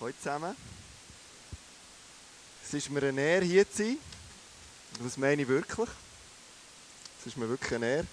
Hallo 0.00 0.12
zusammen. 0.20 0.56
Es 2.64 2.74
ist 2.74 2.90
mir 2.90 3.02
eine 3.04 3.20
Ehre, 3.20 3.44
hier 3.44 3.70
zu 3.70 3.84
sein. 3.84 3.98
Das 5.00 5.16
meine 5.16 5.42
ich 5.42 5.48
wirklich. 5.48 5.88
Es 7.20 7.26
ist 7.28 7.36
mir 7.36 7.48
wirklich 7.48 7.74
eine 7.74 7.86
Ehre. 7.86 8.06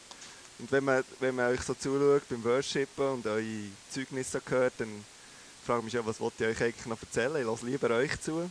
Und 0.60 0.72
wenn 0.72 0.84
man, 0.84 1.04
wenn 1.20 1.34
man 1.34 1.48
euch 1.48 1.62
so 1.62 1.74
zuschaut 1.74 2.30
beim 2.30 2.44
Worshipen 2.44 3.14
und 3.14 3.26
eure 3.26 3.44
Zeugnisse 3.90 4.42
hört, 4.46 4.74
dann 4.78 5.04
frage 5.66 5.80
ich 5.80 5.86
mich 5.86 5.94
ja, 5.94 6.06
was 6.06 6.20
wollt 6.20 6.40
ihr 6.40 6.50
euch 6.50 6.62
eigentlich 6.62 6.86
noch 6.86 7.02
erzählen? 7.02 7.38
Ich 7.38 7.46
lasse 7.46 7.66
lieber 7.66 7.90
euch 7.90 8.22
zu. 8.22 8.50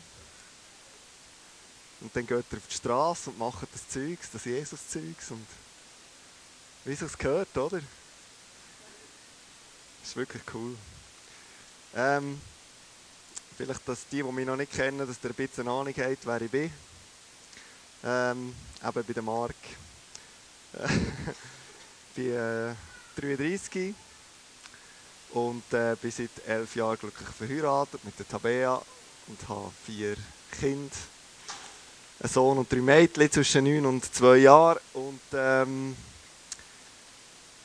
Und 2.00 2.16
dann 2.16 2.26
geht 2.26 2.44
ihr 2.50 2.58
auf 2.58 2.66
die 2.68 2.76
Straße 2.76 3.30
und 3.30 3.38
macht 3.38 3.68
das 3.72 3.88
Zeugs, 3.88 4.28
das 4.32 4.44
Jesus-Zeugs. 4.44 5.30
Und 5.30 5.46
wie 6.84 6.92
es 6.92 7.16
gehört, 7.16 7.56
oder? 7.56 7.78
Das 10.00 10.08
ist 10.08 10.16
wirklich 10.16 10.42
cool. 10.52 10.74
Ähm, 11.94 12.40
vielleicht, 13.60 13.86
dass 13.86 14.08
die, 14.08 14.22
die 14.22 14.32
mich 14.32 14.46
noch 14.46 14.56
nicht 14.56 14.72
kennen, 14.72 15.06
dass 15.06 15.18
ihr 15.22 15.30
ein 15.30 15.34
bisschen 15.34 15.68
Ahnung 15.68 15.92
habt, 15.94 16.26
wer 16.26 16.40
ich 16.40 16.50
bin. 16.50 16.72
Ähm, 18.02 18.54
eben 18.82 19.04
bei 19.06 19.12
der 19.12 19.22
Mark. 19.22 19.54
ich 20.72 22.14
bin 22.14 22.32
äh, 22.32 22.74
33 23.20 23.94
und 25.32 25.62
äh, 25.74 25.94
bin 26.00 26.10
seit 26.10 26.30
elf 26.46 26.74
Jahren 26.74 26.98
glücklich 26.98 27.28
verheiratet 27.28 28.02
mit 28.02 28.18
der 28.18 28.26
Tabea 28.26 28.80
und 29.26 29.48
habe 29.48 29.70
vier 29.84 30.16
Kinder. 30.58 30.96
Ein 32.22 32.28
Sohn 32.30 32.56
und 32.56 32.72
drei 32.72 32.78
Mädchen 32.80 33.30
zwischen 33.30 33.64
neun 33.64 33.84
und 33.84 34.14
zwei 34.14 34.38
Jahren. 34.38 34.78
Und 34.94 35.20
ähm, 35.34 35.96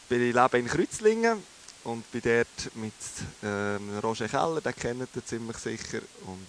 ich 0.09 0.17
lebe 0.17 0.59
in 0.59 0.67
Kreuzlingen 0.67 1.41
und 1.85 2.11
bin 2.11 2.21
dort 2.21 2.75
mit 2.75 2.93
ähm, 3.43 3.99
Roger 3.99 4.27
Keller, 4.27 4.59
den 4.59 4.75
kennt 4.75 5.15
ihr 5.15 5.25
ziemlich 5.25 5.57
sicher. 5.57 6.01
Und 6.25 6.47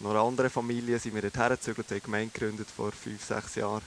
noch 0.00 0.10
eine 0.10 0.20
andere 0.20 0.50
Familie 0.50 0.98
sind 0.98 1.14
wir 1.14 1.22
dort 1.22 1.36
hergezögert, 1.36 1.90
haben 1.90 2.02
Gemeinde 2.02 2.32
gegründet 2.32 2.68
vor 2.74 2.90
fünf, 2.92 3.22
sechs 3.22 3.54
Jahren. 3.56 3.82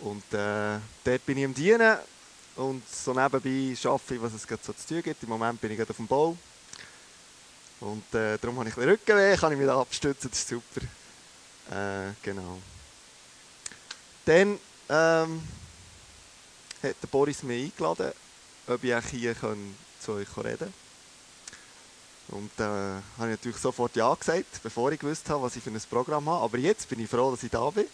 Und 0.00 0.22
äh, 0.32 0.78
dort 1.02 1.26
bin 1.26 1.38
ich 1.38 1.44
am 1.44 1.54
Dienen 1.54 1.98
und 2.54 2.88
so 2.88 3.12
nebenbei 3.12 3.76
arbeite 3.88 4.14
ich, 4.14 4.22
was 4.22 4.34
es 4.34 4.46
gerade 4.46 4.62
so 4.64 4.72
zu 4.72 4.86
tun 4.86 5.02
gibt. 5.02 5.22
Im 5.22 5.28
Moment 5.28 5.60
bin 5.60 5.72
ich 5.72 5.78
gerade 5.78 5.90
auf 5.90 5.96
dem 5.96 6.06
Bau. 6.06 6.36
Und 7.80 8.14
äh, 8.14 8.38
darum 8.38 8.58
habe 8.58 8.68
ich 8.68 8.76
ein 8.76 8.80
bisschen 8.80 8.90
Rückenweh, 8.90 9.36
kann 9.36 9.52
ich 9.52 9.58
mich 9.58 9.66
da 9.66 9.80
abstützen, 9.80 10.30
das 10.30 10.38
ist 10.38 10.48
super. 10.48 10.80
Äh, 11.70 12.12
genau. 12.22 12.58
Dann 14.24 14.58
ähm, 14.88 15.42
hat 16.82 16.96
der 17.02 17.08
Boris 17.10 17.42
mich 17.42 17.72
eingeladen, 17.72 18.12
ob 18.68 18.84
ich 18.84 18.94
hier 19.10 19.34
zu 20.00 20.12
euch 20.12 20.36
reden 20.36 20.58
kann. 20.58 20.72
Und 22.28 22.50
da 22.56 22.98
äh, 22.98 23.02
habe 23.18 23.30
ich 23.30 23.38
natürlich 23.38 23.56
sofort 23.56 23.96
Ja 23.96 24.14
gesagt, 24.14 24.62
bevor 24.62 24.92
ich 24.92 25.00
gewusst 25.00 25.28
habe, 25.30 25.42
was 25.42 25.56
ich 25.56 25.62
für 25.62 25.70
ein 25.70 25.80
Programm 25.88 26.28
habe. 26.28 26.44
Aber 26.44 26.58
jetzt 26.58 26.88
bin 26.88 27.00
ich 27.00 27.08
froh, 27.08 27.30
dass 27.30 27.42
ich 27.42 27.50
da 27.50 27.70
bin. 27.70 27.86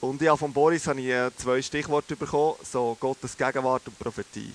Und 0.00 0.20
ja, 0.20 0.36
von 0.36 0.52
Boris 0.52 0.86
habe 0.88 1.00
ich 1.00 1.06
äh, 1.06 1.30
zwei 1.36 1.62
Stichworte 1.62 2.16
bekommen, 2.16 2.56
so 2.68 2.96
Gottes 2.98 3.36
Gegenwart 3.36 3.86
und 3.86 3.96
Prophetie. 3.96 4.52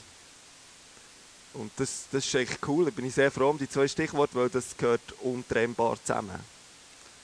Und 1.54 1.72
das, 1.78 2.04
das 2.12 2.26
ist 2.26 2.36
echt 2.36 2.60
cool, 2.68 2.86
da 2.86 2.92
bin 2.92 3.06
ich 3.06 3.14
sehr 3.14 3.32
froh 3.32 3.52
um 3.52 3.58
die 3.58 3.70
zwei 3.70 3.88
Stichworte, 3.88 4.36
weil 4.36 4.50
das 4.50 4.76
gehört 4.76 5.02
untrennbar 5.22 5.98
zusammen. 6.04 6.38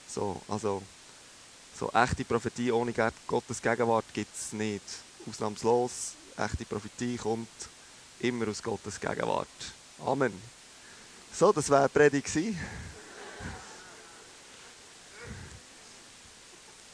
So, 0.08 0.40
also, 0.48 0.82
so 1.78 1.90
echte 1.92 2.24
Prophetie 2.24 2.72
ohne 2.72 2.94
Gottes 3.26 3.60
Gegenwart 3.60 4.06
gibt 4.14 4.34
es 4.34 4.54
nicht. 4.54 4.82
Ausnahmslos, 5.28 6.12
echte 6.36 6.64
Prophetie 6.64 7.16
kommt 7.16 7.48
immer 8.20 8.48
aus 8.48 8.62
Gottes 8.62 9.00
Gegenwart. 9.00 9.48
Amen. 10.04 10.32
So, 11.32 11.52
das 11.52 11.68
wäre 11.70 11.88
die 11.88 11.92
Predigt 11.98 12.26
gewesen. 12.32 12.58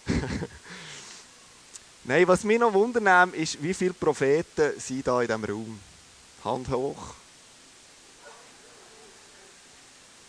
Nein, 2.05 2.27
was 2.27 2.45
mich 2.45 2.59
noch 2.59 2.73
wundert, 2.73 3.35
ist, 3.35 3.63
wie 3.63 3.75
viele 3.75 3.93
Propheten 3.95 4.81
sind 4.81 5.07
da 5.07 5.21
in 5.21 5.29
diesem 5.29 5.45
Raum? 5.45 5.81
Hand 6.45 6.69
hoch. 6.69 7.15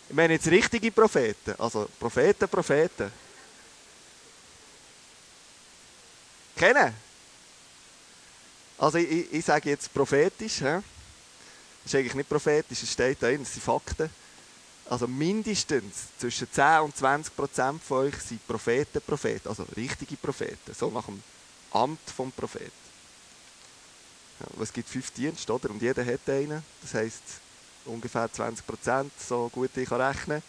Ich 0.08 0.14
meine 0.14 0.34
jetzt 0.34 0.48
richtige 0.48 0.92
Propheten, 0.92 1.54
also 1.58 1.88
Propheten, 1.98 2.46
Propheten. 2.48 3.10
Kennen? 6.54 6.94
Also 8.82 8.98
ich, 8.98 9.08
ich, 9.08 9.32
ich 9.32 9.44
sage 9.44 9.70
jetzt 9.70 9.94
prophetisch, 9.94 10.54
he? 10.54 10.64
das 10.64 10.82
ist 11.86 11.94
eigentlich 11.94 12.16
nicht 12.16 12.28
prophetisch, 12.28 12.82
es 12.82 12.90
steht 12.90 13.22
da 13.22 13.28
drin, 13.28 13.44
das 13.44 13.52
sind 13.52 13.62
Fakten. 13.62 14.10
Also 14.90 15.06
mindestens 15.06 16.08
zwischen 16.18 16.50
10 16.50 16.80
und 16.80 16.96
20 16.96 17.36
Prozent 17.36 17.80
von 17.80 17.98
euch 17.98 18.16
sind 18.16 18.44
Propheten, 18.44 19.00
Propheten, 19.00 19.48
also 19.48 19.64
richtige 19.76 20.16
Propheten, 20.16 20.74
so 20.76 20.90
nach 20.90 21.06
dem 21.06 21.22
Amt 21.70 22.00
vom 22.10 22.32
Propheten. 22.32 22.72
Ja, 24.40 24.62
es 24.64 24.72
gibt 24.72 24.88
fünf 24.88 25.12
Dienste, 25.12 25.52
oder? 25.52 25.70
Und 25.70 25.80
jeder 25.80 26.04
hat 26.04 26.28
einen. 26.28 26.64
Das 26.80 26.94
heisst, 26.94 27.22
ungefähr 27.84 28.32
20 28.32 28.66
Prozent, 28.66 29.12
so 29.16 29.48
gut 29.48 29.70
ich 29.76 29.88
kann 29.88 30.00
rechnen. 30.00 30.42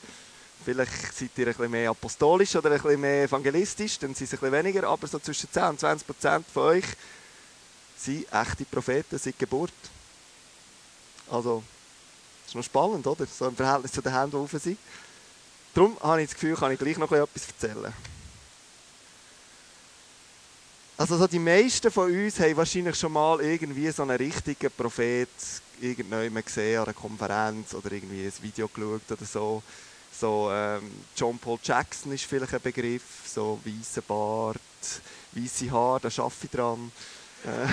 Vielleicht 0.65 1.15
seid 1.15 1.29
ihr 1.35 1.45
ein 1.45 1.53
bisschen 1.53 1.69
mehr 1.69 1.91
apostolisch 1.91 2.55
oder 2.55 2.71
ein 2.71 2.81
bisschen 2.81 2.99
mehr 2.99 3.25
evangelistisch, 3.25 3.99
dann 3.99 4.15
sind 4.15 4.25
es 4.25 4.33
ein 4.33 4.39
bisschen 4.39 4.53
weniger, 4.53 4.87
aber 4.87 5.05
so 5.05 5.19
zwischen 5.19 5.51
10 5.51 5.63
und 5.65 5.79
20 5.79 6.07
Prozent 6.07 6.47
von 6.51 6.63
euch 6.63 6.85
sind 8.03 8.31
echte 8.31 8.65
Propheten 8.65 9.17
seit 9.17 9.37
Geburt. 9.39 9.71
Also, 11.29 11.63
das 12.41 12.49
ist 12.49 12.55
noch 12.55 12.63
spannend, 12.63 13.07
oder? 13.07 13.25
So 13.25 13.47
im 13.47 13.55
Verhältnis 13.55 13.91
zu 13.91 14.01
den 14.01 14.13
Händen, 14.13 14.31
die 14.31 14.37
offen 14.37 14.59
sind. 14.59 14.77
Darum 15.73 15.97
habe 16.01 16.21
ich 16.21 16.29
das 16.29 16.35
Gefühl, 16.35 16.55
kann 16.55 16.71
ich 16.71 16.79
gleich 16.79 16.97
noch 16.97 17.11
etwas 17.11 17.47
erzählen. 17.47 17.93
Also 20.95 21.17
so 21.17 21.25
die 21.25 21.39
meisten 21.39 21.89
von 21.89 22.11
uns 22.11 22.39
haben 22.39 22.55
wahrscheinlich 22.55 22.95
schon 22.95 23.11
mal 23.11 23.41
irgendwie 23.41 23.89
so 23.89 24.03
einen 24.03 24.15
richtigen 24.15 24.69
Prophet 24.71 25.27
irgendjemand 25.81 26.45
gesehen 26.45 26.79
an 26.79 26.85
einer 26.85 26.93
Konferenz 26.93 27.73
oder 27.73 27.91
irgendwie 27.91 28.25
ein 28.25 28.33
Video 28.41 28.67
geschaut 28.67 29.11
oder 29.11 29.25
so. 29.25 29.63
So 30.11 30.49
ähm, 30.51 30.91
John 31.15 31.39
Paul 31.39 31.57
Jackson 31.63 32.11
ist 32.11 32.25
vielleicht 32.25 32.53
ein 32.53 32.61
Begriff, 32.61 33.01
so 33.25 33.59
weißer 33.65 34.03
Bart, 34.03 34.59
weiße 35.31 35.71
Haare, 35.71 36.01
da 36.01 36.23
arbeite 36.23 36.45
ich 36.45 36.51
dran. 36.51 36.91
Äh, 37.45 37.67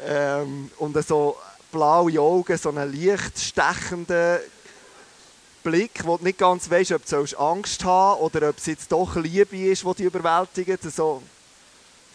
ähm, 0.40 0.70
und 0.78 1.06
so 1.06 1.36
blaue 1.70 2.20
Augen, 2.20 2.56
so 2.56 2.70
einen 2.70 2.92
leicht 2.92 3.38
stechenden 3.38 4.38
Blick, 5.62 6.04
wo 6.04 6.16
du 6.16 6.24
nicht 6.24 6.38
ganz 6.38 6.70
weißt, 6.70 6.92
ob 6.92 7.04
du 7.04 7.38
Angst 7.38 7.84
haben 7.84 8.20
oder 8.20 8.50
ob 8.50 8.58
es 8.58 8.66
jetzt 8.66 8.90
doch 8.92 9.16
Liebe 9.16 9.56
ist, 9.56 9.84
die 9.84 9.94
dich 9.94 10.06
überwältigt. 10.06 10.82
So, 10.84 11.22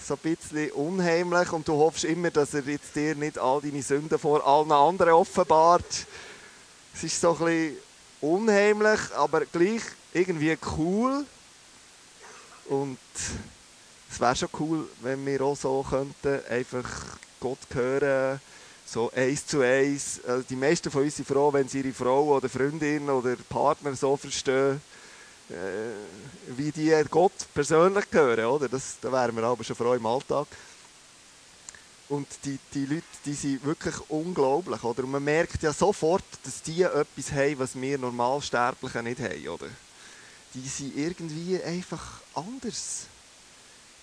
so 0.01 0.13
ein 0.13 0.19
bisschen 0.19 0.71
unheimlich 0.71 1.51
und 1.51 1.67
du 1.67 1.73
hoffst 1.73 2.05
immer, 2.05 2.31
dass 2.31 2.53
er 2.53 2.63
jetzt 2.63 2.95
dir 2.95 3.13
nicht 3.15 3.37
all 3.37 3.61
deine 3.61 3.83
Sünden 3.83 4.17
vor 4.17 4.45
allen 4.45 4.71
anderen 4.71 5.13
offenbart. 5.13 6.07
Es 6.93 7.03
ist 7.03 7.19
so 7.19 7.31
ein 7.31 7.45
bisschen 7.45 7.77
unheimlich, 8.21 8.99
aber 9.15 9.45
gleich 9.45 9.81
irgendwie 10.13 10.57
cool. 10.77 11.25
Und 12.69 12.97
es 14.11 14.19
wäre 14.19 14.35
schon 14.35 14.49
cool, 14.59 14.87
wenn 15.01 15.25
wir 15.25 15.41
auch 15.41 15.55
so 15.55 15.85
könnten, 15.89 16.45
einfach 16.49 16.89
Gott 17.39 17.59
hören 17.73 18.39
so 18.91 19.11
eins 19.15 19.45
zu 19.45 19.61
eins. 19.61 20.19
Also 20.27 20.43
die 20.49 20.55
meisten 20.55 20.91
von 20.91 21.03
uns 21.03 21.15
sind 21.15 21.27
froh, 21.27 21.51
wenn 21.53 21.67
sie 21.67 21.79
ihre 21.79 21.93
Frau 21.93 22.35
oder 22.35 22.49
Freundin 22.49 23.09
oder 23.09 23.37
Partner 23.47 23.95
so 23.95 24.17
verstehen, 24.17 24.81
äh, 25.49 25.53
wie 26.57 26.71
die 26.71 26.93
Gott 27.09 27.31
persönlich 27.53 28.05
hören. 28.11 28.45
Oder? 28.45 28.67
Das, 28.67 28.97
da 29.01 29.11
wären 29.11 29.35
wir 29.35 29.43
aber 29.43 29.63
schon 29.63 29.75
froh 29.75 29.93
im 29.93 30.05
Alltag. 30.05 30.47
Und 32.09 32.27
die, 32.43 32.59
die 32.73 32.85
Leute, 32.85 33.03
die 33.25 33.33
sind 33.33 33.63
wirklich 33.63 33.95
unglaublich. 34.09 34.83
Oder? 34.83 35.05
Und 35.05 35.11
man 35.11 35.23
merkt 35.23 35.63
ja 35.63 35.71
sofort, 35.71 36.25
dass 36.43 36.61
die 36.61 36.81
etwas 36.81 37.31
haben, 37.31 37.59
was 37.59 37.79
wir 37.79 37.97
Normalsterblichen 37.97 39.05
nicht 39.05 39.21
haben. 39.21 39.47
Oder? 39.47 39.67
Die 40.53 40.67
sind 40.67 40.97
irgendwie 40.97 41.63
einfach 41.63 42.19
anders. 42.35 43.05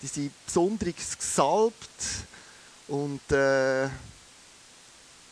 Die 0.03 0.07
sind 0.07 0.33
besonders 0.47 1.19
gesalbt 1.19 1.75
und 2.87 3.33
äh, 3.33 3.89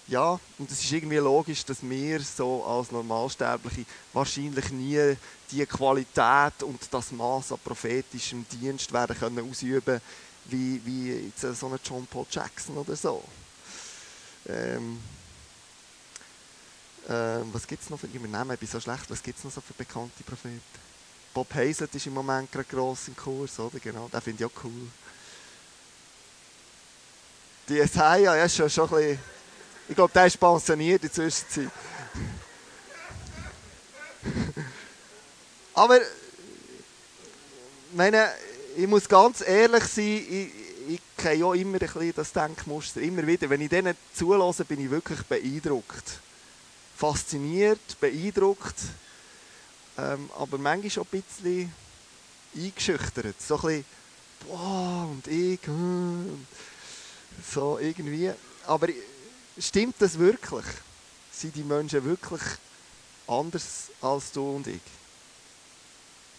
ja, 0.08 0.38
und 0.58 0.70
es 0.70 0.84
ist 0.84 0.92
irgendwie 0.92 1.16
logisch, 1.16 1.64
dass 1.64 1.78
wir 1.82 2.20
so 2.20 2.64
als 2.64 2.92
Normalsterbliche 2.92 3.84
wahrscheinlich 4.12 4.70
nie 4.70 5.16
die 5.50 5.66
Qualität 5.66 6.62
und 6.62 6.80
das 6.90 7.10
Maß 7.10 7.52
an 7.52 7.58
prophetischem 7.64 8.46
Dienst 8.48 8.92
werden 8.92 9.18
können 9.18 9.50
ausüben 9.50 10.00
wie, 10.44 10.80
wie 10.84 11.12
jetzt 11.12 11.40
so 11.40 11.66
ein 11.66 11.78
John 11.84 12.06
Paul 12.06 12.26
Jackson 12.30 12.76
oder 12.76 12.94
so. 12.94 13.22
Ähm, 14.48 15.00
ähm, 17.08 17.48
was 17.52 17.66
gibt 17.66 17.82
es 17.82 17.90
noch 17.90 17.98
für, 17.98 18.06
ich 18.06 18.20
bin 18.20 18.68
so 18.68 18.80
schlecht, 18.80 19.10
was 19.10 19.22
gibt 19.22 19.38
es 19.38 19.44
noch 19.44 19.52
so 19.52 19.60
für 19.60 19.74
bekannte 19.74 20.22
Propheten? 20.24 20.85
Bob 21.36 21.54
Hazlett 21.54 21.94
ist 21.94 22.06
im 22.06 22.14
Moment 22.14 22.50
gerade 22.50 22.66
gross 22.66 23.08
im 23.08 23.14
Kurs, 23.14 23.60
oder? 23.60 23.78
Genau, 23.78 24.08
den 24.08 24.20
finde 24.22 24.42
ich 24.42 24.50
auch 24.50 24.64
cool. 24.64 24.88
Die 27.68 27.74
Jesaja, 27.74 28.34
ja, 28.36 28.44
ist 28.46 28.56
schon, 28.56 28.70
schon 28.70 28.88
ein 28.88 28.94
bisschen 28.96 29.18
Ich 29.86 29.94
glaube, 29.94 30.14
der 30.14 30.24
ist 30.24 30.40
pensioniert 30.40 31.02
in 31.02 31.10
der 31.10 31.12
Zwischenzeit. 31.12 31.70
Aber 35.74 36.00
meine, 37.92 38.32
ich 38.74 38.86
muss 38.86 39.06
ganz 39.06 39.42
ehrlich 39.46 39.84
sein, 39.84 40.06
ich, 40.06 40.50
ich 40.88 41.00
kenne 41.18 41.34
ja 41.34 41.52
immer 41.52 41.74
ein 41.74 41.80
bisschen 41.80 42.14
das 42.16 42.32
Denkmuster. 42.32 43.02
Immer 43.02 43.26
wieder, 43.26 43.50
wenn 43.50 43.60
ich 43.60 43.68
denen 43.68 43.94
zulasse, 44.14 44.64
bin 44.64 44.82
ich 44.82 44.90
wirklich 44.90 45.20
beeindruckt. 45.24 46.18
Fasziniert, 46.96 48.00
beeindruckt, 48.00 48.76
ähm, 49.98 50.30
aber 50.38 50.58
manchmal 50.58 51.04
auch 51.04 51.12
ein 51.12 51.22
bisschen 51.22 51.72
eingeschüchtert. 52.54 53.40
So 53.40 53.56
ein 53.56 53.60
bisschen, 53.62 53.84
boah, 54.46 55.08
und 55.10 55.26
ich, 55.26 55.60
hm, 55.66 56.46
so 57.52 57.78
irgendwie. 57.78 58.32
Aber 58.66 58.88
stimmt 59.58 59.96
das 59.98 60.18
wirklich? 60.18 60.64
Sind 61.32 61.54
die 61.54 61.62
Menschen 61.62 62.04
wirklich 62.04 62.42
anders 63.26 63.90
als 64.00 64.32
du 64.32 64.56
und 64.56 64.66
ich? 64.66 64.80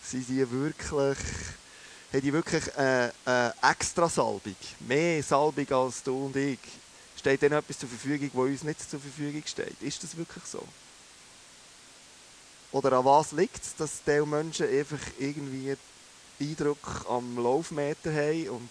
Sind 0.04 0.28
die 0.30 0.50
wirklich, 0.50 1.18
haben 2.14 2.22
die 2.22 2.34
wirklich 2.34 2.78
eine, 2.78 3.14
eine 3.26 3.54
extra 3.62 4.10
Salbung? 4.10 4.56
Mehr 4.80 5.22
Salbung 5.22 5.70
als 5.72 6.02
du 6.04 6.26
und 6.26 6.36
ich? 6.36 6.60
Steht 7.18 7.42
denn 7.42 7.52
etwas 7.52 7.80
zur 7.80 7.90
Verfügung, 7.90 8.30
wo 8.34 8.44
uns 8.44 8.64
nicht 8.64 8.90
zur 8.90 9.00
Verfügung 9.00 9.44
steht? 9.46 9.82
Ist 9.82 10.02
das 10.04 10.16
wirklich 10.16 10.44
so? 10.46 10.64
Oder 12.72 12.94
an 12.94 13.06
was 13.06 13.32
liegt 13.32 13.64
es, 13.64 13.76
dass 13.76 14.04
diese 14.06 14.26
Menschen 14.26 14.70
einfach 14.70 15.00
irgendwie 15.20 15.76
Eindruck 16.40 17.06
am 17.10 17.38
Laufmeter 17.38 18.14
haben 18.14 18.50
und, 18.50 18.70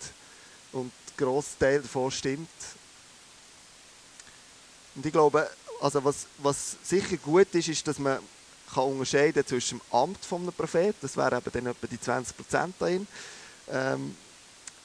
und 0.73 0.93
der 1.09 1.27
grosse 1.27 1.59
Teil 1.59 1.81
davon 1.81 2.11
stimmt? 2.11 2.49
Und 4.95 5.05
ich 5.05 5.13
glaube, 5.13 5.49
also 5.81 6.05
was, 6.05 6.27
was 6.39 6.77
sicher 6.83 7.17
gut 7.17 7.55
ist, 7.55 7.69
ist, 7.69 7.87
dass 7.87 7.99
man 7.99 8.19
kann 8.73 8.85
unterscheiden 8.85 9.47
zwischen 9.47 9.79
dem 9.79 9.97
Amt 9.97 10.25
von 10.25 10.53
Propheten, 10.53 10.99
das 11.01 11.17
wäre 11.17 11.37
eben 11.37 11.51
dann 11.53 11.67
etwa 11.67 11.87
die 11.87 12.01
20 12.01 12.37
Prozent 12.37 12.75
dahin, 12.79 13.07
ähm, 13.71 14.17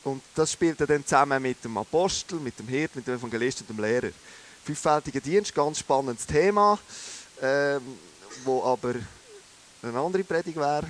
und 0.03 0.23
das 0.33 0.51
spielt 0.51 0.81
dann 0.81 1.05
zusammen 1.05 1.41
mit 1.41 1.63
dem 1.63 1.77
Apostel, 1.77 2.39
mit 2.39 2.57
dem 2.57 2.67
Hirt, 2.67 2.95
mit 2.95 3.05
dem 3.05 3.15
Evangelist 3.15 3.61
und 3.61 3.69
dem 3.69 3.79
Lehrer. 3.79 4.09
Fünffältiger 4.63 5.19
Dienst, 5.19 5.53
ganz 5.53 5.79
spannendes 5.79 6.25
Thema, 6.25 6.79
ähm, 7.39 7.99
wo 8.43 8.63
aber 8.63 8.95
eine 9.81 9.99
andere 9.99 10.23
Predigt 10.23 10.57
wäre. 10.57 10.85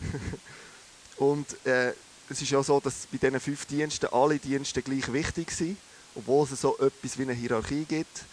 und 1.16 1.66
äh, 1.66 1.92
es 2.30 2.42
ist 2.42 2.50
ja 2.50 2.62
so, 2.62 2.80
dass 2.80 3.06
bei 3.10 3.18
diesen 3.18 3.40
fünf 3.40 3.64
Diensten 3.66 4.06
alle 4.06 4.38
Dienste 4.38 4.82
gleich 4.82 5.12
wichtig 5.12 5.50
sind, 5.50 5.78
obwohl 6.14 6.46
es 6.50 6.60
so 6.60 6.78
etwas 6.78 7.18
wie 7.18 7.22
eine 7.22 7.32
Hierarchie 7.32 7.84
gibt. 7.84 8.24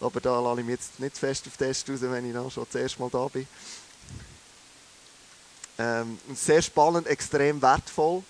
Aber 0.00 0.20
da 0.20 0.40
lasse 0.40 0.60
ich 0.60 0.66
mich 0.66 0.76
jetzt 0.76 1.00
nicht 1.00 1.18
fest 1.18 1.46
auf 1.46 1.56
Test 1.56 1.88
raus, 1.90 1.98
wenn 2.00 2.26
ich 2.26 2.32
dann 2.32 2.50
schon 2.50 2.66
das 2.70 2.80
erste 2.80 3.00
Mal 3.00 3.10
da 3.10 3.28
bin. 3.28 3.46
Ähm, 5.78 6.18
sehr 6.34 6.62
spannend, 6.62 7.06
extrem 7.06 7.60
wertvoll, 7.60 8.22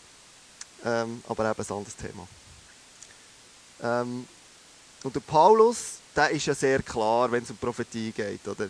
ähm, 0.84 1.22
aber 1.28 1.50
eben 1.50 1.60
ein 1.60 1.76
anderes 1.76 1.96
Thema. 1.96 2.28
Ähm, 3.82 4.26
und 5.02 5.14
der 5.14 5.20
Paulus, 5.20 5.98
der 6.14 6.30
ist 6.30 6.46
ja 6.46 6.54
sehr 6.54 6.82
klar, 6.82 7.30
wenn 7.32 7.42
es 7.42 7.50
um 7.50 7.56
Prophetie 7.56 8.12
geht. 8.12 8.46
Oder? 8.46 8.68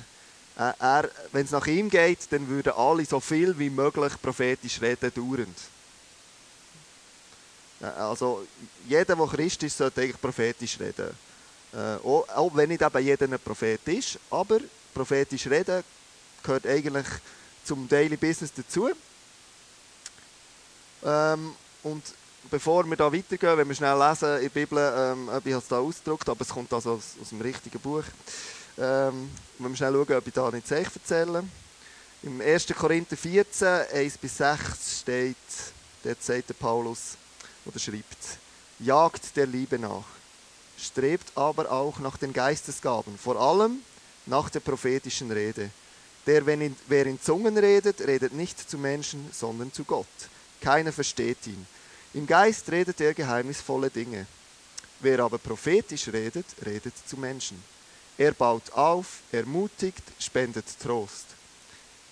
Er, 0.57 1.11
wenn 1.33 1.45
es 1.45 1.53
nach 1.53 1.67
ihm 1.67 1.89
geht, 1.89 2.31
dann 2.31 2.47
würden 2.49 2.73
alle 2.73 3.05
so 3.05 3.19
viel 3.19 3.59
wie 3.59 3.71
möglich 3.71 4.13
prophetisch 4.21 4.81
reden, 4.81 5.13
dauernd. 5.15 5.57
Also 7.97 8.47
jeder, 8.87 9.17
der 9.17 9.27
Christ 9.27 9.63
ist, 9.63 9.79
sollte 9.79 10.03
eigentlich 10.03 10.21
prophetisch 10.21 10.79
reden. 10.79 11.17
Äh, 11.73 11.97
auch, 12.05 12.29
auch, 12.29 12.51
wenn 12.55 12.69
nicht 12.69 12.83
eben 12.83 13.05
jeder 13.05 13.27
ein 13.27 13.39
Prophet 13.39 13.81
ist, 13.87 14.19
aber 14.31 14.59
prophetisch 14.93 15.47
reden 15.47 15.83
gehört 16.43 16.67
eigentlich 16.67 17.07
zum 17.65 17.89
Daily 17.89 18.17
Business 18.17 18.53
dazu. 18.53 18.91
Ähm, 21.05 21.55
und 21.83 22.03
bevor 22.51 22.85
wir 22.85 22.97
da 22.97 23.13
weitergehen, 23.13 23.57
wenn 23.57 23.69
wir 23.69 23.75
schnell 23.75 23.99
lesen 23.99 24.37
in 24.37 24.43
der 24.43 24.49
Bibel, 24.49 24.79
ähm, 24.79 25.29
ich 25.45 25.53
habe 25.53 25.63
es 25.63 25.69
da 25.69 25.79
ausgedruckt, 25.79 26.29
aber 26.29 26.41
es 26.43 26.49
kommt 26.49 26.73
also 26.73 26.93
aus, 26.93 27.15
aus 27.21 27.29
dem 27.29 27.41
richtigen 27.41 27.79
Buch. 27.79 28.05
Ähm, 28.81 29.31
wir 29.59 29.77
schnell 29.77 29.93
schauen, 29.93 30.17
ob 30.17 30.27
ich 30.27 30.33
da 30.33 30.51
nicht 30.51 30.67
Zeichen 30.67 30.93
erzähle. 30.95 31.45
Im 32.23 32.41
1. 32.41 32.67
Korinther 32.69 33.17
14, 33.17 33.69
1 33.93 34.19
bis 34.19 34.37
6 34.39 35.01
steht, 35.01 35.37
dort 36.03 36.23
sagt 36.23 36.49
der 36.49 36.55
Paulus, 36.55 37.17
oder 37.65 37.79
schreibt, 37.79 38.39
jagt 38.79 39.37
der 39.37 39.47
Liebe 39.47 39.79
nach 39.79 40.05
strebt 40.81 41.33
aber 41.37 41.71
auch 41.71 41.99
nach 41.99 42.17
den 42.17 42.33
Geistesgaben, 42.33 43.17
vor 43.19 43.37
allem 43.37 43.81
nach 44.27 44.51
der 44.51 44.61
prophetischen 44.61 45.31
Rede. 45.31 45.71
Der, 46.27 46.47
in, 46.49 46.77
wer 46.89 47.07
in 47.07 47.21
Zungen 47.21 47.57
redet, 47.57 48.01
redet 48.01 48.33
nicht 48.33 48.71
zu 48.71 48.79
Menschen, 48.79 49.31
sondern 49.33 49.73
zu 49.73 49.85
Gott. 49.85 50.07
Keiner 50.61 50.93
versteht 50.93 51.47
ihn. 51.47 51.67
Im 52.13 52.27
Geist 52.27 52.71
redet 52.71 53.01
er 53.01 53.15
geheimnisvolle 53.15 53.91
Dinge. 53.91 54.27
Wer 55.01 55.21
aber 55.21 55.39
prophetisch 55.39 56.09
redet, 56.09 56.47
redet 56.65 56.93
zu 57.07 57.17
Menschen. 57.17 57.63
Er 58.21 58.33
baut 58.33 58.71
auf, 58.73 59.23
ermutigt, 59.33 60.03
spendet 60.19 60.67
Trost. 60.79 61.25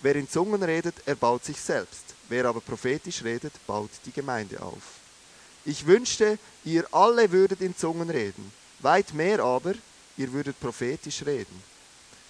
Wer 0.01 0.15
in 0.15 0.27
Zungen 0.27 0.63
redet, 0.63 0.95
erbaut 1.05 1.45
sich 1.45 1.61
selbst. 1.61 2.15
Wer 2.29 2.45
aber 2.45 2.61
prophetisch 2.61 3.23
redet, 3.23 3.53
baut 3.67 3.91
die 4.07 4.11
Gemeinde 4.11 4.59
auf. 4.59 4.81
Ich 5.65 5.85
wünschte, 5.85 6.39
ihr 6.65 6.91
alle 6.91 7.31
würdet 7.31 7.61
in 7.61 7.77
Zungen 7.77 8.09
reden. 8.09 8.51
Weit 8.79 9.13
mehr 9.13 9.39
aber, 9.41 9.75
ihr 10.17 10.33
würdet 10.33 10.59
prophetisch 10.59 11.23
reden. 11.27 11.61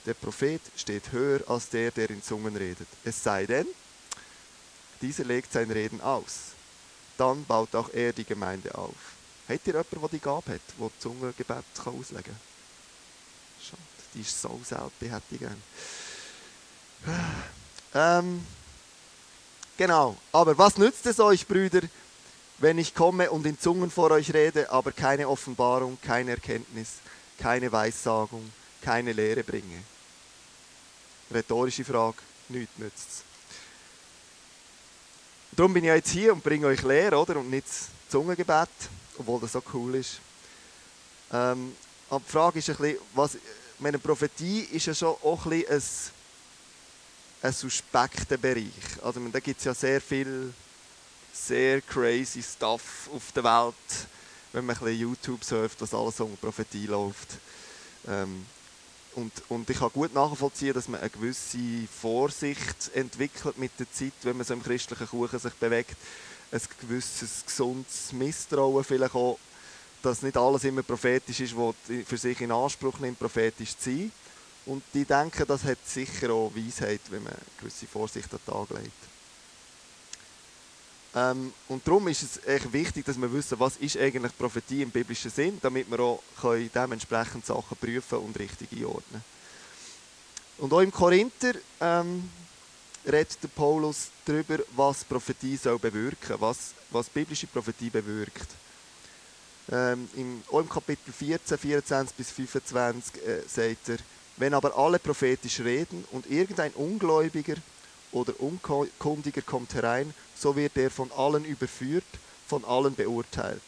Der 0.05 0.13
Prophet 0.13 0.61
steht 0.75 1.13
höher 1.13 1.39
als 1.47 1.69
der, 1.69 1.91
der 1.91 2.09
in 2.09 2.21
Zungen 2.21 2.57
redet. 2.57 2.87
Es 3.05 3.23
sei 3.23 3.45
denn, 3.45 3.67
dieser 5.01 5.23
legt 5.23 5.53
sein 5.53 5.71
Reden 5.71 6.01
aus. 6.01 6.51
Dann 7.17 7.45
baut 7.45 7.73
auch 7.75 7.89
er 7.93 8.11
die 8.11 8.25
Gemeinde 8.25 8.75
auf. 8.75 9.15
Habt 9.47 9.65
ihr 9.67 9.73
jemanden, 9.73 10.01
der 10.01 10.09
die 10.09 10.19
Gabe 10.19 10.51
hat, 10.51 10.61
der 10.77 10.91
Zungengebet 10.99 11.63
auslegen 11.85 12.23
kann? 12.25 12.48
Die 14.13 14.21
ist 14.21 14.41
so 14.41 14.59
selten, 14.63 15.09
hätte 15.09 15.23
ich 15.31 15.39
gerne. 15.39 15.57
Ähm, 17.93 18.45
genau, 19.77 20.17
aber 20.31 20.57
was 20.57 20.77
nützt 20.77 21.05
es 21.05 21.19
euch, 21.19 21.47
Brüder, 21.47 21.81
wenn 22.57 22.77
ich 22.77 22.93
komme 22.93 23.31
und 23.31 23.45
in 23.45 23.59
Zungen 23.59 23.89
vor 23.89 24.11
euch 24.11 24.33
rede, 24.33 24.69
aber 24.71 24.91
keine 24.91 25.27
Offenbarung, 25.27 25.97
keine 26.01 26.31
Erkenntnis, 26.31 26.95
keine 27.37 27.71
Weissagung, 27.71 28.51
keine 28.81 29.13
Lehre 29.13 29.43
bringe? 29.43 29.83
Rhetorische 31.33 31.85
Frage, 31.85 32.17
nichts 32.49 32.77
nützt 32.77 33.07
es. 33.09 33.23
Darum 35.51 35.73
bin 35.73 35.83
ich 35.83 35.89
jetzt 35.89 36.11
hier 36.11 36.33
und 36.33 36.43
bringe 36.43 36.67
euch 36.67 36.81
Lehre, 36.83 37.17
oder? 37.17 37.37
Und 37.37 37.49
nicht 37.49 37.65
Zungengebet, 38.09 38.69
obwohl 39.17 39.39
das 39.41 39.51
so 39.51 39.63
cool 39.73 39.95
ist. 39.95 40.19
Ähm, 41.31 41.75
aber 42.09 42.23
die 42.25 42.31
Frage 42.31 42.59
ist 42.59 42.69
ein 42.69 42.75
bisschen, 42.77 42.97
was, 43.13 43.37
meine 43.79 43.99
Prophetie 43.99 44.61
ist 44.71 44.85
ja 44.85 44.93
schon 44.93 45.15
auch 45.23 45.45
ein 45.45 45.63
ein, 45.69 45.81
ein 47.41 47.53
suspekter 47.53 48.37
Bereich. 48.37 48.71
Also 49.01 49.19
da 49.31 49.39
gibt 49.39 49.59
es 49.59 49.65
ja 49.65 49.73
sehr 49.73 50.01
viel 50.01 50.53
sehr 51.31 51.81
crazy 51.81 52.43
Stuff 52.43 53.09
auf 53.13 53.31
der 53.31 53.43
Welt, 53.43 53.75
wenn 54.51 54.65
man 54.65 54.75
ein 54.75 54.83
bisschen 54.83 54.99
YouTube 54.99 55.43
surft, 55.43 55.79
was 55.81 55.93
alles 55.93 56.19
um 56.19 56.35
Prophetie 56.37 56.87
läuft. 56.87 57.37
Ähm, 58.07 58.45
und, 59.15 59.31
und 59.49 59.69
ich 59.69 59.79
kann 59.79 59.91
gut 59.91 60.13
nachvollziehen, 60.13 60.73
dass 60.73 60.87
man 60.87 60.99
eine 60.99 61.09
gewisse 61.09 61.57
Vorsicht 62.01 62.91
entwickelt 62.93 63.57
mit 63.57 63.71
der 63.79 63.91
Zeit, 63.91 64.13
wenn 64.23 64.37
man 64.37 64.45
so 64.45 64.53
im 64.53 64.63
christlichen 64.63 65.07
Kuchen 65.07 65.39
sich 65.39 65.53
bewegt. 65.53 65.95
Ein 66.51 66.61
gewisses 66.81 67.43
gesundes 67.45 68.11
Misstrauen 68.11 68.83
vielleicht 68.83 69.15
auch, 69.15 69.37
dass 70.01 70.21
nicht 70.21 70.37
alles 70.37 70.63
immer 70.63 70.83
prophetisch 70.83 71.39
ist, 71.41 71.57
was 71.57 71.75
für 72.05 72.17
sich 72.17 72.39
in 72.41 72.51
Anspruch 72.51 72.99
nimmt, 72.99 73.19
prophetisch 73.19 73.77
zu 73.77 73.89
sein. 73.89 74.11
Und 74.65 74.83
die 74.93 75.05
denken, 75.05 75.45
das 75.47 75.63
hat 75.63 75.79
sicher 75.85 76.31
auch 76.31 76.51
Weisheit, 76.55 77.01
wenn 77.09 77.23
man 77.23 77.33
gewisse 77.59 77.87
Vorsicht 77.87 78.31
an 78.31 78.39
den 78.45 78.53
Tag 78.53 78.69
legt. 78.77 79.09
Ähm, 81.15 81.53
und 81.67 81.87
darum 81.87 82.07
ist 82.07 82.21
es 82.21 82.45
echt 82.45 82.71
wichtig, 82.71 83.05
dass 83.05 83.19
wir 83.19 83.31
wissen, 83.33 83.59
was 83.59 83.77
ist 83.77 83.97
eigentlich 83.97 84.37
Prophetie 84.37 84.83
im 84.83 84.91
biblischen 84.91 85.31
Sinn, 85.31 85.57
damit 85.61 85.89
wir 85.89 85.99
auch 85.99 86.21
können 86.39 86.69
dementsprechend 86.73 87.45
Sachen 87.45 87.77
prüfen 87.77 88.19
und 88.19 88.37
richtig 88.37 88.71
einordnen 88.71 89.23
Und 90.59 90.71
auch 90.71 90.81
im 90.81 90.91
Korinther 90.91 91.53
ähm, 91.81 92.29
redet 93.07 93.39
Paulus 93.55 94.09
darüber, 94.23 94.59
was 94.75 95.03
Prophetie 95.03 95.57
soll 95.57 95.79
bewirken, 95.79 96.35
was, 96.39 96.73
was 96.91 97.09
biblische 97.09 97.47
Prophetie 97.47 97.89
bewirkt. 97.89 98.47
Ähm, 99.71 100.09
im, 100.15 100.43
auch 100.51 100.59
im 100.59 100.69
Kapitel 100.69 101.11
14, 101.11 101.57
24 101.57 102.15
bis 102.15 102.31
25 102.31 103.15
äh, 103.25 103.41
sagt 103.47 103.89
er, 103.89 103.97
wenn 104.37 104.53
aber 104.53 104.75
alle 104.77 104.99
prophetisch 104.99 105.59
reden 105.59 106.05
und 106.11 106.29
irgendein 106.29 106.71
Ungläubiger 106.71 107.55
oder 108.11 108.33
Unkundiger 108.39 109.41
kommt 109.41 109.73
herein, 109.73 110.13
so 110.35 110.55
wird 110.55 110.77
er 110.77 110.89
von 110.89 111.11
allen 111.11 111.45
überführt, 111.45 112.05
von 112.47 112.65
allen 112.65 112.95
beurteilt. 112.95 113.61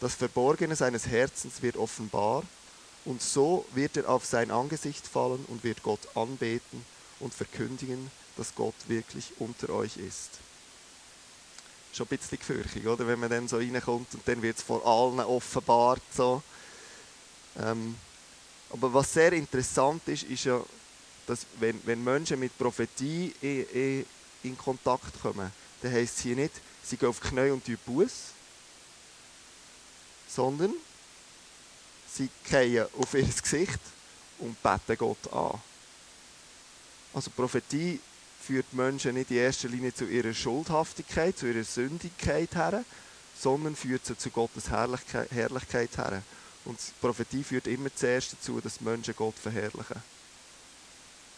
Das 0.00 0.14
Verborgene 0.14 0.74
seines 0.74 1.06
Herzens 1.06 1.62
wird 1.62 1.76
offenbar 1.76 2.42
Und 3.04 3.20
so 3.20 3.64
wird 3.74 3.96
er 3.96 4.08
auf 4.08 4.24
sein 4.24 4.50
Angesicht 4.50 5.06
fallen 5.06 5.44
und 5.48 5.64
wird 5.64 5.82
Gott 5.82 6.00
anbeten 6.14 6.84
und 7.20 7.34
verkündigen, 7.34 8.10
dass 8.36 8.54
Gott 8.54 8.74
wirklich 8.88 9.32
unter 9.38 9.70
euch 9.70 9.96
ist. 9.96 10.30
Schon 11.92 12.06
ein 12.06 12.16
bisschen 12.16 12.38
gefürchtig, 12.38 12.86
oder? 12.86 13.06
Wenn 13.06 13.20
man 13.20 13.28
dann 13.28 13.48
so 13.48 13.58
reinkommt 13.58 14.14
und 14.14 14.26
dann 14.26 14.40
wird 14.40 14.56
es 14.56 14.62
vor 14.62 14.84
allen 14.86 15.20
offenbart. 15.20 16.02
So. 16.14 16.42
Ähm, 17.60 17.94
aber 18.70 18.94
was 18.94 19.12
sehr 19.12 19.32
interessant 19.34 20.08
ist, 20.08 20.22
ist 20.22 20.44
ja, 20.44 20.60
dass 21.26 21.46
wenn, 21.60 21.80
wenn 21.84 22.02
Menschen 22.02 22.40
mit 22.40 22.56
Prophetie 22.56 23.34
in, 23.42 23.66
in, 23.68 24.06
in 24.42 24.58
Kontakt 24.58 25.20
kommen, 25.20 25.52
dann 25.82 25.92
heisst 25.92 26.16
es 26.16 26.22
hier 26.22 26.36
nicht, 26.36 26.54
sie 26.82 26.96
gehen 26.96 27.10
auf 27.10 27.20
die 27.20 27.28
Knie 27.28 27.50
und 27.50 27.64
tun 27.64 27.78
Buß, 27.84 28.12
sondern 30.28 30.72
sie 32.08 32.30
fallen 32.42 32.86
auf 32.98 33.12
ihr 33.12 33.24
Gesicht 33.24 33.80
und 34.38 34.60
beten 34.62 34.96
Gott 34.96 35.32
an. 35.32 35.60
Also 37.12 37.30
Prophetie 37.30 38.00
führt 38.42 38.72
Menschen 38.72 39.14
nicht 39.14 39.30
in 39.30 39.38
erster 39.38 39.68
Linie 39.68 39.94
zu 39.94 40.04
ihrer 40.04 40.34
Schuldhaftigkeit, 40.34 41.38
zu 41.38 41.46
ihrer 41.46 41.64
Sündigkeit 41.64 42.54
her, 42.54 42.84
sondern 43.38 43.76
führt 43.76 44.04
sie 44.04 44.16
zu 44.16 44.30
Gottes 44.30 44.68
Herrlichkeit, 44.68 45.30
Herrlichkeit 45.30 45.96
her. 45.96 46.22
Und 46.64 46.78
Prophetie 47.00 47.44
führt 47.44 47.66
immer 47.66 47.94
zuerst 47.94 48.34
dazu, 48.34 48.60
dass 48.60 48.80
Menschen 48.80 49.14
Gott 49.16 49.34
verherrlichen. 49.36 50.02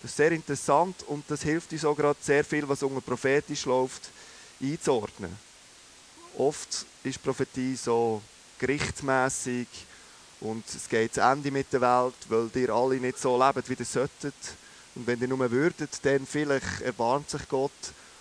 Das 0.02 0.10
ist 0.10 0.16
sehr 0.16 0.32
interessant 0.32 1.02
und 1.04 1.24
das 1.28 1.42
hilft 1.42 1.72
uns 1.72 1.84
auch 1.84 1.96
gerade 1.96 2.18
sehr 2.20 2.44
viel, 2.44 2.68
was 2.68 2.82
unter 2.82 3.00
prophetisch 3.00 3.64
läuft, 3.64 4.10
einzuordnen. 4.60 5.34
Oft 6.36 6.84
ist 7.04 7.22
Prophetie 7.22 7.76
so 7.76 8.20
gerichtsmäßig 8.58 9.66
und 10.40 10.64
es 10.68 10.88
geht 10.88 11.14
zu 11.14 11.22
Ende 11.22 11.50
mit 11.50 11.72
der 11.72 11.80
Welt, 11.80 12.14
weil 12.28 12.50
ihr 12.54 12.70
alle 12.70 12.96
nicht 12.96 13.18
so 13.18 13.38
lebt, 13.38 13.68
wie 13.70 13.74
ihr 13.74 13.84
solltet. 13.84 14.34
Und 14.94 15.06
wenn 15.06 15.20
ihr 15.20 15.28
nur 15.28 15.50
würdet, 15.50 15.90
dann 16.02 16.26
vielleicht 16.26 16.80
erbarmt 16.82 17.30
sich 17.30 17.48
Gott. 17.48 17.72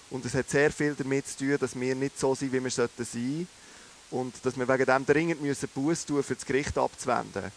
Und 0.09 0.25
es 0.25 0.33
hat 0.33 0.49
sehr 0.49 0.71
viel 0.71 0.95
damit 0.95 1.27
zu 1.27 1.37
tun, 1.37 1.57
dass 1.59 1.79
wir 1.79 1.95
nicht 1.95 2.19
so 2.19 2.35
sind, 2.35 2.51
wie 2.51 2.63
wir 2.63 2.71
sollten 2.71 3.05
sein. 3.05 3.47
Und 4.11 4.33
dass 4.43 4.57
wir 4.57 4.67
wegen 4.67 4.85
dem 4.85 5.05
dringend 5.05 5.41
müssen 5.41 5.69
Buß 5.69 6.05
tun, 6.05 6.23
für 6.23 6.35
das 6.35 6.45
Gericht 6.45 6.77
abzuwenden. 6.77 7.51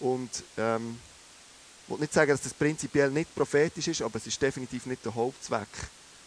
Und 0.00 0.30
ähm, 0.58 0.98
ich 1.86 1.92
will 1.92 2.00
nicht 2.00 2.12
sagen, 2.12 2.30
dass 2.30 2.42
das 2.42 2.54
prinzipiell 2.54 3.10
nicht 3.10 3.34
prophetisch 3.34 3.88
ist, 3.88 4.02
aber 4.02 4.16
es 4.16 4.26
ist 4.26 4.40
definitiv 4.40 4.86
nicht 4.86 5.04
der 5.04 5.14
Hauptzweck 5.14 5.68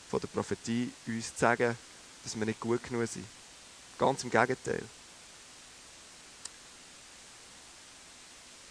von 0.09 0.19
der 0.19 0.27
Prophetie, 0.27 0.91
uns 1.07 1.33
zu 1.33 1.39
sagen, 1.39 1.75
dass 2.23 2.37
wir 2.37 2.45
nicht 2.45 2.59
gut 2.59 2.83
genug 2.83 3.07
sind. 3.07 3.25
Ganz 3.97 4.23
im 4.23 4.29
Gegenteil. 4.29 4.83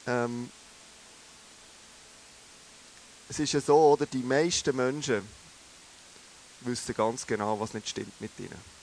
Ähm, 0.06 0.50
es 3.28 3.38
ist 3.38 3.52
ja 3.52 3.60
so, 3.60 3.76
oder 3.76 4.06
die 4.06 4.18
meisten 4.18 4.74
Menschen 4.74 5.22
wissen 6.60 6.94
ganz 6.94 7.26
genau, 7.26 7.58
was 7.58 7.74
nicht 7.74 7.88
stimmt 7.88 8.20
mit 8.20 8.32
ihnen. 8.38 8.76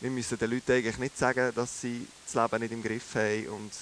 Wir 0.00 0.10
müssen 0.10 0.38
den 0.38 0.50
Leuten 0.50 0.72
eigentlich 0.72 0.98
nicht 0.98 1.18
sagen, 1.18 1.52
dass 1.54 1.80
sie 1.80 2.06
das 2.24 2.34
Leben 2.34 2.62
nicht 2.62 2.72
im 2.72 2.82
Griff 2.82 3.14
haben 3.16 3.48
und 3.48 3.72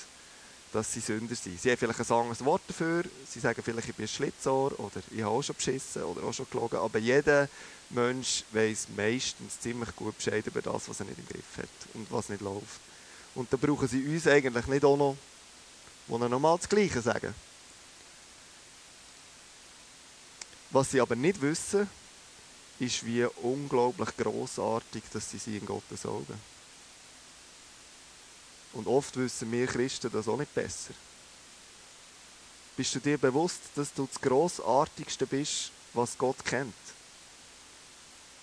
dass 0.72 0.92
sie 0.92 1.00
Sünder 1.00 1.34
sind. 1.34 1.60
Sie 1.60 1.70
haben 1.70 1.76
vielleicht 1.76 2.00
ein 2.00 2.16
anderes 2.16 2.44
Wort 2.44 2.62
dafür. 2.68 3.04
Sie 3.28 3.38
sagen 3.38 3.62
vielleicht, 3.62 3.88
ich 3.88 3.94
bin 3.94 4.04
ein 4.04 4.08
Schlitzohr 4.08 4.78
oder 4.80 5.02
ich 5.10 5.22
habe 5.22 5.34
auch 5.34 5.42
schon 5.42 5.56
beschissen 5.56 6.02
oder 6.04 6.22
auch 6.22 6.32
schon 6.32 6.46
gelogen. 6.50 6.76
Aber 6.76 6.98
jeder 6.98 7.48
Mensch 7.90 8.44
weiß 8.52 8.88
meistens 8.96 9.60
ziemlich 9.60 9.94
gut 9.94 10.16
Bescheid 10.16 10.46
über 10.46 10.62
das, 10.62 10.88
was 10.88 11.00
er 11.00 11.06
nicht 11.06 11.18
im 11.18 11.28
Griff 11.28 11.58
hat 11.58 11.94
und 11.94 12.10
was 12.10 12.30
nicht 12.30 12.40
läuft. 12.40 12.80
Und 13.34 13.52
da 13.52 13.58
brauchen 13.58 13.86
sie 13.86 14.02
uns 14.02 14.26
eigentlich 14.26 14.66
nicht 14.66 14.84
auch 14.84 14.96
noch, 14.96 15.16
wo 16.06 16.16
noch 16.18 16.38
mal 16.38 16.56
das 16.56 16.68
Gleiche 16.68 17.02
sagen. 17.02 17.34
Was 20.76 20.90
sie 20.90 21.00
aber 21.00 21.16
nicht 21.16 21.40
wissen, 21.40 21.88
ist, 22.78 23.06
wie 23.06 23.24
unglaublich 23.24 24.14
großartig, 24.14 25.04
dass 25.10 25.30
sie 25.30 25.38
sind 25.38 25.56
in 25.56 25.64
Gottes 25.64 26.04
Augen. 26.04 26.38
Und 28.74 28.86
oft 28.86 29.16
wissen 29.16 29.50
wir 29.50 29.66
Christen 29.68 30.12
das 30.12 30.28
auch 30.28 30.36
nicht 30.36 30.54
besser. 30.54 30.92
Bist 32.76 32.94
du 32.94 33.00
dir 33.00 33.16
bewusst, 33.16 33.60
dass 33.74 33.94
du 33.94 34.06
das 34.06 34.20
Grossartigste 34.20 35.26
bist, 35.26 35.70
was 35.94 36.18
Gott 36.18 36.44
kennt? 36.44 36.74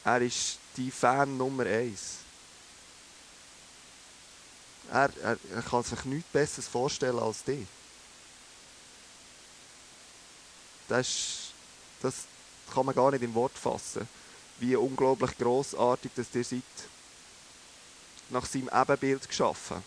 Er 0.04 0.20
ist 0.20 0.58
die 0.75 0.90
Fan 0.90 1.38
Nummer 1.38 1.68
eins. 1.68 2.16
Er, 4.92 5.12
er, 5.22 5.38
er 5.54 5.62
kann 5.62 5.84
sich 5.84 6.04
nichts 6.06 6.32
Besseres 6.32 6.68
vorstellen 6.68 7.20
als 7.20 7.44
dich. 7.44 7.68
Das, 10.88 11.43
das 12.04 12.14
kann 12.72 12.86
man 12.86 12.94
gar 12.94 13.10
nicht 13.12 13.24
in 13.24 13.34
Wort 13.34 13.58
fassen, 13.58 14.08
wie 14.60 14.76
unglaublich 14.76 15.36
großartig 15.38 16.12
dass 16.16 16.36
ihr 16.36 16.44
seid. 16.44 16.62
Nach 18.30 18.46
seinem 18.46 18.70
Ebenbild 18.72 19.28
geschaffen 19.28 19.84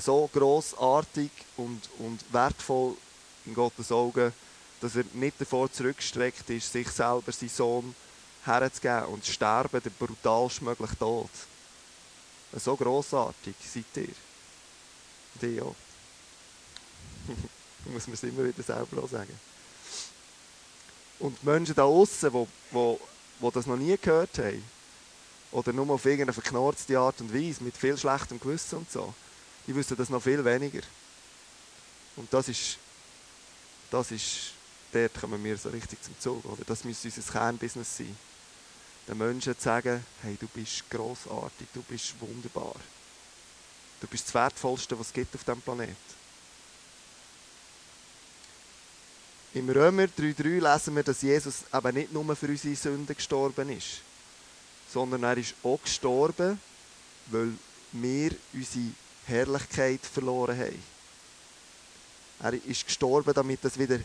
so 0.00 0.28
großartig 0.32 1.30
und, 1.56 1.80
und 1.98 2.20
wertvoll 2.32 2.96
in 3.44 3.54
Gottes 3.54 3.92
Augen, 3.92 4.32
dass 4.80 4.96
er 4.96 5.04
nicht 5.12 5.40
davor 5.40 5.70
zurückgestreckt 5.70 6.48
ist, 6.50 6.72
sich 6.72 6.88
selber, 6.88 7.30
seinen 7.30 7.50
Sohn, 7.50 7.94
herzugeben 8.44 9.06
und 9.06 9.24
zu 9.24 9.32
sterben, 9.32 9.82
der 9.82 9.90
brutalst 9.90 10.62
mögliche 10.62 10.98
Tod. 10.98 11.30
So 12.54 12.76
großartig 12.76 13.54
seid 13.60 13.84
ihr. 13.96 14.14
Und 15.34 15.42
ich 15.42 15.62
auch. 15.62 15.74
muss 17.86 18.06
man 18.06 18.14
es 18.14 18.22
immer 18.22 18.44
wieder 18.44 18.62
selber 18.62 19.06
sagen. 19.08 19.38
Und 21.18 21.36
die 21.40 21.46
Menschen 21.46 21.74
da 21.74 21.84
außen, 21.84 22.30
die, 22.30 22.46
die, 22.72 22.96
die 23.40 23.50
das 23.52 23.66
noch 23.66 23.76
nie 23.76 23.96
gehört 23.96 24.38
haben, 24.38 24.64
oder 25.52 25.72
nur 25.72 25.90
auf 25.90 26.04
irgendeine 26.04 26.32
verknorzte 26.32 26.98
Art 26.98 27.20
und 27.20 27.32
Weise, 27.32 27.62
mit 27.62 27.76
viel 27.76 27.96
schlechtem 27.96 28.40
Gewissen 28.40 28.78
und 28.78 28.90
so, 28.90 29.14
die 29.66 29.74
wissen 29.74 29.96
das 29.96 30.08
noch 30.08 30.22
viel 30.22 30.44
weniger. 30.44 30.80
Und 32.16 32.32
das 32.32 32.48
ist, 32.48 32.78
das 33.90 34.10
ist, 34.10 34.52
dort 34.92 35.14
kommen 35.20 35.42
wir 35.44 35.56
so 35.56 35.68
richtig 35.68 36.02
zum 36.02 36.18
Zug. 36.18 36.44
Oder? 36.44 36.64
Das 36.66 36.84
müsste 36.84 37.08
unser 37.08 37.32
Kernbusiness 37.32 37.96
sein. 37.98 38.16
Den 39.06 39.18
Menschen 39.18 39.56
zu 39.56 39.62
sagen, 39.62 40.04
hey, 40.22 40.36
du 40.40 40.46
bist 40.48 40.88
großartig, 40.90 41.68
du 41.74 41.82
bist 41.82 42.14
wunderbar. 42.20 42.74
Du 44.00 44.06
bist 44.06 44.26
das 44.26 44.34
Wertvollste, 44.34 44.98
was 44.98 45.08
es 45.08 45.12
gibt 45.12 45.34
auf 45.34 45.44
diesem 45.44 45.60
Planeten. 45.60 46.21
Im 49.54 49.68
Römer 49.68 50.04
3,3 50.04 50.60
lesen 50.60 50.96
wir, 50.96 51.02
dass 51.02 51.20
Jesus 51.20 51.64
eben 51.72 51.94
nicht 51.94 52.12
nur 52.12 52.34
für 52.34 52.46
unsere 52.46 52.74
Sünden 52.74 53.14
gestorben 53.14 53.68
ist, 53.68 54.00
sondern 54.90 55.24
er 55.24 55.36
ist 55.36 55.54
auch 55.62 55.80
gestorben, 55.82 56.58
weil 57.26 57.52
wir 57.92 58.30
unsere 58.54 58.84
Herrlichkeit 59.26 60.00
verloren 60.00 60.58
haben. 60.58 60.82
Er 62.40 62.54
ist 62.64 62.86
gestorben, 62.86 63.34
damit 63.34 63.62
das 63.62 63.78
wieder 63.78 63.98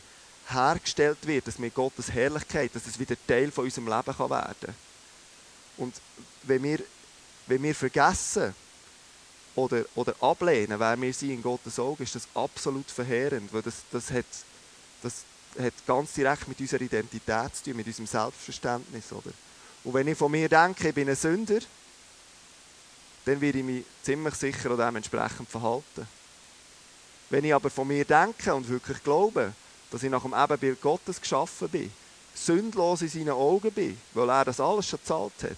hergestellt 0.50 1.20
wird, 1.25 1.48
dass 1.48 1.60
mit 1.60 1.74
Gottes 1.74 2.12
Herrlichkeit, 2.12 2.75
dass 2.75 2.86
es 2.86 3.00
wieder 3.00 3.16
Teil 3.25 3.50
von 3.50 3.63
unserem 3.63 3.88
Leben 3.88 4.18
kann 4.18 4.30
werden 4.30 4.56
kann. 4.62 4.75
Und 5.77 5.96
wenn 6.44 6.62
wir, 6.62 6.80
wenn 7.48 7.63
wir 7.63 7.74
vergessen 7.74 8.54
oder, 9.56 9.86
oder 9.96 10.13
ablehnen, 10.20 10.77
wer 10.77 11.00
wir 11.00 11.13
sind 11.13 11.32
in 11.32 11.42
Gottes 11.42 11.80
Augen, 11.80 12.04
ist 12.04 12.16
das 12.16 12.27
absolut 12.34 12.92
verheerend, 12.92 13.51
weil 13.54 13.62
das, 13.62 13.84
das, 13.92 14.12
hat, 14.12 14.25
das 15.01 15.24
hat 15.59 15.73
ganz 15.85 16.13
direkt 16.13 16.47
mit 16.47 16.59
unserer 16.59 16.81
Identität 16.81 17.55
zu 17.55 17.63
tun, 17.65 17.77
mit 17.77 17.87
unserem 17.87 18.07
Selbstverständnis. 18.07 19.11
Oder? 19.11 19.31
Und 19.83 19.93
wenn 19.93 20.07
ich 20.07 20.17
von 20.17 20.31
mir 20.31 20.49
denke, 20.49 20.89
ich 20.89 20.95
bin 20.95 21.09
ein 21.09 21.15
Sünder, 21.15 21.59
dann 23.25 23.41
werde 23.41 23.59
ich 23.59 23.63
mich 23.63 23.83
ziemlich 24.03 24.35
sicher 24.35 24.71
auch 24.71 24.77
dementsprechend 24.77 25.49
verhalten. 25.49 26.07
Wenn 27.29 27.43
ich 27.43 27.53
aber 27.53 27.69
von 27.69 27.87
mir 27.87 28.05
denke 28.05 28.53
und 28.53 28.67
wirklich 28.69 29.03
glaube, 29.03 29.53
dass 29.91 30.03
ich 30.03 30.09
nach 30.09 30.23
dem 30.23 30.33
Ebenbild 30.33 30.81
Gottes 30.81 31.19
geschaffen 31.19 31.69
bin, 31.69 31.91
sündlos 32.33 33.01
in 33.01 33.09
seinen 33.09 33.29
Augen 33.31 33.71
bin, 33.71 33.99
weil 34.13 34.29
er 34.29 34.45
das 34.45 34.59
alles 34.59 34.87
schon 34.87 34.99
gezahlt 34.99 35.33
hat, 35.43 35.57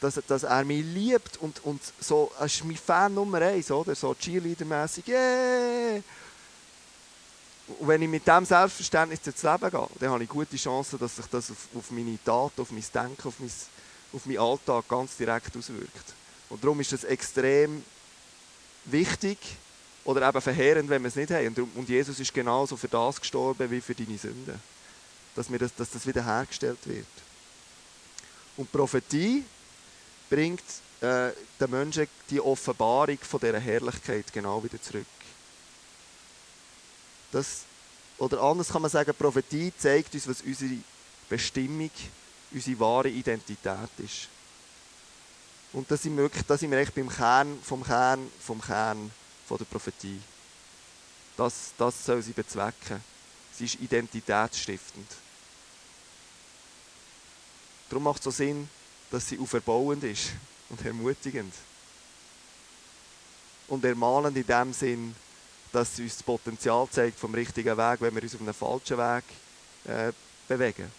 dass, 0.00 0.20
dass 0.26 0.42
er 0.42 0.64
mich 0.64 0.84
liebt 0.84 1.36
und, 1.38 1.64
und 1.64 1.80
so, 2.00 2.30
er 2.38 2.46
ist 2.46 2.64
mein 2.64 2.76
Fan 2.76 3.14
Nummer 3.14 3.40
eins, 3.40 3.70
oder? 3.70 3.94
So 3.94 4.14
Cheerleader-mässig, 4.14 5.08
yeah! 5.08 6.02
Und 7.66 7.88
wenn 7.88 8.02
ich 8.02 8.08
mit 8.08 8.26
diesem 8.26 8.44
Selbstverständnis 8.44 9.22
durchs 9.22 9.42
Leben 9.42 9.70
gehe, 9.70 9.88
dann 9.98 10.10
habe 10.10 10.22
ich 10.22 10.28
gute 10.28 10.56
Chancen, 10.56 10.98
dass 10.98 11.16
sich 11.16 11.26
das 11.26 11.50
auf, 11.50 11.68
auf 11.74 11.90
meine 11.90 12.18
Taten, 12.22 12.60
auf 12.60 12.70
mein 12.70 12.84
Denken, 12.92 13.28
auf, 13.28 13.38
mein, 13.38 13.50
auf 14.12 14.26
meinen 14.26 14.38
Alltag 14.38 14.88
ganz 14.88 15.16
direkt 15.16 15.56
auswirkt. 15.56 16.14
Und 16.50 16.62
darum 16.62 16.78
ist 16.80 16.92
es 16.92 17.04
extrem 17.04 17.82
wichtig 18.84 19.38
oder 20.04 20.28
eben 20.28 20.40
verheerend, 20.40 20.90
wenn 20.90 21.02
wir 21.02 21.08
es 21.08 21.16
nicht 21.16 21.30
haben. 21.30 21.54
Und 21.74 21.88
Jesus 21.88 22.20
ist 22.20 22.34
genauso 22.34 22.76
für 22.76 22.88
das 22.88 23.20
gestorben 23.20 23.70
wie 23.70 23.80
für 23.80 23.94
deine 23.94 24.18
Sünden. 24.18 24.60
Dass, 25.34 25.48
das, 25.48 25.74
dass 25.74 25.90
das 25.90 26.06
wiederhergestellt 26.06 26.78
wird. 26.84 27.06
Und 28.56 28.70
Prophetie 28.70 29.44
bringt 30.30 30.62
äh, 31.00 31.32
den 31.58 31.70
Menschen 31.70 32.06
die 32.30 32.40
Offenbarung 32.40 33.18
von 33.18 33.40
dieser 33.40 33.58
Herrlichkeit 33.58 34.32
genau 34.32 34.62
wieder 34.62 34.80
zurück. 34.80 35.06
Das, 37.34 37.62
oder 38.18 38.40
anders 38.40 38.68
kann 38.68 38.80
man 38.80 38.90
sagen, 38.92 39.12
Prophetie 39.12 39.72
zeigt 39.76 40.14
uns, 40.14 40.28
was 40.28 40.40
unsere 40.40 40.76
Bestimmung, 41.28 41.90
unsere 42.52 42.78
wahre 42.78 43.08
Identität 43.08 43.90
ist. 43.98 44.28
Und 45.72 45.90
da 45.90 45.96
sind 45.96 46.16
wir, 46.16 46.22
wirklich, 46.22 46.44
da 46.46 46.56
sind 46.56 46.70
wir 46.70 46.78
echt 46.78 46.94
beim 46.94 47.08
Kern 47.08 47.58
vom 47.60 47.82
Kern 47.82 48.30
vom 48.40 48.60
Kern 48.62 49.10
von 49.48 49.58
der 49.58 49.64
Prophetie. 49.64 50.20
Das, 51.36 51.72
das 51.76 52.04
soll 52.04 52.22
sie 52.22 52.30
bezwecken. 52.30 53.02
Sie 53.52 53.64
ist 53.64 53.80
identitätsstiftend. 53.80 55.10
Darum 57.88 58.04
macht 58.04 58.18
es 58.18 58.24
so 58.24 58.30
Sinn, 58.30 58.68
dass 59.10 59.28
sie 59.28 59.40
auferbauend 59.40 60.04
ist 60.04 60.30
und 60.68 60.84
ermutigend. 60.84 61.52
Und 63.66 63.84
ermahnend 63.84 64.36
in 64.36 64.46
dem 64.46 64.72
Sinn, 64.72 65.16
dass 65.74 65.98
uns 65.98 66.14
das 66.14 66.22
Potenzial 66.22 66.86
zeigt 66.88 67.18
vom 67.18 67.34
richtigen 67.34 67.76
Weg, 67.76 68.00
wenn 68.00 68.14
wir 68.14 68.22
uns 68.22 68.34
auf 68.34 68.40
einem 68.40 68.54
falschen 68.54 68.96
Weg 68.96 69.24
äh, 69.86 70.12
bewegen. 70.46 70.90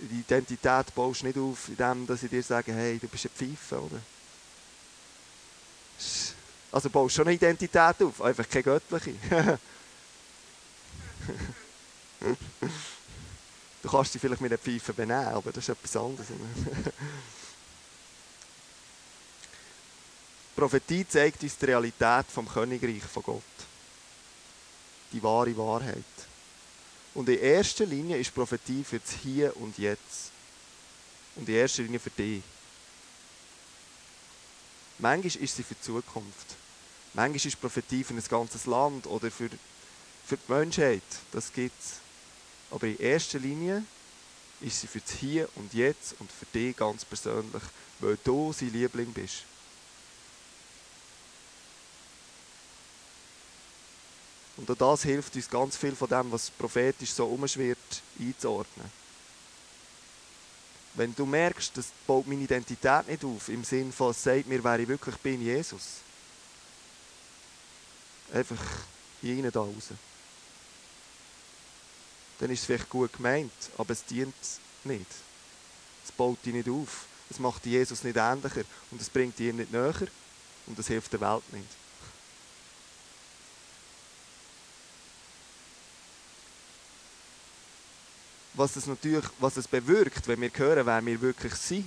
Die 0.00 0.20
Identität 0.20 0.94
baust 0.94 1.20
du 1.22 1.26
nicht 1.26 1.38
auf, 1.38 1.68
indem 1.68 2.06
dass 2.06 2.22
ich 2.22 2.30
dir 2.30 2.42
sage, 2.42 2.72
hey, 2.72 2.98
du 2.98 3.08
bist 3.08 3.26
ein 3.26 3.30
Pfeife, 3.30 3.80
oder? 3.80 4.00
Also 6.72 6.88
baust 6.90 7.14
schon 7.14 7.26
eine 7.26 7.34
Identität 7.36 8.02
auf, 8.02 8.22
einfach 8.22 8.48
keine 8.48 8.62
göttliche. 8.62 9.14
du 13.82 13.90
kannst 13.90 14.14
dich 14.14 14.20
vielleicht 14.20 14.40
mit 14.40 14.52
einer 14.52 14.58
Pfeife 14.58 14.94
benehmen, 14.94 15.28
aber 15.28 15.52
das 15.52 15.64
ist 15.64 15.70
etwas 15.70 15.96
anderes. 15.96 16.26
Prophetie 20.56 21.06
zeigt 21.06 21.42
uns 21.42 21.58
die 21.58 21.66
Realität 21.66 22.24
vom 22.32 22.48
Königreich 22.48 23.02
von 23.02 23.22
Gott. 23.22 23.42
Die 25.12 25.22
wahre 25.22 25.54
Wahrheit. 25.58 26.04
Und 27.12 27.28
in 27.28 27.38
erster 27.38 27.84
Linie 27.84 28.16
ist 28.16 28.34
Prophetie 28.34 28.82
für 28.82 28.98
das 28.98 29.10
Hier 29.22 29.54
und 29.58 29.76
Jetzt. 29.76 30.30
Und 31.36 31.46
in 31.46 31.56
erster 31.56 31.82
Linie 31.82 32.00
für 32.00 32.10
dich. 32.10 32.42
Manchmal 34.98 35.42
ist 35.42 35.56
sie 35.56 35.62
für 35.62 35.74
die 35.74 35.82
Zukunft. 35.82 36.56
Manchmal 37.12 37.46
ist 37.46 37.60
Prophetie 37.60 38.02
für 38.02 38.14
ein 38.14 38.22
ganzes 38.26 38.64
Land 38.64 39.06
oder 39.06 39.30
für, 39.30 39.50
für 40.26 40.38
die 40.38 40.52
Menschheit. 40.52 41.02
Das 41.32 41.52
gibt 41.52 41.78
es. 41.78 41.96
Aber 42.70 42.86
in 42.86 42.98
erster 42.98 43.38
Linie 43.38 43.84
ist 44.62 44.80
sie 44.80 44.86
für 44.86 45.00
das 45.00 45.12
Hier 45.12 45.50
und 45.56 45.74
Jetzt 45.74 46.14
und 46.18 46.32
für 46.32 46.46
dich 46.46 46.74
ganz 46.74 47.04
persönlich, 47.04 47.62
weil 48.00 48.16
du 48.24 48.54
sein 48.54 48.72
Liebling 48.72 49.12
bist. 49.12 49.44
Und 54.56 54.70
auch 54.70 54.76
das 54.76 55.02
hilft 55.02 55.36
uns 55.36 55.50
ganz 55.50 55.76
viel 55.76 55.94
von 55.94 56.08
dem, 56.08 56.32
was 56.32 56.50
prophetisch 56.50 57.10
so 57.10 57.26
umschwirrt, 57.26 58.02
einzuordnen. 58.18 58.90
Wenn 60.94 61.14
du 61.14 61.26
merkst, 61.26 61.76
das 61.76 61.86
baut 62.06 62.26
meine 62.26 62.42
Identität 62.42 63.06
nicht 63.06 63.22
auf, 63.22 63.50
im 63.50 63.64
Sinn 63.64 63.92
von, 63.92 64.12
es 64.12 64.22
sagt 64.22 64.46
mir, 64.46 64.64
wer 64.64 64.78
ich 64.78 64.88
wirklich 64.88 65.16
bin, 65.16 65.42
Jesus. 65.42 66.00
Einfach 68.32 68.56
hier 69.20 69.36
rein, 69.36 69.50
da 69.52 69.60
raus. 69.60 69.90
Dann 72.38 72.50
ist 72.50 72.60
es 72.60 72.64
vielleicht 72.64 72.88
gut 72.88 73.12
gemeint, 73.12 73.52
aber 73.76 73.92
es 73.92 74.04
dient 74.04 74.34
nicht. 74.84 75.06
Es 76.04 76.12
baut 76.12 76.38
dich 76.44 76.54
nicht 76.54 76.68
auf. 76.68 77.04
Es 77.28 77.38
macht 77.38 77.66
Jesus 77.66 78.04
nicht 78.04 78.16
ähnlicher 78.16 78.64
und 78.90 79.00
es 79.00 79.10
bringt 79.10 79.38
dich 79.38 79.52
nicht 79.52 79.72
näher 79.72 79.94
und 80.66 80.78
es 80.78 80.86
hilft 80.86 81.12
der 81.12 81.20
Welt 81.20 81.52
nicht. 81.52 81.85
Was 88.56 88.76
es 88.76 88.86
natürlich 88.86 89.24
was 89.38 89.56
es 89.56 89.68
bewirkt, 89.68 90.26
wenn 90.26 90.40
wir 90.40 90.50
hören, 90.54 90.86
wer 90.86 91.04
wir 91.04 91.20
wirklich 91.20 91.54
sind. 91.54 91.86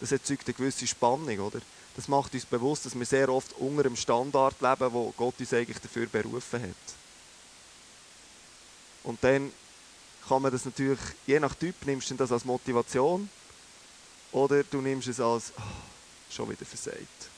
Das 0.00 0.12
erzeugt 0.12 0.46
eine 0.46 0.54
gewisse 0.54 0.86
Spannung, 0.86 1.38
oder? 1.40 1.60
Das 1.94 2.08
macht 2.08 2.32
uns 2.32 2.46
bewusst, 2.46 2.86
dass 2.86 2.98
wir 2.98 3.04
sehr 3.04 3.28
oft 3.28 3.52
unter 3.58 3.82
dem 3.82 3.96
Standard 3.96 4.60
leben, 4.60 4.92
wo 4.92 5.12
Gott 5.16 5.34
uns 5.38 5.52
eigentlich 5.52 5.78
dafür 5.78 6.06
berufen 6.06 6.62
hat. 6.62 6.94
Und 9.02 9.22
dann 9.22 9.52
kann 10.26 10.42
man 10.42 10.52
das 10.52 10.64
natürlich, 10.64 11.00
je 11.26 11.40
nach 11.40 11.54
Typ, 11.54 11.74
nimmst 11.84 12.10
du 12.10 12.14
das 12.14 12.32
als 12.32 12.44
Motivation 12.44 13.28
oder 14.32 14.62
du 14.62 14.80
nimmst 14.80 15.08
es 15.08 15.20
als 15.20 15.52
oh, 15.58 15.62
schon 16.30 16.48
wieder 16.48 16.64
versagt. 16.64 17.28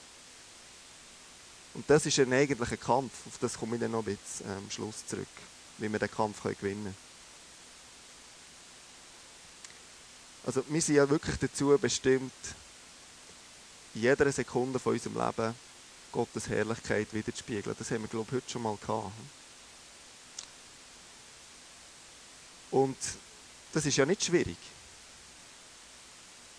Und 1.75 1.89
das 1.89 2.05
ist 2.05 2.19
ein 2.19 2.33
eigentlicher 2.33 2.77
Kampf, 2.77 3.13
auf 3.27 3.39
das 3.41 3.59
komme 3.59 3.77
ich 3.77 3.81
dann 3.81 3.93
noch 3.93 4.07
ein 4.07 4.17
bisschen 4.17 4.47
am 4.51 4.59
ähm, 4.59 4.71
Schluss 4.71 5.07
zurück, 5.07 5.27
wie 5.79 5.91
wir 5.91 5.99
den 5.99 6.11
Kampf 6.11 6.43
gewinnen 6.43 6.59
können. 6.61 7.12
Also 10.45 10.65
wir 10.69 10.83
sind 10.83 10.97
ja 10.97 11.09
wirklich 11.09 11.37
dazu 11.39 11.77
bestimmt, 11.81 12.33
in 13.95 14.03
jeder 14.03 14.31
Sekunde 14.33 14.79
von 14.79 14.95
unserem 14.95 15.17
Leben 15.19 15.55
Gottes 16.11 16.49
Herrlichkeit 16.49 17.13
wiederzuspiegeln. 17.13 17.77
Das 17.79 17.91
haben 17.91 18.03
wir, 18.03 18.09
glaube 18.09 18.27
ich, 18.29 18.37
heute 18.37 18.51
schon 18.51 18.63
mal 18.63 18.77
gehabt. 18.77 19.13
Und 22.71 22.97
das 23.73 23.87
ist 23.87 23.97
ja 23.97 24.05
nicht 24.05 24.25
schwierig. 24.25 24.57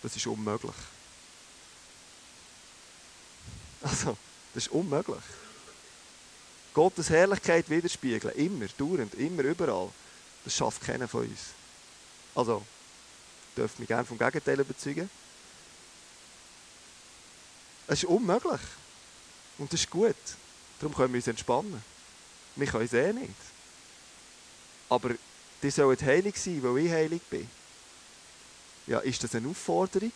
Das 0.02 0.16
ist 0.16 0.26
unmöglich. 0.26 0.74
Also, 3.82 4.16
das 4.54 4.66
ist 4.66 4.72
unmöglich. 4.72 5.22
Gottes 6.72 7.10
Herrlichkeit 7.10 7.68
widerspiegeln, 7.68 8.34
immer, 8.34 8.66
dauernd, 8.78 9.14
immer, 9.14 9.42
überall, 9.42 9.90
das 10.44 10.56
schafft 10.56 10.82
keiner 10.82 11.06
von 11.06 11.28
uns. 11.28 11.40
Also, 12.34 12.64
dürft 13.56 13.78
mich 13.78 13.88
gerne 13.88 14.04
vom 14.04 14.18
Gegenteil 14.18 14.60
überzeugen. 14.60 15.08
Es 17.86 18.02
ist 18.02 18.08
unmöglich. 18.08 18.60
Und 19.58 19.72
das 19.72 19.80
ist 19.80 19.90
gut. 19.90 20.16
Darum 20.80 20.94
können 20.94 21.12
wir 21.12 21.18
uns 21.18 21.26
entspannen. 21.26 21.82
Wir 22.56 22.66
können 22.66 22.84
es 22.84 22.92
eh 22.92 23.12
nicht. 23.12 23.34
Aber 24.88 25.10
die 25.62 25.70
sollen 25.70 25.98
heilig 26.00 26.36
sein, 26.38 26.62
weil 26.62 26.84
ich 26.84 26.92
heilig 26.92 27.22
bin. 27.22 27.48
Ja, 28.86 28.98
ist 29.00 29.22
das 29.24 29.34
eine 29.34 29.48
Aufforderung? 29.48 30.12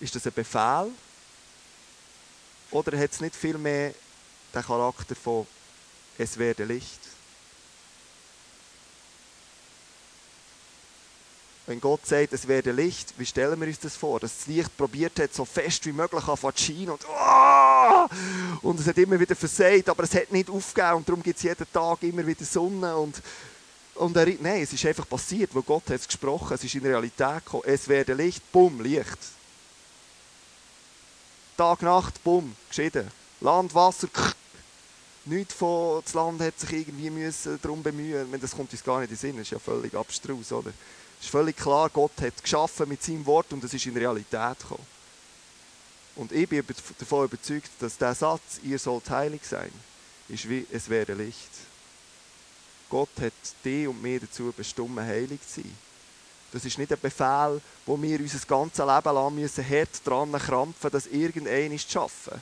Ist 0.00 0.14
das 0.14 0.26
ein 0.26 0.32
Befehl? 0.32 0.90
Oder 2.70 2.98
hat 2.98 3.12
es 3.12 3.20
nicht 3.20 3.36
viel 3.36 3.56
mehr 3.56 3.94
den 4.52 4.62
Charakter 4.62 5.14
von 5.14 5.46
es 6.18 6.36
werde 6.36 6.64
Licht? 6.64 7.00
Wenn 11.66 11.80
Gott 11.80 12.06
sagt, 12.06 12.34
es 12.34 12.46
werde 12.46 12.72
Licht, 12.72 13.14
wie 13.16 13.24
stellen 13.24 13.58
wir 13.58 13.66
uns 13.66 13.78
das 13.78 13.96
vor? 13.96 14.20
Dass 14.20 14.36
das 14.36 14.46
Licht 14.46 14.76
probiert 14.76 15.18
hat, 15.18 15.32
so 15.32 15.46
fest 15.46 15.86
wie 15.86 15.92
möglich 15.92 16.22
zu 16.22 16.52
scheinen 16.56 16.90
und, 16.90 17.06
oh! 17.08 18.06
und 18.68 18.80
es 18.80 18.86
hat 18.86 18.98
immer 18.98 19.18
wieder 19.18 19.34
versagt, 19.34 19.88
aber 19.88 20.04
es 20.04 20.14
hat 20.14 20.30
nicht 20.30 20.50
aufgegeben 20.50 20.96
und 20.96 21.08
darum 21.08 21.22
gibt 21.22 21.38
es 21.38 21.42
jeden 21.42 21.72
Tag 21.72 22.02
immer 22.02 22.26
wieder 22.26 22.44
Sonne 22.44 22.94
und, 22.94 23.22
und 23.94 24.14
er, 24.14 24.26
nein, 24.40 24.62
es 24.62 24.74
ist 24.74 24.84
einfach 24.84 25.08
passiert, 25.08 25.54
weil 25.54 25.62
Gott 25.62 25.84
hat 25.88 26.00
es 26.00 26.06
gesprochen, 26.06 26.52
es 26.52 26.64
ist 26.64 26.74
in 26.74 26.84
Realität 26.84 27.44
gekommen, 27.46 27.62
es 27.66 27.88
werde 27.88 28.12
Licht, 28.12 28.42
bumm, 28.52 28.82
Licht. 28.82 29.18
Tag, 31.56 31.80
Nacht, 31.80 32.22
bumm, 32.22 32.54
geschieden. 32.68 33.10
Land, 33.40 33.74
Wasser, 33.74 34.08
kch. 34.08 34.34
Nichts 35.26 35.54
von, 35.54 36.02
das 36.04 36.12
Land 36.12 36.42
hat 36.42 36.60
sich 36.60 36.72
irgendwie 36.72 37.08
müssen 37.08 37.58
darum 37.62 37.82
bemühen, 37.82 38.28
das 38.38 38.50
kommt 38.50 38.70
uns 38.70 38.84
gar 38.84 39.00
nicht 39.00 39.10
in 39.10 39.16
den 39.16 39.18
Sinn, 39.18 39.36
das 39.38 39.46
ist 39.46 39.52
ja 39.52 39.58
völlig 39.58 39.94
abstrus, 39.94 40.52
oder? 40.52 40.70
Ist 41.20 41.30
völlig 41.30 41.56
klar, 41.56 41.88
Gott 41.90 42.12
hat 42.20 42.42
geschaffen 42.42 42.88
mit 42.88 43.02
seinem 43.02 43.24
Wort 43.26 43.52
und 43.52 43.64
es 43.64 43.74
ist 43.74 43.86
in 43.86 43.96
Realität 43.96 44.58
gekommen. 44.58 44.86
Und 46.16 46.32
ich 46.32 46.48
bin 46.48 46.64
davon 46.98 47.24
überzeugt, 47.24 47.70
dass 47.80 47.98
der 47.98 48.14
Satz, 48.14 48.60
ihr 48.62 48.78
sollt 48.78 49.10
heilig 49.10 49.42
sein, 49.44 49.72
ist 50.28 50.48
wie, 50.48 50.66
es 50.70 50.88
wäre 50.88 51.14
Licht. 51.14 51.50
Gott 52.88 53.10
hat 53.20 53.32
dich 53.64 53.88
und 53.88 54.00
mir 54.00 54.20
dazu 54.20 54.52
bestimmt, 54.56 55.00
heilig 55.00 55.40
zu 55.48 55.62
sein. 55.62 55.76
Das 56.52 56.64
ist 56.64 56.78
nicht 56.78 56.92
ein 56.92 57.00
Befehl, 57.00 57.60
wo 57.84 58.00
wir 58.00 58.20
unser 58.20 58.38
ganzes 58.46 58.78
Leben 58.78 59.14
lang 59.14 59.34
müssen 59.34 59.68
hart 59.68 60.06
dran 60.06 60.32
krampfen, 60.32 60.90
das 60.90 61.08
irgendein 61.08 61.76
zu 61.76 61.90
schaffen. 61.90 62.40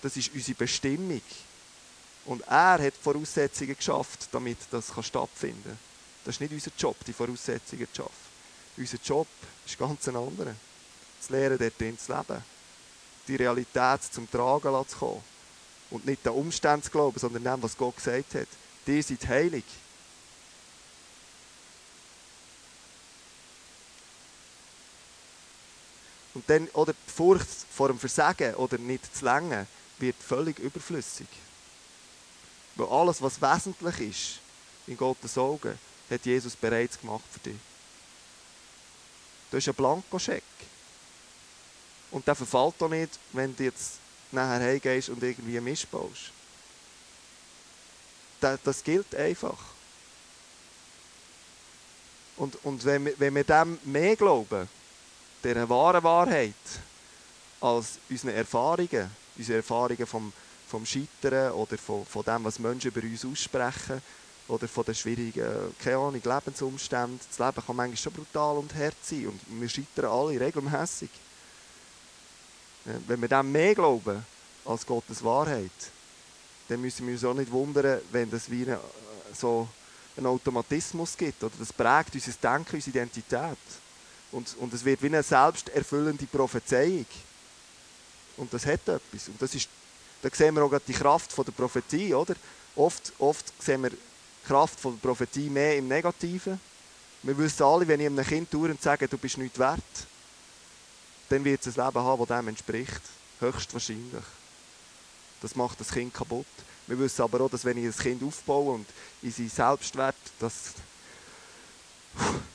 Das 0.00 0.16
ist 0.16 0.32
unsere 0.32 0.56
Bestimmung. 0.56 1.20
Und 2.24 2.40
er 2.48 2.82
hat 2.82 2.94
Voraussetzungen 2.94 3.76
geschafft, 3.76 4.28
damit 4.32 4.56
das 4.70 4.92
stattfinden 5.02 5.62
kann. 5.62 5.78
Das 6.26 6.34
ist 6.34 6.40
nicht 6.40 6.52
unser 6.52 6.72
Job, 6.76 6.96
die 7.06 7.12
Voraussetzungen 7.12 7.86
zu 7.92 8.02
schaffen. 8.02 8.26
Unser 8.76 8.98
Job 9.04 9.28
ist 9.64 9.78
ganz 9.78 10.08
ein 10.08 10.16
anderer. 10.16 10.56
Zu 11.20 11.32
lernen, 11.32 11.56
dort 11.56 11.80
drin 11.80 11.96
zu 11.96 12.12
leben. 12.12 12.42
Die 13.28 13.36
Realität 13.36 14.02
zum 14.12 14.28
Tragen 14.28 14.88
zu 14.88 14.96
kommen. 14.96 15.22
Und 15.88 16.04
nicht 16.04 16.26
den 16.26 16.32
Umständen 16.32 16.82
zu 16.82 16.90
glauben, 16.90 17.16
sondern 17.16 17.44
dem, 17.44 17.62
was 17.62 17.76
Gott 17.76 17.94
gesagt 17.94 18.34
hat. 18.34 18.48
Die 18.88 19.00
sind 19.02 19.24
heilig. 19.28 19.62
Und 26.34 26.50
dann, 26.50 26.66
oder 26.70 26.92
die 26.92 27.12
Furcht 27.12 27.46
vor 27.70 27.86
dem 27.86 28.00
Versagen 28.00 28.56
oder 28.56 28.78
nicht 28.78 29.16
zu 29.16 29.24
länger 29.24 29.64
wird 30.00 30.16
völlig 30.16 30.58
überflüssig. 30.58 31.28
Weil 32.74 32.88
alles, 32.88 33.22
was 33.22 33.40
wesentlich 33.40 34.00
ist, 34.00 34.40
in 34.88 34.96
Gottes 34.96 35.38
Augen, 35.38 35.78
hat 36.10 36.24
Jesus 36.24 36.56
bereits 36.56 37.00
gemacht 37.00 37.24
für 37.30 37.40
dich. 37.40 37.56
Du 39.50 39.56
hast 39.56 39.68
einen 39.68 39.74
Blankoscheck. 39.74 40.42
Und 42.10 42.26
der 42.26 42.34
verfällt 42.34 42.82
auch 42.82 42.88
nicht, 42.88 43.18
wenn 43.32 43.54
du 43.54 43.64
jetzt 43.64 43.98
nachher 44.32 44.60
heimgehst 44.60 45.08
und 45.08 45.22
irgendwie 45.22 45.60
Mist 45.60 45.90
baust. 45.90 46.30
Das, 48.40 48.60
das 48.62 48.82
gilt 48.82 49.14
einfach. 49.14 49.58
Und, 52.36 52.62
und 52.64 52.84
wenn, 52.84 53.06
wir, 53.06 53.14
wenn 53.18 53.34
wir 53.34 53.44
dem 53.44 53.78
mehr 53.84 54.14
glauben, 54.14 54.68
dieser 55.42 55.68
wahren 55.68 56.02
Wahrheit, 56.02 56.54
als 57.60 57.98
unsere 58.10 58.34
Erfahrungen, 58.34 59.10
unsere 59.36 59.58
Erfahrungen 59.58 60.06
vom, 60.06 60.32
vom 60.68 60.84
Scheitern 60.84 61.52
oder 61.52 61.78
von, 61.78 62.04
von 62.04 62.24
dem, 62.24 62.44
was 62.44 62.58
Menschen 62.58 62.88
über 62.88 63.02
uns 63.02 63.24
aussprechen, 63.24 64.02
oder 64.48 64.68
von 64.68 64.84
den 64.84 64.94
schwierigen, 64.94 65.74
keine 65.82 65.96
Ahnung, 65.96 66.20
Lebensumständen. 66.22 67.20
Das 67.28 67.38
Leben 67.38 67.66
kann 67.66 67.76
manchmal 67.76 67.96
schon 67.96 68.12
brutal 68.12 68.56
und 68.58 68.74
hart 68.74 68.96
sein 69.02 69.26
und 69.28 69.40
wir 69.48 69.68
scheitern 69.68 70.06
alle 70.06 70.40
regelmäßig. 70.40 71.10
Wenn 72.84 73.20
wir 73.20 73.28
dem 73.28 73.50
mehr 73.50 73.74
glauben 73.74 74.24
als 74.64 74.86
Gottes 74.86 75.22
Wahrheit, 75.24 75.70
dann 76.68 76.80
müssen 76.80 77.06
wir 77.06 77.14
uns 77.14 77.24
auch 77.24 77.34
nicht 77.34 77.50
wundern, 77.50 78.00
wenn 78.12 78.30
das 78.30 78.50
wie 78.50 78.62
eine, 78.62 78.78
so 79.34 79.68
einen 80.16 80.26
Automatismus 80.26 81.16
gibt. 81.16 81.42
Oder 81.42 81.54
das 81.58 81.72
prägt 81.72 82.14
unser 82.14 82.32
Denken, 82.32 82.76
unsere 82.76 82.90
Identität. 82.90 83.58
Und, 84.32 84.56
und 84.58 84.72
es 84.72 84.84
wird 84.84 85.02
wie 85.02 85.06
eine 85.06 85.22
selbsterfüllende 85.22 86.26
Prophezeiung. 86.26 87.06
Und 88.36 88.52
das 88.52 88.66
hat 88.66 88.88
etwas. 88.88 89.28
Und 89.28 89.40
das 89.40 89.54
ist, 89.54 89.68
da 90.22 90.28
sehen 90.32 90.54
wir 90.54 90.64
auch 90.64 90.78
die 90.86 90.92
Kraft 90.92 91.36
der 91.36 91.52
Prophetie, 91.52 92.14
oder? 92.14 92.34
Oft, 92.74 93.12
oft 93.18 93.52
sehen 93.62 93.82
wir 93.82 93.92
Kraft 94.46 94.78
von 94.78 94.92
der 94.92 95.08
Prophetie 95.08 95.50
mehr 95.50 95.76
im 95.76 95.88
Negativen. 95.88 96.60
Wir 97.22 97.36
wissen 97.36 97.64
alle, 97.64 97.88
wenn 97.88 98.00
ich 98.00 98.06
einem 98.06 98.24
Kind 98.24 98.52
dauernd 98.54 98.80
sage, 98.80 99.08
du 99.08 99.18
bist 99.18 99.38
nichts 99.38 99.58
wert, 99.58 99.80
dann 101.28 101.44
wird 101.44 101.66
es 101.66 101.78
ein 101.78 101.84
Leben 101.84 101.98
haben, 101.98 102.26
das 102.26 102.38
dem 102.38 102.48
entspricht. 102.48 103.00
Höchstwahrscheinlich. 103.40 104.24
Das 105.42 105.56
macht 105.56 105.80
das 105.80 105.90
Kind 105.90 106.14
kaputt. 106.14 106.46
Wir 106.86 106.98
wissen 106.98 107.22
aber 107.22 107.40
auch, 107.40 107.50
dass 107.50 107.64
wenn 107.64 107.76
ich 107.78 107.84
ein 107.86 107.96
Kind 107.96 108.22
aufbaue 108.22 108.74
und 108.74 108.86
in 109.22 109.32
seinen 109.32 109.50
Selbstwert, 109.50 110.14
das, 110.38 110.74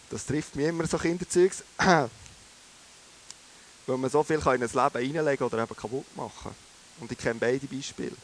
das 0.10 0.25
trifft 0.25 0.56
mich 0.56 0.67
immer 0.67 0.88
so 0.88 0.97
Kinderzeugs, 0.97 1.63
weil 1.77 2.10
man 3.97 4.10
so 4.10 4.23
viel 4.23 4.38
in 4.38 4.43
ein 4.43 4.60
Leben 4.62 4.73
reinlegen 4.73 5.45
oder 5.45 5.62
eben 5.62 5.75
kaputt 5.75 6.15
machen 6.15 6.56
Und 7.01 7.12
ich 7.12 7.17
kenne 7.17 7.39
beide 7.39 7.67
Beispiele. 7.67 8.15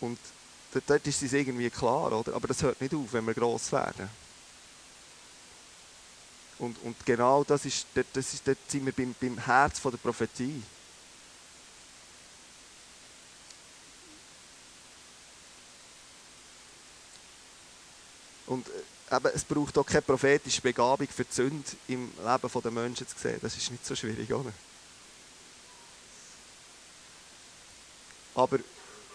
Und 0.00 0.18
dort 0.80 1.06
ist 1.06 1.22
es 1.22 1.32
irgendwie 1.32 1.70
klar, 1.70 2.12
oder? 2.12 2.34
aber 2.34 2.48
das 2.48 2.62
hört 2.62 2.80
nicht 2.80 2.94
auf, 2.94 3.12
wenn 3.12 3.26
wir 3.26 3.34
gross 3.34 3.70
werden. 3.72 4.08
Und, 6.58 6.80
und 6.82 7.04
genau 7.04 7.42
das 7.44 7.64
ist, 7.64 7.86
das 7.94 8.34
ist, 8.34 8.46
dort 8.46 8.58
sind 8.68 8.86
wir 8.86 8.92
beim, 8.92 9.14
beim 9.20 9.36
Herz 9.38 9.78
von 9.78 9.90
der 9.90 9.98
Prophetie. 9.98 10.62
Und 18.46 18.66
äh, 18.68 19.16
eben, 19.16 19.30
es 19.34 19.44
braucht 19.44 19.76
auch 19.78 19.86
keine 19.86 20.02
prophetische 20.02 20.60
Begabung 20.60 21.08
für 21.08 21.24
die 21.24 21.32
Sünde 21.32 21.70
im 21.88 22.12
Leben 22.24 22.62
der 22.62 22.70
Menschen 22.70 23.08
zu 23.08 23.18
sehen. 23.18 23.38
Das 23.42 23.56
ist 23.56 23.70
nicht 23.70 23.84
so 23.84 23.96
schwierig, 23.96 24.32
oder? 24.32 24.52
Aber, 28.34 28.58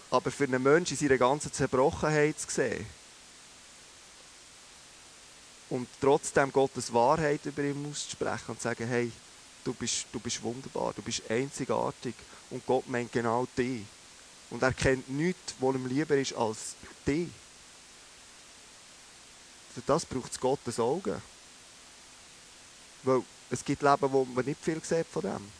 aber 0.09 0.31
für 0.31 0.45
einen 0.45 0.63
Menschen 0.63 0.93
in 0.93 0.99
seiner 0.99 1.17
ganzen 1.17 1.51
Zerbrochenheit 1.51 2.39
zu 2.39 2.49
sehen 2.49 2.85
und 5.69 5.87
trotzdem 5.99 6.51
Gottes 6.51 6.93
Wahrheit 6.93 7.45
über 7.45 7.63
ihn 7.63 7.89
auszusprechen 7.89 8.51
und 8.51 8.57
zu 8.57 8.63
sagen, 8.63 8.87
hey, 8.87 9.11
du 9.63 9.73
bist, 9.73 10.05
du 10.11 10.19
bist 10.19 10.41
wunderbar, 10.41 10.93
du 10.93 11.01
bist 11.01 11.29
einzigartig 11.29 12.15
und 12.49 12.65
Gott 12.65 12.87
meint 12.87 13.11
genau 13.11 13.45
dich. 13.57 13.83
Und 14.49 14.63
er 14.63 14.73
kennt 14.73 15.09
nichts, 15.09 15.55
was 15.59 15.75
ihm 15.75 15.87
lieber 15.87 16.15
ist 16.15 16.33
als 16.33 16.75
dich. 17.05 17.27
Für 19.73 19.81
das 19.85 20.05
braucht 20.05 20.31
es 20.31 20.39
Gottes 20.39 20.79
Augen. 20.79 21.21
Weil 23.03 23.21
es 23.49 23.63
gibt 23.63 23.81
Leben, 23.81 24.11
wo 24.11 24.23
man 24.23 24.45
nicht 24.45 24.63
viel 24.63 24.81
sieht 24.81 25.05
von 25.07 25.21
dem. 25.21 25.51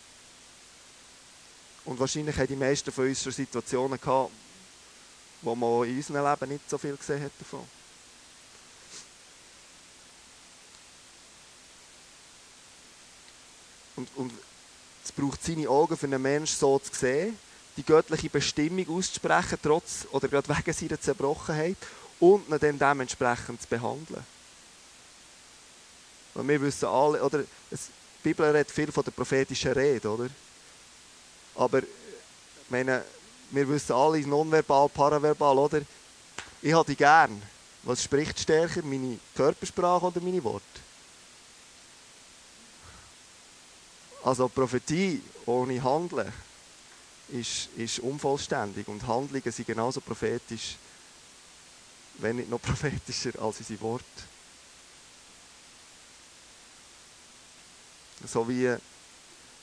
Und 1.88 1.98
wahrscheinlich 2.00 2.36
haben 2.38 2.48
die 2.48 2.56
meisten 2.58 2.92
von 2.92 3.08
uns 3.08 3.24
schon 3.24 3.32
Situationen 3.32 4.00
gehabt, 4.00 4.32
wo 5.42 5.56
man 5.56 5.88
in 5.88 5.96
unserem 5.96 6.26
Leben 6.26 6.52
nicht 6.52 6.70
so 6.70 6.78
viel 6.78 6.98
gesehen 6.98 7.24
hat 7.24 7.32
davon. 7.40 7.64
Und, 13.96 14.10
und 14.18 14.34
es 15.04 15.14
braucht 15.14 15.42
seine 15.42 15.70
Augen 15.70 15.96
für 15.96 16.08
einen 16.08 16.22
Menschen 16.22 16.60
so 16.60 16.78
zu 16.78 16.94
sehen, 16.94 17.40
die 17.78 17.84
göttliche 17.84 18.30
Bestimmung 18.30 18.98
auszusprechen, 18.98 19.58
trotz 19.64 20.08
oder 20.12 20.28
gerade 20.28 20.50
wegen 20.50 20.74
seiner 20.74 21.00
Zerbrochenheit 21.00 21.78
und 22.20 22.50
ihn 22.50 22.60
dann 22.60 22.80
dementsprechend 22.80 23.62
zu 23.62 23.68
behandeln. 23.70 24.26
Weil 26.34 26.48
wir 26.50 26.62
wissen 26.64 26.90
alle, 26.90 27.24
oder, 27.24 27.46
es, 27.72 27.88
die 28.24 28.30
Bibel 28.30 28.46
redet 28.46 28.72
viel 28.72 28.92
von 28.92 29.06
der 29.06 29.12
prophetischen 29.12 29.72
Rede, 29.72 30.10
oder? 30.10 30.30
Aber 31.58 31.82
meine, 32.70 33.04
wir 33.52 33.68
wissen 33.68 33.94
alle, 33.94 34.20
nonverbal, 34.22 34.90
paraverbal, 34.90 35.58
oder? 35.58 35.82
Ich 36.62 36.74
habe 36.74 36.90
die 36.90 36.96
gern. 36.96 37.42
Was 37.84 38.04
spricht 38.04 38.40
stärker, 38.40 38.82
meine 38.84 39.20
Körpersprache 39.36 40.06
oder 40.06 40.22
meine 40.22 40.44
Worte? 40.44 40.66
Also 44.24 44.50
Prophetie 44.50 45.22
ohne 45.46 45.82
Handeln 45.82 46.34
ist, 47.30 47.70
ist 47.78 48.00
unvollständig 48.00 48.88
und 48.88 49.06
Handlungen 49.08 49.52
sind 49.52 49.68
genauso 49.68 50.02
prophetisch 50.02 50.76
wenn 52.18 52.38
nicht 52.38 52.50
noch 52.50 52.62
prophetischer 52.62 53.40
als 53.42 53.60
unsere 53.60 53.82
Worte. 53.82 54.06
So 58.26 58.48
wie 58.50 58.76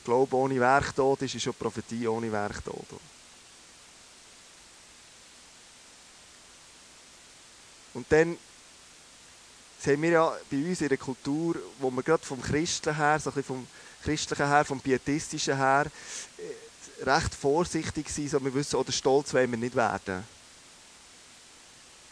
Glaube 0.04 0.36
ohne 0.36 0.60
Werk 0.60 0.94
tot 0.94 1.22
ist, 1.22 1.34
ist 1.34 1.42
schon 1.42 1.54
Prophetie 1.54 2.06
ohne 2.06 2.30
Werk 2.30 2.62
tot. 2.64 2.86
Und 7.94 8.10
dann 8.10 8.36
sehen 9.78 10.02
wir 10.02 10.10
ja 10.10 10.36
bei 10.50 10.56
uns 10.56 10.80
in 10.80 10.88
der 10.88 10.98
Kultur, 10.98 11.56
wo 11.78 11.90
wir 11.90 12.02
gerade 12.02 12.24
vom 12.24 12.42
Christlichen 12.42 12.96
her, 12.96 13.18
so 13.20 13.30
vom 13.30 13.66
Christlichen 14.02 14.46
her, 14.46 14.64
vom 14.64 14.80
Pietistischen 14.80 15.56
her, 15.56 15.86
äh, 16.38 17.04
recht 17.04 17.34
vorsichtig 17.34 18.08
sind, 18.08 18.30
so 18.30 18.44
wir 18.44 18.52
wissen, 18.52 18.76
oder 18.76 18.92
stolz 18.92 19.32
wollen 19.32 19.50
wir 19.50 19.58
nicht 19.58 19.74
werden 19.74 20.24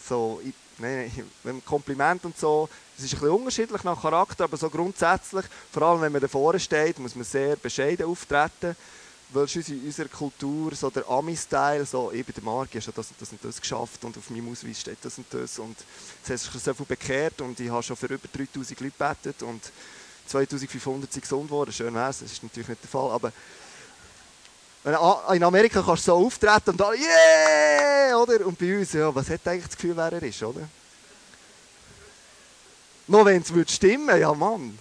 so, 0.09 0.40
nein, 0.83 1.27
nein, 1.45 1.62
Kompliment 1.64 2.25
und 2.25 2.38
so, 2.38 2.68
das 2.97 3.07
ist 3.07 3.14
ein 3.14 3.21
bisschen 3.21 3.35
unterschiedlich 3.35 3.85
nach 3.85 4.01
Charakter, 4.01 4.45
aber 4.45 4.57
so 4.57 4.68
grundsätzlich, 4.68 5.45
vor 5.73 5.83
allem 5.83 6.03
wenn 6.03 6.12
man 6.12 6.21
davor 6.21 6.59
steht, 6.59 6.99
muss 6.99 7.14
man 7.14 7.25
sehr 7.25 7.57
bescheiden 7.57 8.07
auftreten, 8.07 8.77
weil 9.31 9.45
es 9.45 9.57
in 9.57 9.85
unserer 9.87 10.09
Kultur 10.09 10.75
so 10.75 10.90
der 10.90 11.09
Ami-Style, 11.09 11.87
so, 11.87 12.09
bin 12.09 12.25
der 12.27 12.42
ich 12.42 12.47
habe 12.47 12.81
schon 12.83 12.95
das 12.95 13.09
und 13.09 13.21
das 13.21 13.33
und 13.33 13.45
das 13.45 13.61
geschafft 13.61 14.05
und 14.05 14.16
auf 14.18 14.29
meinem 14.29 14.51
Ausweis 14.51 14.81
steht 14.81 14.99
das 15.03 15.16
und 15.16 15.27
das 15.31 15.59
und 15.59 15.77
es 16.25 16.31
hat 16.31 16.38
sich 16.38 16.62
so 16.62 16.75
viel 16.75 16.87
bekehrt 16.87 17.40
und 17.40 17.59
ich 17.59 17.71
habe 17.71 17.83
schon 17.83 17.97
für 17.97 18.07
über 18.07 18.29
3000 18.29 18.81
Leute 18.81 18.92
gebetet 18.92 19.42
und 19.42 19.62
2500 20.27 21.12
sind 21.12 21.23
gesund 21.23 21.51
worden, 21.51 21.73
schön 21.73 21.95
wäre 21.95 22.11
es, 22.11 22.21
das 22.21 22.33
ist 22.33 22.42
natürlich 22.42 22.68
nicht 22.68 22.83
der 22.83 22.90
Fall, 22.90 23.11
aber 23.11 23.33
in 24.85 25.45
Amerika 25.45 25.81
kannst 25.81 26.09
du 26.09 26.11
so 26.11 26.27
auftreten 26.27 26.71
und 26.71 26.83
alle, 26.83 26.97
yeah, 26.99 28.16
oder? 28.16 28.45
Und 28.45 28.59
bei 28.59 28.79
uns, 28.79 28.92
ja, 28.92 29.14
was 29.14 29.31
hat 29.31 29.47
eigentlich 29.47 29.66
das 29.66 29.77
Gefühl, 29.77 29.97
wer 29.97 30.12
er 30.12 30.23
ist, 30.23 30.42
oder? 30.42 30.68
Nur 33.07 33.25
wenn 33.25 33.42
es 33.42 33.75
stimmen 33.75 34.21
ja 34.21 34.33
Mann. 34.33 34.79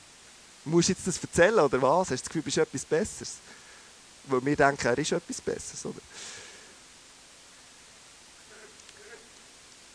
Musst 0.64 0.90
du 0.90 0.94
jetzt 0.94 1.08
das 1.08 1.18
erzählen, 1.20 1.60
oder 1.60 1.82
was? 1.82 2.10
Hast 2.10 2.10
du 2.10 2.16
das 2.16 2.24
Gefühl, 2.26 2.42
du 2.42 2.46
bist 2.46 2.58
etwas 2.58 2.86
Besseres? 2.86 3.34
Weil 4.26 4.46
wir 4.46 4.56
denken, 4.56 4.88
er 4.88 4.98
ist 4.98 5.12
etwas 5.12 5.42
Besseres, 5.42 5.86
oder? 5.86 6.02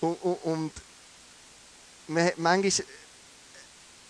Und, 0.00 0.16
und, 0.22 0.38
und 0.44 0.72
manchmal 2.08 2.72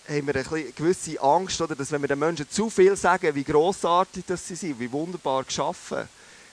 haben 0.08 0.26
wir 0.26 0.36
eine 0.36 0.72
gewisse 0.72 1.20
Angst, 1.20 1.60
oder, 1.60 1.74
dass 1.74 1.90
wenn 1.90 2.00
wir 2.00 2.08
den 2.08 2.18
Menschen 2.18 2.48
zu 2.48 2.70
viel 2.70 2.96
sagen, 2.96 3.34
wie 3.34 3.44
grossartig 3.44 4.24
sie 4.36 4.54
sind, 4.54 4.78
wie 4.78 4.90
wunderbar 4.90 5.44
geschaffen, 5.44 6.08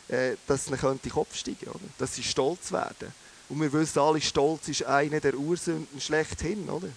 äh, 0.07 0.35
dass 0.47 0.67
es 0.67 0.83
ihnen 0.83 1.01
den 1.01 1.11
Kopf 1.11 1.35
steigen 1.35 1.67
oder? 1.67 1.79
dass 1.97 2.15
sie 2.15 2.23
stolz 2.23 2.71
werden. 2.71 3.13
Und 3.49 3.61
wir 3.61 3.71
wissen 3.71 3.99
alle, 3.99 4.21
Stolz 4.21 4.67
ist 4.67 4.83
eine 4.83 5.19
der 5.21 5.35
Ursünden 5.35 6.01
schlechthin. 6.01 6.69
Oder? 6.69 6.87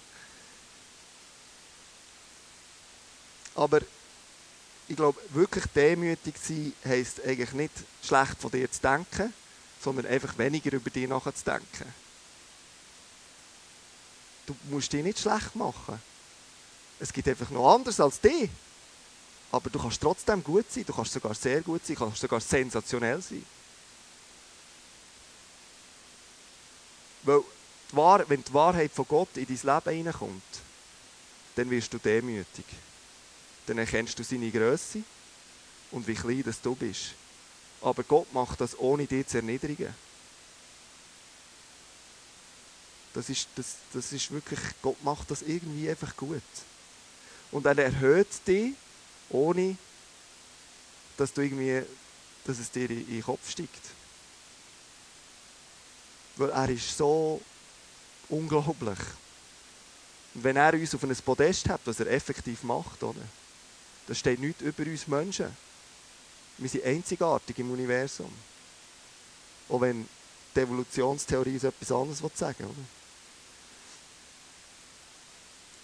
Aber 3.55 3.81
ich 4.89 4.97
glaube, 4.97 5.21
wirklich 5.31 5.65
demütig 5.75 6.35
sein 6.41 6.73
heisst 6.85 7.23
eigentlich 7.25 7.53
nicht 7.53 7.73
schlecht 8.03 8.41
von 8.41 8.51
dir 8.51 8.71
zu 8.71 8.81
denken, 8.81 9.33
sondern 9.83 10.07
einfach 10.07 10.39
weniger 10.39 10.73
über 10.73 10.91
dich 10.91 11.09
nachzudenken. 11.09 11.93
Du 14.47 14.57
musst 14.71 14.93
dich 14.93 15.03
nicht 15.03 15.19
schlecht 15.19 15.57
machen. 15.57 16.01
Es 16.99 17.13
gibt 17.13 17.29
einfach 17.29 17.51
noch 17.51 17.75
anders 17.75 18.01
als 18.01 18.21
dich. 18.21 18.49
Aber 19.53 19.71
du 19.71 19.79
kannst 19.79 20.01
trotzdem 20.01 20.43
gut 20.43 20.71
sein, 20.71 20.85
du 20.87 20.93
kannst 20.93 21.13
sogar 21.13 21.35
sehr 21.35 21.61
gut 21.63 21.85
sein, 21.87 21.97
du 21.97 22.05
kannst 22.05 22.21
sogar 22.21 22.41
sensationell 22.41 23.21
sein. 23.23 23.45
Weil, 27.23 27.43
die 27.91 27.97
Wahrheit, 27.97 28.29
wenn 28.29 28.43
die 28.43 28.55
Wahrheit 28.55 28.93
von 28.93 29.07
Gott 29.07 29.37
in 29.37 29.47
dein 29.47 29.75
Leben 29.75 29.97
hineinkommt, 29.97 30.43
dann 31.55 31.71
wirst 31.71 31.93
du 31.93 31.99
demütig. 31.99 32.65
Dann 33.67 33.79
erkennst 33.79 34.19
du 34.19 34.25
seine 34.25 34.51
Größe 34.51 35.03
und 35.91 36.07
wie 36.07 36.15
klein 36.15 36.43
das 36.45 36.61
du 36.61 36.75
bist. 36.75 37.15
Aber 37.81 38.03
Gott 38.03 38.33
macht 38.33 38.61
das 38.61 38.79
ohne 38.79 39.07
dich 39.07 39.27
zu 39.27 39.39
erniedrigen. 39.39 39.95
Das 43.15 43.31
ist, 43.31 43.49
das, 43.55 43.77
das 43.93 44.13
ist 44.13 44.31
wirklich, 44.31 44.61
Gott 44.83 45.03
macht 45.03 45.31
das 45.31 45.43
irgendwie 45.43 45.89
einfach 45.89 46.15
gut. 46.17 46.43
Und 47.57 47.65
er 47.65 47.79
erhöht 47.79 48.47
dich, 48.47 48.75
ohne 49.31 49.79
dass, 51.17 51.33
du 51.33 51.41
irgendwie, 51.41 51.83
dass 52.45 52.59
es 52.59 52.71
dir 52.71 52.91
in 52.91 53.07
den 53.07 53.23
Kopf 53.23 53.51
steigt. 53.51 53.81
Weil 56.37 56.51
er 56.51 56.69
ist 56.69 56.99
so 56.99 57.41
unglaublich. 58.29 58.99
Und 60.35 60.45
wenn 60.45 60.57
er 60.57 60.75
uns 60.75 60.95
auf 60.95 61.03
ein 61.03 61.17
Podest 61.17 61.67
hat, 61.71 61.81
was 61.87 61.99
er 61.99 62.09
effektiv 62.09 62.63
macht, 62.63 63.03
oder? 63.03 63.23
da 64.07 64.15
steht 64.15 64.39
nichts 64.39 64.61
über 64.61 64.83
uns 64.83 65.07
Menschen. 65.07 65.57
Wir 66.59 66.69
sind 66.69 66.85
einzigartig 66.85 67.59
im 67.59 67.71
Universum. 67.71 68.33
Auch 69.71 69.81
wenn 69.81 70.07
die 70.55 70.61
Evolutionstheorie 70.61 71.57
etwas 71.57 71.91
anderes 71.91 72.21
sagen 72.35 72.65
will. 72.65 72.85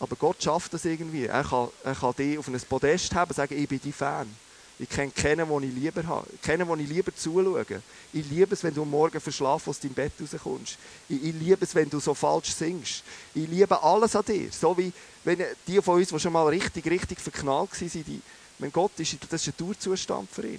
Aber 0.03 0.17
Gott 0.17 0.43
schafft 0.43 0.75
das 0.75 0.85
irgendwie. 0.85 1.27
Er 1.27 1.45
kann, 1.45 1.69
er 1.85 1.95
kann 1.95 2.13
dich 2.17 2.37
auf 2.37 2.49
ein 2.49 2.61
Podest 2.69 3.15
haben 3.15 3.29
und 3.29 3.37
sagen, 3.37 3.57
ich 3.57 3.69
bin 3.69 3.81
dein 3.85 3.93
Fan. 3.93 4.37
Ich 4.81 4.89
kenne 4.89 5.13
keinen, 5.13 5.49
den 5.49 5.63
ich 5.63 5.75
lieber 5.77 6.05
habe. 6.05 6.27
Kennen, 6.43 6.67
den 6.67 6.81
ich 6.81 6.89
lieber 6.89 7.15
zuschaue. 7.15 7.65
Ich 8.13 8.29
liebe 8.29 8.53
es, 8.53 8.65
wenn 8.65 8.75
du 8.75 8.85
Morgen 8.85 9.21
verschlafen 9.21 9.71
aus 9.71 9.79
deinem 9.79 9.95
Bett 9.95 10.11
rauskommst. 10.21 10.77
Ich, 11.09 11.23
ich 11.23 11.35
liebe 11.35 11.65
es, 11.65 11.73
wenn 11.77 11.89
du 11.89 12.01
so 12.01 12.15
falsch 12.15 12.53
singst. 12.53 13.05
Ich 13.33 13.47
liebe 13.47 13.81
alles 13.81 14.17
an 14.17 14.25
dir. 14.25 14.51
So 14.51 14.77
wie 14.77 14.93
wenn 15.23 15.39
die 15.69 15.81
von 15.81 16.01
uns, 16.01 16.09
die 16.09 16.19
schon 16.19 16.33
mal 16.33 16.49
richtig, 16.49 16.85
richtig 16.87 17.21
verknallt 17.21 17.71
waren, 17.81 18.05
die, 18.05 18.21
wenn 18.59 18.73
Gott 18.73 18.99
ist, 18.99 19.17
das 19.31 19.47
ist 19.47 19.55
ein 19.55 19.65
Dauerzustand 19.65 20.29
für 20.33 20.49
ihn. 20.49 20.59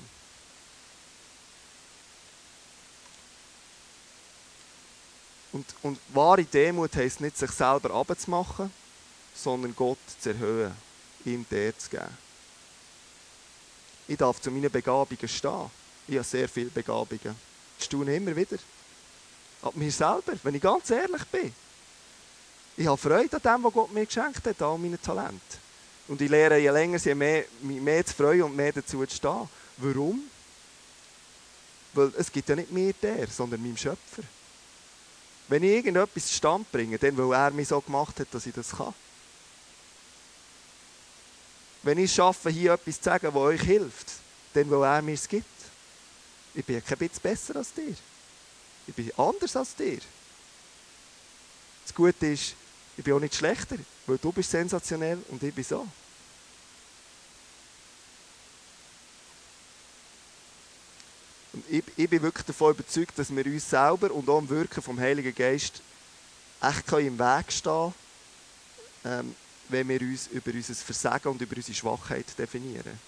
Und, 5.52 5.66
und 5.82 6.00
wahre 6.14 6.46
Demut 6.46 6.96
heisst 6.96 7.20
nicht, 7.20 7.38
sich 7.38 7.52
selber 7.52 7.94
abzumachen, 7.94 8.72
sondern 9.34 9.76
Gott 9.76 9.98
zu 10.20 10.30
erhöhen, 10.30 10.74
ihm 11.26 11.46
der 11.50 11.78
zu 11.78 11.90
geben. 11.90 12.18
Ich 14.08 14.18
darf 14.18 14.42
zu 14.42 14.52
meinen 14.52 14.72
Begabungen 14.72 15.28
stehen. 15.28 15.72
Ich 16.08 16.16
habe 16.16 16.26
sehr 16.26 16.50
viele 16.50 16.70
Begabungen. 16.70 17.36
Ich 17.80 17.86
staune 17.86 18.16
immer 18.16 18.36
wieder. 18.36 18.58
Ab 19.62 19.76
mir 19.76 19.92
selber, 19.92 20.34
wenn 20.44 20.56
ich 20.56 20.62
ganz 20.62 20.90
ehrlich 20.90 21.24
bin. 21.26 21.54
Ich 22.76 22.88
habe 22.88 22.98
Freude 22.98 23.38
an 23.38 23.42
dem, 23.42 23.64
was 23.64 23.74
Gott 23.74 23.94
mir 23.94 24.06
geschenkt 24.06 24.46
hat, 24.46 24.62
an 24.62 24.82
meinen 24.82 25.02
Talent. 25.02 25.42
Und 26.08 26.22
ich 26.22 26.30
lehre 26.30 26.58
je 26.58 26.70
länger, 26.70 26.98
je 26.98 27.16
mehr, 27.16 27.46
mich 27.62 27.80
mehr 27.80 28.06
zu 28.06 28.14
freuen 28.14 28.44
und 28.44 28.56
mehr 28.56 28.74
dazu 28.74 29.06
zu 29.06 29.16
stehen. 29.16 29.48
Warum? 29.78 30.24
Weil 31.94 32.12
es 32.18 32.32
gibt 32.32 32.50
ja 32.50 32.56
nicht 32.56 32.72
mir 32.72 32.94
der, 32.94 33.28
sondern 33.28 33.62
meinem 33.62 33.78
Schöpfer. 33.78 34.24
Wenn 35.48 35.64
ich 35.64 35.72
irgendetwas 35.72 36.28
zustande 36.28 36.66
bringe, 36.72 36.98
dann 36.98 37.18
weil 37.18 37.32
er 37.34 37.52
mich 37.52 37.68
so 37.68 37.80
gemacht 37.80 38.20
hat, 38.20 38.28
dass 38.32 38.46
ich 38.46 38.54
das 38.54 38.72
kann. 38.72 38.94
Wenn 41.84 41.98
ich 41.98 42.14
schaffe, 42.14 42.50
hier 42.50 42.74
etwas 42.74 42.98
zu 42.98 43.04
sagen, 43.04 43.28
das 43.28 43.36
euch 43.36 43.62
hilft, 43.62 44.08
dann 44.54 44.70
weil 44.72 44.84
er 44.84 45.02
mir 45.02 45.14
es 45.14 45.28
gibt. 45.28 45.46
Ich 46.54 46.66
bin 46.66 46.84
kein 46.84 46.98
bisschen 46.98 47.22
besser 47.22 47.56
als 47.58 47.74
dir. 47.74 47.96
Ich 48.88 48.94
bin 48.94 49.12
anders 49.18 49.56
als 49.56 49.76
dir. 49.76 50.00
Das 51.84 51.94
Gute 51.94 52.28
ist, 52.28 52.56
ich 52.96 53.04
bin 53.04 53.14
auch 53.14 53.20
nicht 53.20 53.36
schlechter, 53.36 53.76
weil 54.06 54.18
du 54.18 54.32
bist 54.32 54.52
sensationell 54.52 55.20
und 55.30 55.44
ich 55.44 55.54
bin 55.54 55.64
so. 55.64 55.88
Und 61.54 61.66
ich, 61.70 61.84
ich 61.98 62.10
bin 62.10 62.22
wirklich 62.22 62.46
davon 62.46 62.74
überzeugt, 62.74 63.18
dass 63.20 63.36
wir 63.36 63.46
uns 63.46 63.70
selber 63.70 64.12
und 64.12 64.28
auch 64.30 64.40
im 64.40 64.50
Wirken 64.50 64.82
vom 64.82 65.00
Heiligen 65.00 65.36
Geist 65.36 65.82
echt 66.62 66.92
im 66.94 67.20
Weg 67.20 67.52
stehen 67.52 67.94
können, 69.04 69.26
ähm, 69.28 69.36
wenn 69.70 69.88
wir 69.88 70.02
uns 70.02 70.28
über 70.28 70.52
unser 70.52 70.76
Versagen 70.76 71.30
und 71.30 71.42
über 71.42 71.56
unsere 71.56 71.76
Schwachheit 71.76 72.26
definieren. 72.38 73.00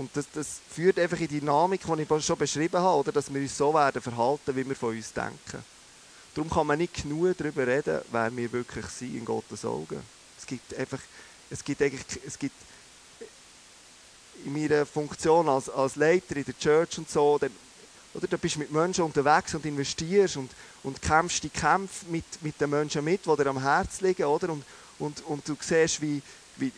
Und 0.00 0.16
das, 0.16 0.24
das 0.32 0.60
führt 0.70 0.98
einfach 0.98 1.20
in 1.20 1.28
die 1.28 1.40
Dynamik, 1.40 1.82
die 1.84 2.02
ich 2.02 2.24
schon 2.24 2.38
beschrieben 2.38 2.80
habe, 2.80 3.00
oder, 3.00 3.12
dass 3.12 3.32
wir 3.32 3.40
uns 3.40 3.56
so 3.56 3.74
werden 3.74 4.00
verhalten, 4.00 4.56
wie 4.56 4.66
wir 4.66 4.74
von 4.74 4.96
uns 4.96 5.12
denken. 5.12 5.62
Darum 6.34 6.48
kann 6.48 6.66
man 6.66 6.78
nicht 6.78 7.02
genug 7.02 7.36
darüber 7.36 7.66
reden, 7.66 8.00
wer 8.10 8.34
wir 8.34 8.50
wirklich 8.50 8.86
sind 8.86 9.14
in 9.14 9.24
Gottes 9.26 9.64
Augen. 9.64 10.00
Es 10.38 10.46
gibt 10.46 10.74
einfach, 10.74 11.00
es 11.50 11.62
gibt 11.62 11.82
eigentlich, 11.82 12.20
es 12.26 12.38
gibt 12.38 12.54
in 14.44 14.52
meiner 14.54 14.86
Funktion 14.86 15.48
als, 15.50 15.68
als 15.68 15.96
Leiter 15.96 16.36
in 16.36 16.44
der 16.44 16.58
Church 16.58 16.96
und 16.96 17.10
so, 17.10 17.36
dann, 17.38 17.50
oder, 18.14 18.26
da 18.26 18.36
bist 18.38 18.54
du 18.54 18.60
mit 18.60 18.72
Menschen 18.72 19.04
unterwegs 19.04 19.54
und 19.54 19.66
investierst 19.66 20.38
und, 20.38 20.50
und 20.82 21.02
kämpfst 21.02 21.42
die 21.42 21.50
Kämpfe 21.50 22.06
mit, 22.06 22.24
mit 22.40 22.60
den 22.60 22.70
Menschen 22.70 23.04
mit, 23.04 23.24
die 23.26 23.36
dir 23.36 23.46
am 23.46 23.60
Herzen 23.60 24.06
liegen, 24.06 24.24
oder? 24.24 24.50
Und, 24.50 24.64
und, 24.98 25.20
und 25.26 25.48
du 25.48 25.56
siehst, 25.60 26.00
wie, 26.00 26.22
wie, 26.56 26.72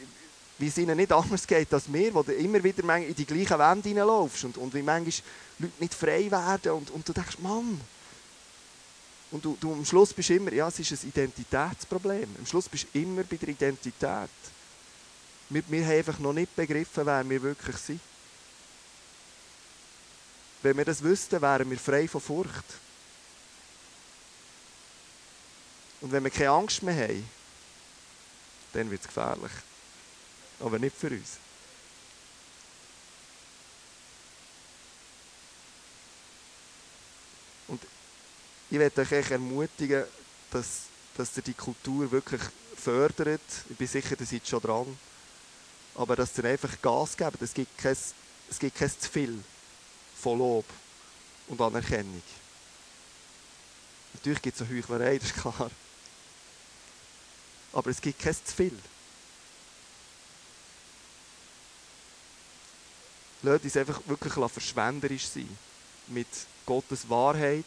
wie 0.58 0.68
es 0.68 0.78
ihnen 0.78 0.96
nicht 0.96 1.12
anders 1.12 1.46
geht 1.46 1.72
als 1.72 1.88
mir, 1.88 2.12
wo 2.14 2.22
du 2.22 2.32
immer 2.32 2.62
wieder 2.62 2.96
in 2.96 3.14
die 3.14 3.26
gleichen 3.26 3.58
Wände 3.58 3.88
hineinlaufst 3.88 4.44
und, 4.44 4.58
und 4.58 4.74
wie 4.74 4.82
manchmal 4.82 5.12
Leute 5.58 5.72
nicht 5.80 5.94
frei 5.94 6.30
werden 6.30 6.72
und, 6.72 6.90
und 6.90 7.08
du 7.08 7.12
denkst, 7.12 7.38
Mann, 7.38 7.80
und 9.32 9.44
du, 9.44 9.56
du 9.58 9.72
am 9.72 9.84
Schluss 9.84 10.12
bist 10.12 10.28
immer, 10.30 10.52
ja, 10.52 10.68
es 10.68 10.78
ist 10.78 10.92
ein 10.92 11.08
Identitätsproblem. 11.08 12.28
Am 12.38 12.46
Schluss 12.46 12.68
bist 12.68 12.86
du 12.92 12.98
immer 13.00 13.22
bei 13.22 13.36
der 13.36 13.48
Identität. 13.48 14.28
Wir, 15.48 15.62
wir 15.68 15.86
haben 15.86 15.92
einfach 15.92 16.18
noch 16.18 16.34
nicht 16.34 16.54
begriffen, 16.54 17.06
wer 17.06 17.28
wir 17.28 17.42
wirklich 17.42 17.76
sind. 17.76 18.00
Wenn 20.62 20.76
wir 20.76 20.84
das 20.84 21.02
wüssten, 21.02 21.40
wären 21.40 21.70
wir 21.70 21.78
frei 21.78 22.06
von 22.06 22.20
Furcht. 22.20 22.64
Und 26.02 26.12
wenn 26.12 26.22
wir 26.22 26.30
keine 26.30 26.50
Angst 26.50 26.82
mehr 26.82 26.94
haben, 26.94 27.28
dann 28.74 28.90
wird 28.90 29.00
es 29.00 29.06
gefährlich 29.06 29.52
aber 30.62 30.78
nicht 30.78 30.96
für 30.96 31.08
uns. 31.08 31.38
Und 37.68 37.80
ich 38.70 38.78
werde 38.78 39.00
euch 39.00 39.30
ermutigen, 39.30 40.04
dass, 40.50 40.82
dass 41.16 41.36
ihr 41.36 41.42
die 41.42 41.54
Kultur 41.54 42.10
wirklich 42.10 42.42
fördert. 42.76 43.40
Ich 43.68 43.76
bin 43.76 43.86
sicher, 43.86 44.18
ihr 44.18 44.26
seid 44.26 44.46
schon 44.46 44.60
dran. 44.60 44.98
Aber 45.94 46.16
dass 46.16 46.36
ihr 46.38 46.44
einfach 46.44 46.80
Gas 46.80 47.16
gebt. 47.16 47.42
Es 47.42 47.52
gibt 47.52 47.76
kein, 47.78 47.96
es 48.50 48.58
gibt 48.58 48.76
kein 48.76 48.90
zu 48.90 49.10
viel 49.10 49.42
von 50.20 50.38
Lob 50.38 50.64
und 51.48 51.60
Anerkennung. 51.60 52.22
Natürlich 54.14 54.42
gibt 54.42 54.60
es 54.60 54.66
eine 54.66 54.76
Heuchlerei, 54.78 55.18
das 55.18 55.28
ist 55.28 55.36
klar. 55.36 55.70
Aber 57.72 57.90
es 57.90 58.00
gibt 58.00 58.20
kein 58.20 58.34
zu 58.34 58.54
viel. 58.54 58.78
Lasst 63.42 63.64
uns 63.64 63.76
einfach 63.76 64.00
wirklich 64.06 64.32
verschwenderisch 64.32 65.26
sein. 65.26 65.58
Mit 66.08 66.28
Gottes 66.64 67.08
Wahrheit 67.08 67.64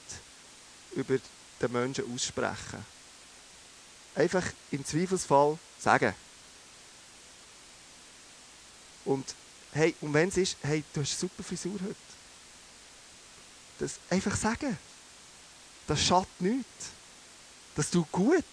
über 0.93 1.17
den 1.61 1.71
Menschen 1.71 2.13
aussprechen. 2.13 2.85
Einfach 4.15 4.45
im 4.71 4.85
Zweifelsfall 4.85 5.57
sagen. 5.79 6.13
Und, 9.03 9.35
hey, 9.73 9.93
und 10.01 10.13
wenn 10.13 10.29
es 10.29 10.37
ist, 10.37 10.57
hey, 10.61 10.83
du 10.93 11.01
hast 11.01 11.11
eine 11.11 11.19
super 11.19 11.43
Frisur 11.43 11.73
heute. 11.73 11.95
Das 13.79 13.99
einfach 14.09 14.35
sagen. 14.35 14.77
Das 15.87 16.01
schadet 16.01 16.29
nichts. 16.39 16.87
Das 17.75 17.91
tut 17.91 18.09
gut. 18.11 18.43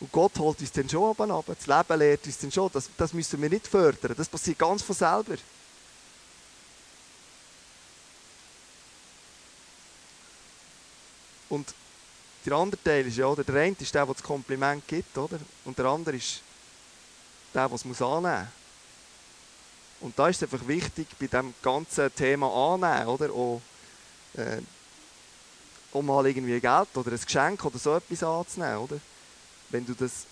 Und 0.00 0.10
Gott 0.10 0.38
holt 0.38 0.60
uns 0.60 0.72
dann 0.72 0.88
schon 0.88 1.02
oben 1.02 1.30
ab. 1.30 1.44
Das 1.46 1.66
Leben 1.66 1.98
lehrt 1.98 2.24
uns 2.24 2.38
dann 2.38 2.50
schon. 2.50 2.70
Das, 2.72 2.88
das 2.96 3.12
müssen 3.12 3.40
wir 3.40 3.50
nicht 3.50 3.66
fördern. 3.66 4.14
Das 4.16 4.28
passiert 4.28 4.58
ganz 4.58 4.82
von 4.82 4.96
selber. 4.96 5.36
Und 11.50 11.74
der 12.46 12.54
andere 12.54 12.82
Teil 12.82 13.06
ist 13.06 13.18
ja, 13.18 13.26
oder? 13.26 13.44
Der 13.44 13.56
eine 13.56 13.76
ist 13.78 13.94
der, 13.94 14.06
der 14.06 14.14
das 14.14 14.22
Kompliment 14.22 14.86
gibt, 14.86 15.18
oder? 15.18 15.38
Und 15.64 15.78
der 15.78 15.84
andere 15.84 16.16
ist 16.16 16.40
der, 17.52 17.68
der 17.68 17.74
es 17.74 18.02
annehmen 18.02 18.40
muss. 18.40 18.48
Und 20.00 20.18
da 20.18 20.28
ist 20.28 20.36
es 20.36 20.50
einfach 20.50 20.66
wichtig, 20.66 21.08
bei 21.18 21.26
diesem 21.26 21.52
ganzen 21.60 22.14
Thema 22.14 22.74
annehmen, 22.74 23.08
oder? 23.08 23.30
Auch, 23.30 23.60
äh, 24.34 24.62
um 25.92 26.06
mal 26.06 26.26
irgendwie 26.26 26.58
Geld 26.58 26.88
oder 26.94 27.10
ein 27.10 27.20
Geschenk 27.20 27.62
oder 27.64 27.78
so 27.78 27.96
etwas 27.96 28.22
anzunehmen, 28.22 28.78
oder? 28.78 29.00
Wenn 29.70 29.86
du 29.86 29.94
das, 29.94 30.26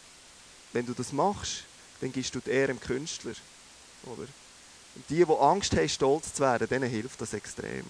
wenn 0.73 0.87
du 0.87 0.93
das 0.93 1.13
machst, 1.13 1.65
dann 2.01 2.13
gibst 2.13 2.35
du 2.35 2.41
die 2.41 2.51
Ehre 2.51 2.69
dem 2.69 2.81
Künstler, 2.81 3.35
oder? 4.05 4.27
Und 4.95 5.05
die, 5.09 5.25
die 5.25 5.33
Angst 5.33 5.73
haben, 5.77 5.89
stolz 5.89 6.35
zu 6.35 6.43
werden, 6.43 6.69
denen 6.69 6.91
hilft 6.91 7.21
das 7.21 7.33
extrem. 7.33 7.85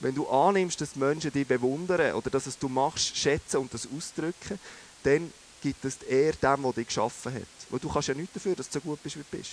Wenn 0.00 0.14
du 0.14 0.28
annimmst, 0.28 0.80
dass 0.80 0.96
Menschen 0.96 1.32
dich 1.32 1.46
bewundern 1.46 2.14
oder 2.14 2.30
dass 2.30 2.46
es 2.46 2.58
du 2.58 2.68
machst, 2.68 3.16
schätzen 3.16 3.58
und 3.58 3.72
das 3.72 3.86
ausdrücken, 3.94 4.58
dann 5.02 5.32
gibt 5.62 5.84
es 5.84 5.98
die 5.98 6.06
Ehre 6.06 6.36
dem, 6.36 6.62
der 6.62 6.72
dich 6.72 6.86
geschaffen 6.86 7.34
hat. 7.34 7.42
Weil 7.68 7.80
du 7.80 7.88
kannst 7.90 8.08
ja 8.08 8.14
nichts 8.14 8.32
dafür, 8.32 8.56
dass 8.56 8.68
du 8.68 8.74
so 8.74 8.80
gut 8.80 9.02
bist, 9.02 9.16
wie 9.16 9.24
du 9.30 9.36
bist. 9.36 9.50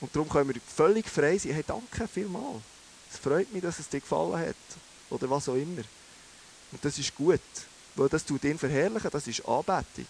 Und 0.00 0.14
darum 0.14 0.28
können 0.28 0.54
wir 0.54 0.60
völlig 0.60 1.08
frei 1.08 1.38
sein. 1.38 1.52
Hey, 1.52 1.64
danke 1.66 2.06
vielmals. 2.06 2.62
Es 3.12 3.18
freut 3.18 3.52
mich, 3.52 3.62
dass 3.62 3.78
es 3.78 3.88
dir 3.88 4.00
gefallen 4.00 4.38
hat. 4.38 4.56
Oder 5.10 5.28
was 5.30 5.48
auch 5.48 5.54
immer. 5.54 5.82
Und 6.72 6.84
das 6.84 6.98
ist 6.98 7.14
gut. 7.14 7.40
Weil 7.94 8.08
das 8.08 8.24
tut 8.24 8.44
ihn 8.44 8.58
verherrlichen, 8.58 9.10
das 9.10 9.26
ist 9.26 9.46
Anbetung. 9.46 10.06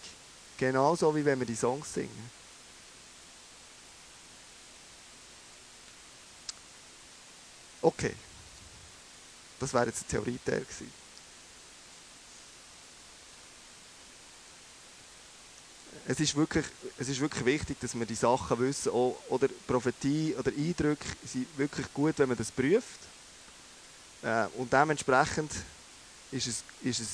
Genauso 0.57 1.15
wie 1.15 1.25
wenn 1.25 1.39
wir 1.39 1.47
die 1.47 1.57
Songs 1.57 1.93
singen. 1.93 2.31
Okay. 7.83 8.15
Das 9.61 9.75
wäre 9.75 9.87
jetzt 9.87 10.03
ein 10.03 10.09
Theorieteil 10.09 10.61
gewesen. 10.61 11.05
Es 16.07 16.21
ist, 16.21 16.35
wirklich, 16.37 16.67
es 16.99 17.09
ist 17.09 17.21
wirklich 17.21 17.45
wichtig, 17.47 17.81
dass 17.81 17.99
wir 17.99 18.05
die 18.05 18.15
Sachen 18.15 18.59
wissen. 18.59 18.93
Auch, 18.93 19.17
oder 19.29 19.49
Prophetie 19.67 20.35
oder 20.39 20.51
Eindrücke 20.51 21.07
sind 21.25 21.47
wirklich 21.57 21.87
gut, 21.95 22.19
wenn 22.19 22.29
man 22.29 22.37
das 22.37 22.51
prüft. 22.51 23.01
Äh, 24.23 24.47
und 24.59 24.71
dementsprechend 24.71 25.51
ist 26.31 26.47
es, 26.47 26.65
ist 26.83 27.01
es 27.01 27.09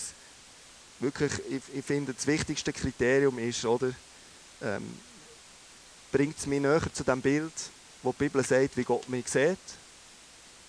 wirklich, 1.00 1.32
ich, 1.48 1.62
ich 1.74 1.84
finde, 1.84 2.14
das 2.14 2.26
wichtigste 2.26 2.72
Kriterium 2.72 3.38
ist, 3.38 3.64
oder, 3.64 3.92
ähm, 4.62 4.98
bringt 6.12 6.38
es 6.38 6.46
mich 6.46 6.60
näher 6.60 6.82
zu 6.92 7.04
dem 7.04 7.20
Bild, 7.20 7.52
wo 8.02 8.12
die 8.12 8.18
Bibel 8.18 8.44
sagt, 8.44 8.76
wie 8.76 8.84
Gott 8.84 9.08
mich 9.08 9.28
sieht 9.28 9.58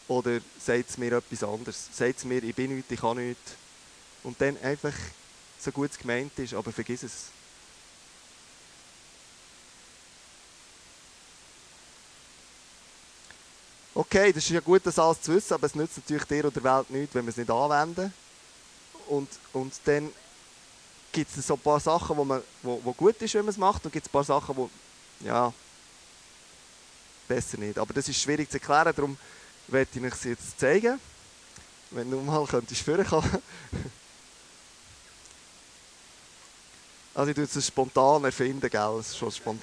oder 0.08 0.40
sagt 0.60 0.90
es 0.90 0.98
mir 0.98 1.14
etwas 1.14 1.44
anderes? 1.44 1.90
Sagt 1.94 2.20
es 2.20 2.26
mir, 2.26 2.44
ich 2.44 2.56
bin 2.56 2.76
nichts, 2.76 2.92
ich 2.92 3.00
kann 3.00 3.18
nichts. 3.18 3.54
Und 4.24 4.40
dann 4.40 4.58
einfach 4.62 4.94
so 5.60 5.72
gut 5.72 5.92
es 5.92 5.98
gemeint 5.98 6.38
ist, 6.38 6.54
aber 6.54 6.72
vergiss 6.72 7.04
es. 7.04 7.26
Okay, 13.94 14.32
das 14.32 14.44
ist 14.44 14.50
ja 14.50 14.60
gut, 14.60 14.86
das 14.86 14.98
alles 14.98 15.22
zu 15.22 15.34
wissen, 15.34 15.54
aber 15.54 15.68
es 15.68 15.76
nützt 15.76 15.98
natürlich 15.98 16.24
dir 16.24 16.46
oder 16.46 16.52
der 16.52 16.64
Welt 16.64 16.90
nichts, 16.90 17.14
wenn 17.14 17.26
wir 17.26 17.30
es 17.30 17.38
nicht 17.38 17.50
anwenden. 17.50 18.14
Und, 19.08 19.30
und 19.54 19.74
dann 19.86 20.12
gibt 21.12 21.36
es 21.36 21.48
so 21.48 21.56
ein 21.56 21.60
paar 21.60 21.80
Sachen, 21.80 22.16
wo, 22.18 22.24
man, 22.24 22.42
wo, 22.62 22.80
wo 22.84 22.94
gut 22.94 23.22
ist, 23.22 23.34
wenn 23.34 23.46
man 23.46 23.50
es 23.50 23.58
macht, 23.58 23.86
und 23.86 23.92
gibt 23.92 24.06
es 24.06 24.10
ein 24.10 24.14
paar 24.14 24.24
Sachen, 24.24 24.56
wo, 24.56 24.70
ja, 25.20 25.54
besser 27.28 27.58
nicht. 27.58 27.78
Aber 27.78 27.94
das 27.94 28.08
ist 28.08 28.22
schwierig 28.22 28.50
zu 28.50 28.58
erklären, 28.58 28.94
darum 28.96 29.18
werde 29.68 29.90
ich 29.94 30.02
euch 30.04 30.26
jetzt 30.26 30.60
zeigen. 30.60 31.00
Wenn 31.92 32.10
du 32.10 32.22
mal 32.22 32.46
könntest 32.46 32.82
vorkommen. 32.82 33.42
Also 37.14 37.30
ich 37.32 37.36
tue 37.36 37.44
es 37.44 37.68
spontan 37.68 38.24
erfinden, 38.24 38.70
gell? 38.70 38.94
Das 38.96 39.10
ist 39.10 39.18
schon 39.18 39.34
ein 39.46 39.62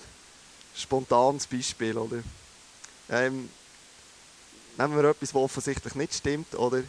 spontanes 0.74 1.46
Beispiel, 1.46 1.96
oder? 1.96 2.22
Ähm, 3.08 3.48
nehmen 4.76 4.96
wir 4.96 5.08
etwas, 5.08 5.34
was 5.34 5.42
offensichtlich 5.42 5.94
nicht 5.94 6.12
stimmt, 6.12 6.54
oder? 6.54 6.82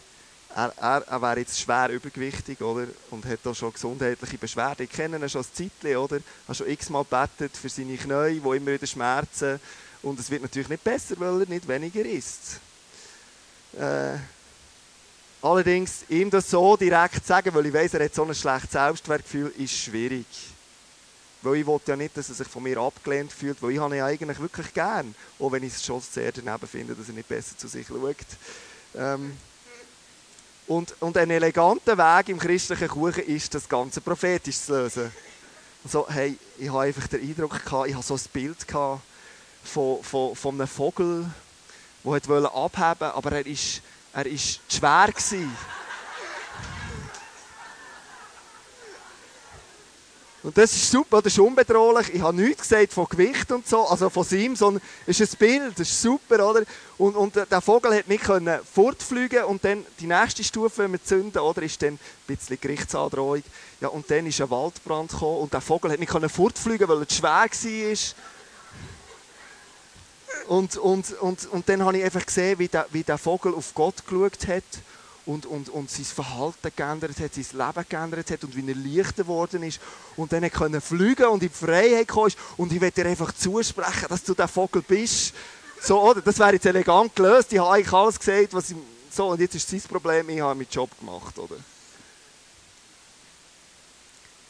Er, 0.54 0.72
er, 0.80 1.04
er 1.06 1.22
wäre 1.22 1.38
jetzt 1.38 1.60
schwer 1.60 1.90
übergewichtig, 1.90 2.60
oder? 2.60 2.88
Und 3.10 3.24
hat 3.24 3.38
da 3.44 3.54
schon 3.54 3.72
gesundheitliche 3.72 4.36
Beschwerden. 4.36 4.84
Ich 4.84 4.90
kenne 4.90 5.18
ihn 5.18 5.28
schon 5.28 5.42
ein 5.42 5.54
Zeitchen, 5.54 5.96
oder? 5.96 6.16
Er 6.16 6.48
hat 6.48 6.56
schon 6.56 6.68
x-mal 6.68 7.04
gebetet 7.04 7.56
für 7.56 7.68
seine 7.68 7.96
Knie, 7.96 8.40
die 8.40 8.56
immer 8.56 8.66
wieder 8.66 8.86
schmerzen. 8.86 9.60
Und 10.02 10.18
es 10.18 10.30
wird 10.30 10.42
natürlich 10.42 10.68
nicht 10.68 10.82
besser, 10.82 11.14
weil 11.18 11.42
er 11.42 11.48
nicht 11.48 11.68
weniger 11.68 12.04
isst. 12.04 12.58
Äh, 13.78 14.16
allerdings, 15.42 16.04
ihm 16.08 16.30
das 16.30 16.50
so 16.50 16.76
direkt 16.76 17.24
sagen, 17.24 17.54
weil 17.54 17.66
ich 17.66 17.72
weiß, 17.72 17.94
er 17.94 18.04
hat 18.04 18.14
so 18.14 18.24
ein 18.24 18.34
schlechtes 18.34 18.72
Selbstwertgefühl, 18.72 19.52
ist 19.56 19.76
schwierig. 19.76 20.26
Weil 21.42 21.56
ich 21.56 21.66
will 21.66 21.80
ja 21.86 21.96
nicht, 21.96 22.16
dass 22.16 22.28
er 22.28 22.34
sich 22.34 22.48
von 22.48 22.62
mir 22.62 22.78
abgelehnt 22.78 23.32
fühlt, 23.32 23.62
weil 23.62 23.70
ich 23.70 23.78
habe 23.78 23.96
ihn 23.96 24.02
eigentlich 24.02 24.40
wirklich 24.40 24.74
gern. 24.74 25.14
Auch 25.38 25.52
wenn 25.52 25.62
ich 25.62 25.74
es 25.74 25.84
schon 25.84 26.00
sehr 26.00 26.32
daneben 26.32 26.66
finde, 26.66 26.94
dass 26.94 27.08
er 27.08 27.14
nicht 27.14 27.28
besser 27.28 27.56
zu 27.56 27.68
sich 27.68 27.86
schaut. 27.86 28.16
Ähm, 28.96 29.36
und, 30.70 30.94
und 31.00 31.16
ein 31.16 31.28
eleganter 31.30 31.98
Weg 31.98 32.28
im 32.28 32.38
christlichen 32.38 32.86
Kuchen 32.86 33.24
ist, 33.24 33.52
das 33.52 33.68
Ganze 33.68 34.00
prophetisch 34.00 34.60
zu 34.60 34.72
lösen. 34.72 35.10
Also, 35.82 36.06
hey, 36.08 36.38
ich 36.58 36.68
habe 36.68 36.82
einfach 36.82 37.08
den 37.08 37.28
Eindruck 37.28 37.64
gehabt, 37.64 37.88
ich 37.88 37.94
habe 37.94 38.04
so 38.04 38.14
ein 38.14 38.20
Bild 38.32 38.68
gehabt 38.68 39.02
von, 39.64 40.00
von, 40.04 40.36
von 40.36 40.54
einem 40.54 40.68
Vogel, 40.68 41.26
der 42.04 42.28
wollte 42.28 42.54
abheben, 42.54 43.10
aber 43.10 43.32
er 43.32 43.46
ist, 43.46 43.82
er 44.12 44.26
ist 44.26 44.60
schwer 44.68 45.08
gewesen. 45.08 45.50
Und 50.42 50.56
das 50.56 50.72
ist 50.72 50.90
super, 50.90 51.20
das 51.20 51.34
ist 51.34 51.38
unbedrohlich. 51.38 52.14
Ich 52.14 52.22
habe 52.22 52.34
nichts 52.34 52.62
gesagt 52.62 52.94
von 52.94 53.06
Gewicht 53.06 53.52
und 53.52 53.68
so, 53.68 53.86
also 53.86 54.08
von 54.08 54.26
ihm, 54.30 54.56
sondern 54.56 54.82
es 55.06 55.20
ist 55.20 55.34
ein 55.34 55.38
Bild, 55.38 55.78
das 55.78 55.88
ist 55.88 56.00
super, 56.00 56.48
oder? 56.48 56.62
Und, 56.96 57.14
und 57.14 57.36
der 57.36 57.60
Vogel 57.60 57.94
hat 57.94 58.08
nicht 58.08 58.24
können 58.24 58.58
fortfliegen 58.64 59.44
und 59.44 59.62
dann 59.62 59.84
die 59.98 60.06
nächste 60.06 60.42
Stufe, 60.42 60.84
wenn 60.84 60.92
wir 60.92 61.04
zünden, 61.04 61.42
oder, 61.42 61.62
ist 61.62 61.82
dann 61.82 61.94
ein 61.94 62.00
bisschen 62.26 62.58
Gerichtsandrohung. 62.58 63.42
Ja, 63.82 63.88
und 63.88 64.10
dann 64.10 64.24
ist 64.24 64.40
ein 64.40 64.48
Waldbrand 64.48 65.10
gekommen 65.10 65.40
und 65.40 65.52
der 65.52 65.60
Vogel 65.60 65.92
hat 65.92 66.00
nicht 66.00 66.12
können 66.12 66.30
fortfliegen, 66.30 66.88
weil 66.88 67.00
er 67.00 67.08
zu 67.08 67.16
schwer 67.16 67.28
war. 67.28 67.98
Und, 70.56 70.76
und, 70.78 71.12
und, 71.20 71.46
und 71.52 71.68
dann 71.68 71.84
habe 71.84 71.98
ich 71.98 72.04
einfach 72.04 72.24
gesehen, 72.24 72.58
wie 72.58 72.68
der, 72.68 72.86
wie 72.92 73.02
der 73.02 73.18
Vogel 73.18 73.54
auf 73.54 73.74
Gott 73.74 74.06
geschaut 74.06 74.48
hat 74.48 74.64
und, 75.26 75.46
und, 75.46 75.68
und 75.68 75.90
sein 75.90 76.04
Verhalten 76.04 76.72
geändert 76.74 77.18
hat, 77.20 77.34
sein 77.34 77.44
Leben 77.52 77.86
geändert 77.88 78.30
hat 78.30 78.44
und 78.44 78.56
wie 78.56 78.68
er 78.68 78.74
leichter 78.74 79.22
geworden 79.22 79.62
ist. 79.62 79.80
Und 80.16 80.32
dann 80.32 80.50
konnte 80.50 80.80
fliegen 80.80 81.26
und 81.26 81.42
in 81.42 81.48
die 81.48 81.54
Freiheit 81.54 82.08
kommen. 82.08 82.32
Und 82.56 82.72
ich 82.72 82.80
werde 82.80 83.02
dir 83.02 83.10
einfach 83.10 83.32
zusprechen, 83.32 84.06
dass 84.08 84.22
du 84.22 84.34
der 84.34 84.48
Vogel 84.48 84.82
bist. 84.82 85.34
So, 85.80 86.00
oder? 86.00 86.20
Das 86.20 86.38
wäre 86.38 86.54
jetzt 86.54 86.66
elegant 86.66 87.14
gelöst. 87.14 87.52
Ich 87.52 87.58
habe 87.58 87.72
eigentlich 87.72 87.92
alles 87.92 88.18
gesagt, 88.18 88.52
was 88.52 88.70
ich, 88.70 88.76
so, 89.10 89.28
und 89.28 89.40
jetzt 89.40 89.54
ist 89.54 89.68
sein 89.68 89.80
Problem, 89.82 90.28
ich 90.28 90.40
habe 90.40 90.54
meinen 90.54 90.68
Job 90.70 90.90
gemacht, 90.98 91.38
oder? 91.38 91.56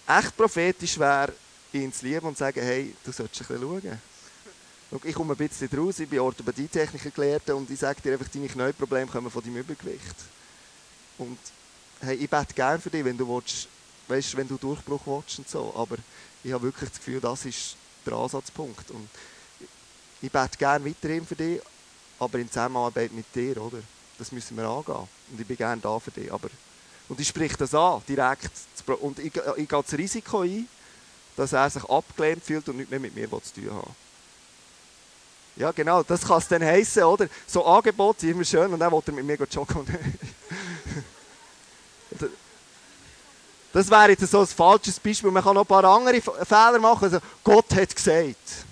Echt 0.07 0.37
prophetisch 0.37 0.99
wäre, 0.99 1.33
ihn 1.73 1.93
zu 1.93 2.05
lieben 2.05 2.27
und 2.27 2.37
zu 2.37 2.41
sagen, 2.41 2.61
hey, 2.61 2.95
du 3.05 3.13
solltest 3.13 3.43
ein 3.43 3.47
bisschen 3.47 3.63
schauen 3.63 4.01
ich 5.05 5.15
komme 5.15 5.35
ein 5.35 5.37
bisschen 5.37 5.69
raus, 5.79 6.01
ich 6.01 6.09
bin 6.09 6.19
Orthopädietechniker 6.19 7.11
gelehrt 7.11 7.49
und 7.51 7.71
ich 7.71 7.79
sage 7.79 8.01
dir 8.03 8.15
einfach, 8.15 8.29
deine 8.29 8.49
Knieprobleme 8.49 9.07
kommen 9.07 9.31
von 9.31 9.43
deinem 9.43 9.59
Übergewicht. 9.59 10.17
Und 11.21 11.39
hey, 12.01 12.17
ich 12.17 12.31
bete 12.31 12.55
gerne 12.55 12.81
für 12.81 12.91
dich, 12.91 13.05
wenn 13.05 13.17
du 13.17 13.29
willst, 13.29 13.69
weißt, 14.09 14.37
wenn 14.37 14.49
du 14.49 14.57
Durchbruch 14.57 15.03
willst 15.05 15.39
und 15.39 15.49
so, 15.49 15.73
aber 15.77 15.97
ich 16.43 16.53
habe 16.53 16.65
wirklich 16.65 16.89
das 16.89 16.99
Gefühl, 16.99 17.21
das 17.21 17.45
ist 17.45 17.77
der 18.07 18.15
Ansatzpunkt. 18.15 18.91
Und 18.91 19.09
ich 20.23 20.33
bete 20.33 20.57
gerne 20.57 20.85
weiterhin 20.85 21.27
für 21.27 21.37
dich, 21.37 21.61
aber 22.19 22.39
in 22.39 22.49
Zusammenarbeit 22.49 23.13
mit 23.13 23.27
dir, 23.35 23.61
oder? 23.61 23.79
Das 24.19 24.33
müssen 24.33 24.57
wir 24.57 24.65
angehen. 24.65 25.09
Und 25.31 25.41
ich 25.41 25.47
bin 25.47 25.57
gerne 25.57 25.81
da 25.81 25.99
für 25.99 26.11
dich. 26.11 26.33
Aber, 26.33 26.49
und 27.09 27.21
ich 27.21 27.29
spreche 27.29 27.57
das 27.57 27.75
an, 27.75 28.03
direkt. 28.09 28.51
Und 29.01 29.19
ich, 29.19 29.33
ich 29.57 29.69
gehe 29.69 29.83
das 29.83 29.93
Risiko 29.93 30.41
ein, 30.41 30.67
dass 31.37 31.53
er 31.53 31.69
sich 31.71 31.85
abgelehnt 31.85 32.45
fühlt 32.45 32.69
und 32.69 32.77
nichts 32.77 32.91
mehr 32.91 33.01
mit 33.01 33.15
mir 33.15 33.29
zu 33.29 33.55
tun 33.55 33.75
hat. 33.75 33.89
Ja, 35.57 35.73
genau, 35.73 36.03
das 36.03 36.23
kann 36.23 36.39
es 36.39 36.49
dann 36.49 36.63
heissen, 36.63 37.03
oder? 37.03 37.29
So 37.47 37.65
Angebote 37.65 38.21
sind 38.21 38.31
immer 38.31 38.45
schön 38.45 38.73
und 38.73 38.79
dann 38.79 38.93
will 38.93 39.03
er 39.05 39.13
mit 39.13 39.25
mir 39.25 39.47
joggen. 39.51 39.87
das 43.73 43.91
wäre 43.91 44.11
jetzt 44.11 44.29
so 44.31 44.41
ein 44.41 44.47
falsches 44.47 44.99
Beispiel. 44.99 45.31
Man 45.31 45.45
kann 45.45 45.55
noch 45.55 45.63
ein 45.63 45.67
paar 45.67 45.85
andere 45.85 46.21
Fehler 46.21 46.79
machen. 46.81 47.05
Also, 47.05 47.21
Gott 47.45 47.73
hat 47.75 47.95
gesagt, 47.95 48.65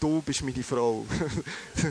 du 0.00 0.22
bist 0.22 0.42
meine 0.42 0.62
Frau. 0.62 1.04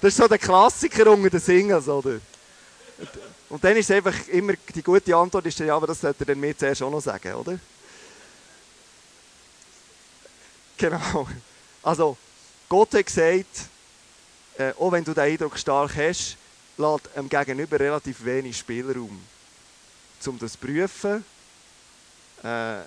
das 0.00 0.08
ist 0.12 0.16
so 0.16 0.28
der 0.28 0.38
Klassiker 0.38 1.10
unter 1.10 1.30
den 1.30 1.40
Singles, 1.40 1.88
oder? 1.88 2.20
Und 3.48 3.64
dann 3.64 3.76
ist 3.76 3.90
einfach 3.90 4.14
immer 4.28 4.54
die 4.74 4.82
gute 4.82 5.16
Antwort, 5.16 5.46
ist 5.46 5.58
ja, 5.58 5.74
aber 5.74 5.86
das 5.86 6.00
sollte 6.00 6.26
er 6.26 6.36
mir 6.36 6.56
zuerst 6.56 6.82
auch 6.82 6.90
noch 6.90 7.00
sagen, 7.00 7.34
oder? 7.34 7.58
Genau. 10.76 11.26
Also, 11.82 12.16
Gott 12.68 12.94
hat 12.94 13.06
gesagt, 13.06 13.46
äh, 14.58 14.72
auch 14.78 14.92
wenn 14.92 15.04
du 15.04 15.14
den 15.14 15.24
Eindruck 15.24 15.58
stark 15.58 15.96
hast, 15.96 16.36
lässt 16.82 17.16
dem 17.16 17.28
Gegenüber 17.28 17.78
relativ 17.78 18.24
wenig 18.24 18.58
Spielraum, 18.58 19.20
um 20.26 20.38
das 20.38 20.52
zu 20.52 20.58
prüfen, 20.58 21.24
äh, 22.42 22.80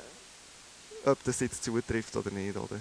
ob 1.06 1.24
das 1.24 1.40
jetzt 1.40 1.64
zutrifft 1.64 2.16
oder 2.16 2.32
nicht. 2.32 2.56
Oder? 2.56 2.80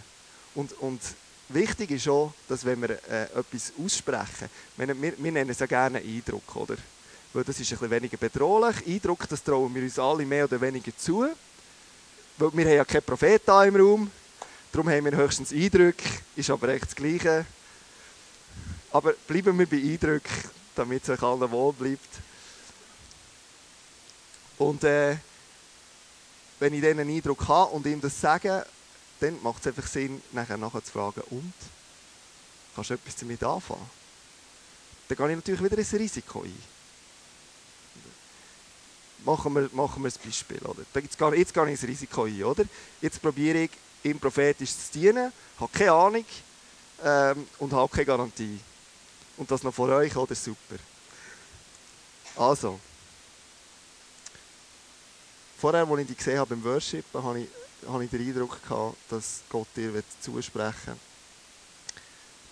Und, 0.54 0.72
und 0.80 1.00
wichtig 1.48 1.90
ist 1.92 2.08
auch, 2.08 2.32
dass 2.48 2.64
wenn 2.64 2.80
wir 2.80 2.90
äh, 2.90 3.24
etwas 3.24 3.72
aussprechen, 3.82 4.48
wir, 4.76 4.88
wir, 5.00 5.14
wir 5.16 5.32
nennen 5.32 5.50
es 5.50 5.58
ja 5.58 5.66
gerne 5.66 5.98
Eindruck, 5.98 6.56
oder? 6.56 6.76
Weil 7.32 7.44
das 7.44 7.58
ist 7.58 7.70
bisschen 7.70 7.90
weniger 7.90 8.16
bedrohlich. 8.16 8.86
Eindruck, 8.86 9.28
das 9.28 9.42
trauen 9.42 9.74
wir 9.74 9.82
uns 9.82 9.98
alle 9.98 10.24
mehr 10.24 10.44
oder 10.44 10.60
weniger 10.60 10.96
zu. 10.96 11.28
Weil 12.38 12.52
wir 12.52 12.64
haben 12.64 12.76
ja 12.76 12.84
keinen 12.84 13.02
Propheten 13.02 13.68
im 13.68 13.76
Raum. 13.76 14.10
Darum 14.70 14.88
haben 14.88 15.04
wir 15.04 15.16
höchstens 15.16 15.52
Eindrücke, 15.52 16.04
ist 16.36 16.50
aber 16.50 16.68
echt 16.68 16.86
das 16.86 16.94
Gleiche. 16.96 17.44
Aber 18.92 19.12
bleiben 19.26 19.58
wir 19.58 19.66
bei 19.66 19.76
Eindrücken, 19.76 20.50
damit 20.75 21.03
es 21.03 21.11
euch 21.11 21.22
allen 21.22 21.51
wohl 21.51 21.72
bleibt. 21.72 22.09
Und 24.59 24.85
äh, 24.85 25.16
wenn 26.61 26.75
ich 26.75 26.85
einen 26.85 27.09
Eindruck 27.09 27.49
habe 27.49 27.75
und 27.75 27.87
ihm 27.87 28.01
das 28.01 28.20
sage, 28.20 28.64
dann 29.20 29.43
macht 29.43 29.61
es 29.61 29.66
einfach 29.68 29.87
Sinn, 29.87 30.22
nachher, 30.33 30.57
nachher 30.57 30.85
zu 30.85 30.93
fragen, 30.93 31.22
und? 31.31 31.55
Kannst 32.75 32.91
du 32.91 32.95
etwas 32.95 33.16
damit 33.16 33.43
anfangen? 33.43 33.89
Dann 35.09 35.16
gehe 35.16 35.31
ich 35.31 35.37
natürlich 35.37 35.62
wieder 35.62 35.79
ein 35.79 36.01
Risiko 36.01 36.43
ein. 36.43 36.62
Machen 39.25 39.55
wir, 39.55 39.70
machen 39.72 40.03
wir 40.03 40.11
ein 40.11 40.25
Beispiel. 40.25 40.59
Oder? 40.59 40.83
Jetzt, 40.95 41.18
gehe, 41.18 41.35
jetzt 41.35 41.55
gehe 41.55 41.64
ich 41.64 41.70
ins 41.70 41.83
Risiko 41.83 42.25
ein. 42.25 42.43
Oder? 42.43 42.64
Jetzt 43.01 43.22
probiere 43.22 43.64
ich, 43.64 43.70
ihm 44.03 44.18
prophetisch 44.18 44.70
zu 44.70 44.99
dienen, 44.99 45.33
habe 45.59 45.72
keine 45.72 45.93
Ahnung 45.93 46.25
ähm, 47.03 47.47
und 47.59 47.72
habe 47.72 47.91
keine 47.91 48.05
Garantie. 48.05 48.61
Und 49.37 49.51
das 49.51 49.62
noch 49.62 49.74
vor 49.74 49.89
euch, 49.89 50.14
oder? 50.16 50.35
Super. 50.35 50.76
Also, 52.37 52.80
vorher, 55.59 55.87
als 55.87 56.01
ich 56.01 56.07
dich 56.07 56.16
gesehen 56.16 56.39
habe 56.39 56.55
beim 56.55 56.64
Worship, 56.64 57.05
habe 57.14 57.41
ich, 57.41 57.49
habe 57.87 58.05
ich 58.05 58.11
den 58.11 58.28
Eindruck 58.28 58.62
gehabt, 58.62 58.97
dass 59.09 59.41
Gott 59.49 59.68
dir 59.76 60.03
zusprechen 60.20 60.74
will, 60.93 60.99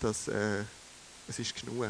dass 0.00 0.28
äh, 0.28 0.64
es 1.28 1.38
ist 1.38 1.54
genug. 1.54 1.88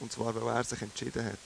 Und 0.00 0.12
zwar, 0.12 0.34
weil 0.34 0.54
er 0.54 0.64
sich 0.64 0.80
entschieden 0.82 1.24
hat. 1.24 1.38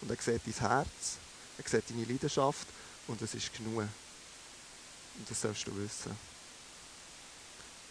Und 0.00 0.10
er 0.10 0.16
sieht 0.16 0.42
dein 0.46 0.68
Herz, 0.68 1.18
er 1.58 1.68
sieht 1.68 1.90
deine 1.90 2.04
Leidenschaft 2.04 2.66
und 3.08 3.20
es 3.22 3.34
ist 3.34 3.52
genug. 3.54 3.80
Und 3.80 5.30
das 5.30 5.40
sollst 5.40 5.66
du 5.66 5.76
wissen. 5.76 6.16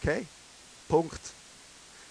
Okay, 0.02 0.28
Punkt. 0.88 1.22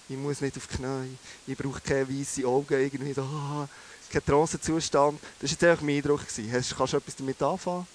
Ich 0.08 0.16
muss 0.16 0.40
nicht 0.40 0.56
auf 0.56 0.66
die 0.66 0.76
Knie, 0.76 1.16
ich 1.46 1.56
brauche 1.56 1.80
keine 1.80 2.08
weißen 2.08 2.44
Augen, 2.44 2.74
irgendwie 2.74 3.12
so, 3.12 3.22
ah, 3.22 3.68
kein 4.10 4.24
Trancezustand. 4.24 5.18
Das 5.40 5.50
war 5.50 5.52
jetzt 5.52 5.64
einfach 5.64 5.82
mein 5.82 5.96
Eindruck. 5.96 6.20
Kannst 6.20 6.92
du 6.92 6.96
etwas 6.96 7.16
damit 7.16 7.42
anfangen? 7.42 7.86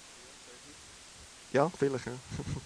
Ja, 1.53 1.71
vielleicht, 1.77 2.05
ja. 2.05 2.11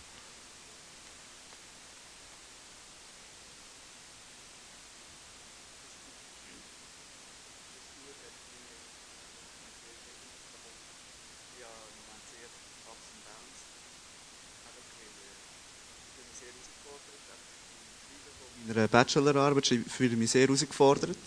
Bachelorarbeit 18.94 19.66
fühle 19.66 20.12
ich 20.12 20.18
mich 20.18 20.30
sehr 20.30 20.46
herausgefordert. 20.46 21.18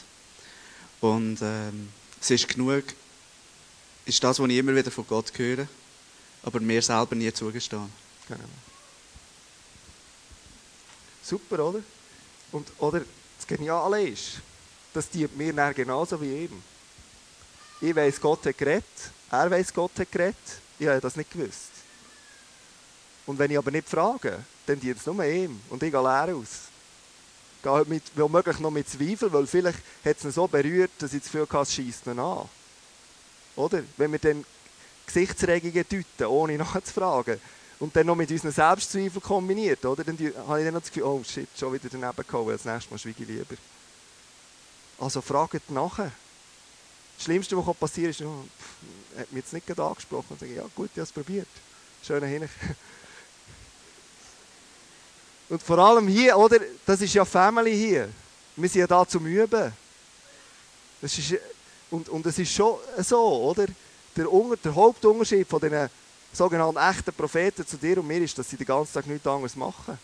Und 1.01 1.39
ähm, 1.43 1.89
es 2.21 2.31
ist 2.31 2.49
genug, 2.49 2.85
ist 4.05 4.23
das, 4.23 4.39
was 4.39 4.49
ich 4.49 4.57
immer 4.57 4.75
wieder 4.75 4.93
von 4.93 5.05
Gott 5.05 5.37
höre, 5.37 5.67
aber 6.45 6.61
mir 6.61 6.81
selber 6.81 7.17
nie 7.17 7.33
zugestehen. 7.33 7.91
Genau. 8.29 8.41
Super, 11.25 11.67
oder? 11.67 11.81
Und 12.53 12.69
oder 12.79 13.01
das 13.37 13.47
Geniale 13.49 14.11
ist, 14.11 14.35
das 14.95 15.11
dient 15.11 15.37
mir 15.37 15.53
dann 15.53 15.75
genauso 15.75 16.21
wie 16.21 16.45
ihm. 16.45 16.62
Ich 17.81 17.97
weiß, 17.97 18.21
Gott 18.21 18.47
hat 18.47 18.57
geredet, 18.57 18.85
er 19.29 19.51
weiß, 19.51 19.75
Gott 19.75 19.99
hat 19.99 20.12
geredet, 20.12 20.37
ich 20.79 20.87
habe 20.87 21.01
das 21.01 21.17
nicht 21.17 21.33
gewusst. 21.33 21.73
Und 23.27 23.41
wenn 23.41 23.51
ich 23.51 23.59
aber 23.59 23.73
nicht 23.73 23.89
frage, 23.89 24.45
dann 24.67 24.79
dient 24.79 24.99
es 24.99 25.07
nur 25.07 25.25
ihm 25.25 25.61
und 25.69 25.83
ich 25.83 25.91
gehe 25.91 26.01
leer 26.01 26.37
aus 26.37 26.76
gehe 27.63 27.85
mit, 27.87 28.03
womöglich 28.15 28.59
noch 28.61 28.71
mit 28.71 28.89
Zweifel, 28.89 29.33
weil 29.33 29.47
vielleicht 29.47 29.79
hat 30.05 30.17
es 30.19 30.25
ihn 30.25 30.33
so 30.33 30.47
berührt, 30.47 30.91
dass 30.99 31.13
ich 31.13 31.23
das 31.23 31.31
Gefühl 31.31 31.49
hatte, 31.49 31.63
es 31.63 31.75
scheisst 31.75 32.07
ihn 32.07 32.19
an. 32.19 32.49
Oder? 33.57 33.83
Wenn 33.97 34.13
wir 34.13 34.19
dann 34.19 34.45
Gesichtsregungen 35.07 35.85
deuten, 35.89 36.27
ohne 36.27 36.59
nachzufragen, 36.59 37.41
und 37.79 37.95
dann 37.95 38.07
noch 38.07 38.17
mit 38.17 38.31
unseren 38.31 38.53
Selbstzweifeln 38.53 39.21
kombiniert, 39.21 39.85
oder? 39.85 40.03
dann 40.03 40.17
habe 40.17 40.61
ich 40.61 40.65
dann 40.65 40.75
noch 40.75 40.81
das 40.81 40.89
Gefühl, 40.89 41.03
oh 41.03 41.23
shit, 41.23 41.49
schon 41.59 41.73
wieder 41.75 41.89
daneben 41.91 42.27
gehauen, 42.27 42.53
das 42.53 42.65
nächste 42.65 42.91
Mal 42.91 42.99
schweige 42.99 43.23
ich 43.23 43.29
lieber. 43.29 43.57
Also 44.99 45.21
fragt 45.21 45.71
nachher. 45.71 46.11
Das 47.17 47.25
Schlimmste, 47.25 47.57
was 47.57 47.77
passieren 47.77 48.15
kann, 48.15 48.27
ist, 48.27 48.31
oh, 48.31 48.45
pff, 48.59 49.19
hat 49.21 49.33
mich 49.33 49.43
jetzt 49.43 49.53
nicht 49.53 49.67
gerade 49.67 49.85
angesprochen. 49.85 50.27
Und 50.31 50.41
sage, 50.41 50.55
ja 50.55 50.65
gut, 50.75 50.91
ich 50.93 50.99
habe 50.99 51.03
es 51.03 51.13
probiert. 51.13 51.49
Schöner 52.03 52.27
Hin. 52.27 52.49
Und 55.49 55.63
vor 55.63 55.79
allem 55.79 56.09
hier, 56.09 56.37
oder? 56.37 56.59
Das 56.85 57.01
ist 57.01 57.15
ja 57.15 57.25
Family 57.25 57.75
hier. 57.75 58.09
Wir 58.57 58.69
sind 58.69 58.81
ja 58.81 58.87
da 58.87 59.07
zum 59.07 59.27
Üben. 59.27 59.73
Das 61.01 61.19
ist, 61.19 61.35
und, 61.91 62.09
und 62.09 62.27
es 62.27 62.39
ist 62.39 62.53
schon 62.53 62.79
so, 62.99 63.43
oder? 63.45 63.67
Der, 64.17 64.27
der 64.65 64.75
Hauptunterschied 64.75 65.47
von 65.47 65.61
den 65.61 65.89
sogenannten 66.33 66.79
echten 66.79 67.13
Propheten 67.13 67.67
zu 67.67 67.77
dir 67.77 67.99
und 67.99 68.07
mir 68.07 68.21
ist, 68.21 68.37
dass 68.39 68.49
sie 68.49 68.57
den 68.57 68.67
ganzen 68.67 68.95
Tag 68.95 69.07
nichts 69.07 69.27
anderes 69.27 69.55
machen. 69.57 69.99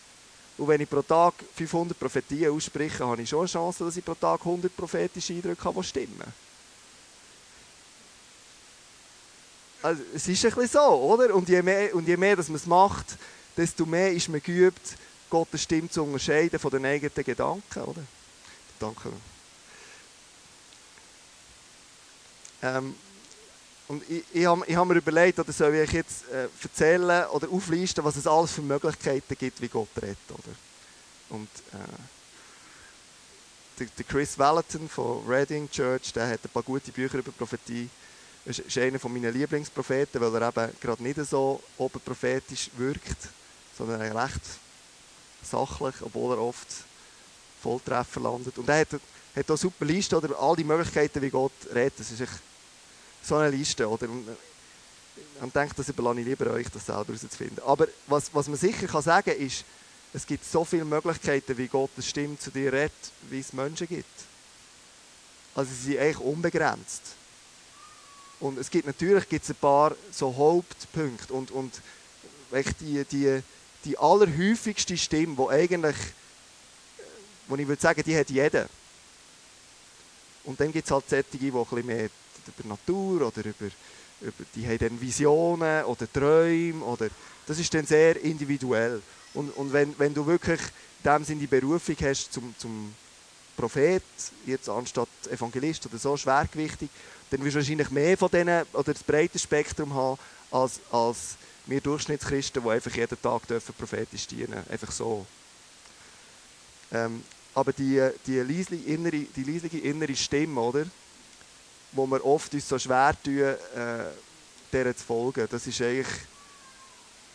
Und 0.58 0.68
wenn 0.68 0.80
ich 0.80 0.88
pro 0.88 1.02
Tag 1.02 1.34
500 1.56 1.98
Prophetien 1.98 2.52
ausspreche, 2.52 3.06
habe 3.06 3.22
ich 3.22 3.28
schon 3.28 3.40
eine 3.40 3.48
Chance, 3.48 3.84
dass 3.84 3.96
ich 3.96 4.04
pro 4.04 4.14
Tag 4.14 4.40
100 4.40 4.76
prophetische 4.76 5.32
Eindrücke 5.32 5.64
habe, 5.64 5.80
die 5.80 5.86
stimmen. 5.86 6.32
Also, 9.82 10.02
es 10.14 10.28
ist 10.28 10.44
ein 10.44 10.52
bisschen 10.52 10.68
so, 10.68 10.80
oder? 10.80 11.34
Und 11.34 11.48
je 11.48 11.60
mehr, 11.62 11.94
und 11.94 12.06
je 12.06 12.16
mehr 12.16 12.36
dass 12.36 12.48
man 12.48 12.56
es 12.56 12.66
macht, 12.66 13.16
desto 13.56 13.84
mehr 13.84 14.12
ist 14.12 14.28
man 14.28 14.42
geübt, 14.42 14.96
Gottes 15.32 15.62
Stimme 15.62 15.88
zu 15.88 16.02
unterscheiden 16.02 16.58
von 16.58 16.70
den 16.70 16.84
eigenen 16.84 17.24
Gedanken, 17.24 17.80
oder? 17.80 18.02
Danke. 18.78 19.10
Ähm, 22.60 22.94
und 23.88 24.02
ich, 24.10 24.24
ich 24.30 24.44
habe 24.44 24.76
hab 24.76 24.86
mir 24.86 24.96
überlegt, 24.96 25.38
oder 25.38 25.50
soll 25.50 25.74
ich 25.76 25.90
jetzt 25.90 26.28
äh, 26.30 26.48
erzählen 26.62 27.26
oder 27.28 27.48
auflisten, 27.48 28.04
was 28.04 28.16
es 28.16 28.26
alles 28.26 28.52
für 28.52 28.60
Möglichkeiten 28.60 29.34
gibt, 29.38 29.58
wie 29.62 29.68
Gott 29.68 29.88
redet, 30.02 30.18
oder? 30.28 30.54
Und 31.30 31.48
äh, 33.78 33.86
der, 33.96 34.04
Chris 34.04 34.38
Valentin 34.38 34.86
von 34.86 35.26
Reading 35.26 35.70
Church, 35.70 36.12
der 36.12 36.28
hat 36.28 36.44
ein 36.44 36.50
paar 36.50 36.62
gute 36.62 36.92
Bücher 36.92 37.16
über 37.16 37.32
Prophetie. 37.32 37.88
Das 38.44 38.58
ist 38.58 38.76
einer 38.76 38.98
meiner 39.08 39.30
Lieblingspropheten, 39.30 40.20
weil 40.20 40.42
er 40.42 40.48
eben 40.48 40.76
gerade 40.78 41.02
nicht 41.02 41.18
so 41.24 41.62
oberprophetisch 41.78 42.68
wirkt, 42.76 43.28
sondern 43.78 44.02
recht 44.02 44.42
sachlich, 45.44 45.94
obwohl 46.02 46.36
er 46.36 46.42
oft 46.42 46.68
Volltreffer 47.62 48.20
landet. 48.20 48.58
Und 48.58 48.68
er 48.68 48.80
hat, 48.80 48.92
hat 48.92 49.48
eine 49.48 49.56
super 49.56 49.84
Liste, 49.84 50.16
oder 50.16 50.38
all 50.38 50.56
die 50.56 50.64
Möglichkeiten, 50.64 51.22
wie 51.22 51.30
Gott 51.30 51.52
redet. 51.74 51.98
Das 51.98 52.10
ist 52.10 52.20
echt 52.20 52.40
so 53.22 53.36
eine 53.36 53.54
Liste. 53.56 53.88
Oder? 53.88 54.08
Und 54.08 54.26
ich 55.44 55.52
denke, 55.52 55.74
das 55.76 55.88
überlasse 55.88 56.20
ich 56.20 56.26
lieber 56.26 56.50
euch, 56.50 56.68
das 56.72 56.86
selber 56.86 57.06
herauszufinden. 57.06 57.60
Aber 57.64 57.86
was, 58.06 58.34
was 58.34 58.48
man 58.48 58.56
sicher 58.56 58.86
kann 58.86 59.02
sagen 59.02 59.36
ist, 59.36 59.64
es 60.14 60.26
gibt 60.26 60.44
so 60.44 60.64
viele 60.64 60.84
Möglichkeiten, 60.84 61.56
wie 61.56 61.68
Gottes 61.68 62.08
Stimme 62.08 62.38
zu 62.38 62.50
dir 62.50 62.72
redet, 62.72 62.92
wie 63.30 63.40
es 63.40 63.52
Menschen 63.52 63.88
gibt. 63.88 64.06
Also 65.54 65.72
sie 65.72 65.92
sind 65.92 65.98
eigentlich 65.98 66.20
unbegrenzt. 66.20 67.02
Und 68.40 68.58
es 68.58 68.70
gibt 68.70 68.86
natürlich 68.86 69.28
gibt's 69.28 69.50
ein 69.50 69.56
paar 69.56 69.94
so 70.10 70.34
Hauptpunkte 70.34 71.32
und, 71.32 71.50
und 71.50 71.72
die, 72.80 73.04
die, 73.04 73.42
die 73.84 73.98
allerhäufigste 73.98 74.96
Stimme, 74.96 75.36
die 75.36 75.48
eigentlich, 75.48 75.96
wo 77.48 77.56
ich 77.56 77.66
würde 77.66 77.82
sagen, 77.82 78.02
die 78.04 78.16
hat 78.16 78.30
jeder. 78.30 78.68
Und 80.44 80.58
dann 80.60 80.72
gibt 80.72 80.86
es 80.86 80.90
halt 80.90 81.08
solche, 81.08 81.24
die 81.38 81.50
ein 81.50 81.52
bisschen 81.52 81.86
mehr 81.86 82.08
über 82.46 82.68
Natur 82.68 83.28
oder 83.28 83.40
über, 83.40 83.70
über 84.20 84.44
die 84.54 84.66
haben 84.66 84.78
dann 84.78 85.00
Visionen 85.00 85.84
oder 85.84 86.10
Träume 86.12 86.84
oder 86.84 87.08
das 87.46 87.58
ist 87.58 87.72
dann 87.74 87.86
sehr 87.86 88.20
individuell. 88.22 89.02
Und, 89.34 89.50
und 89.56 89.72
wenn, 89.72 89.98
wenn 89.98 90.14
du 90.14 90.26
wirklich 90.26 90.60
in 91.04 91.10
dem 91.10 91.24
Sinne 91.24 91.40
die 91.40 91.46
Berufung 91.46 91.96
hast 92.00 92.32
zum, 92.32 92.54
zum 92.58 92.94
Prophet, 93.56 94.02
jetzt 94.46 94.68
anstatt 94.68 95.08
Evangelist 95.30 95.86
oder 95.86 95.98
so, 95.98 96.16
schwergewichtig, 96.16 96.90
dann 97.30 97.44
wirst 97.44 97.54
du 97.54 97.60
wahrscheinlich 97.60 97.90
mehr 97.90 98.16
von 98.16 98.30
denen 98.30 98.64
oder 98.72 98.92
das 98.92 99.02
breite 99.02 99.38
Spektrum 99.38 99.94
haben 99.94 100.18
als, 100.50 100.80
als 100.90 101.36
wir 101.66 101.80
Durchschnittschristen, 101.80 102.62
die 102.62 102.70
einfach 102.70 102.94
jeden 102.94 103.20
Tag 103.20 103.46
dürfen 103.46 103.74
prophetisch 103.74 104.26
dienen 104.26 104.64
Einfach 104.68 104.90
so. 104.90 105.26
Ähm, 106.92 107.22
Aber 107.54 107.72
die, 107.72 108.10
die, 108.26 108.40
leisliche 108.40 108.84
innere, 108.84 109.20
die 109.36 109.44
leisliche 109.44 109.78
innere 109.78 110.16
Stimme, 110.16 110.60
oder? 110.60 110.86
wo 111.92 112.06
wir 112.06 112.24
oft 112.24 112.52
uns 112.54 112.68
so 112.68 112.78
schwer 112.78 113.14
tun, 113.22 113.38
äh, 113.38 113.56
der 114.72 114.96
zu 114.96 115.04
folgen, 115.04 115.46
das 115.50 115.66
ist 115.66 115.80
eigentlich 115.82 116.08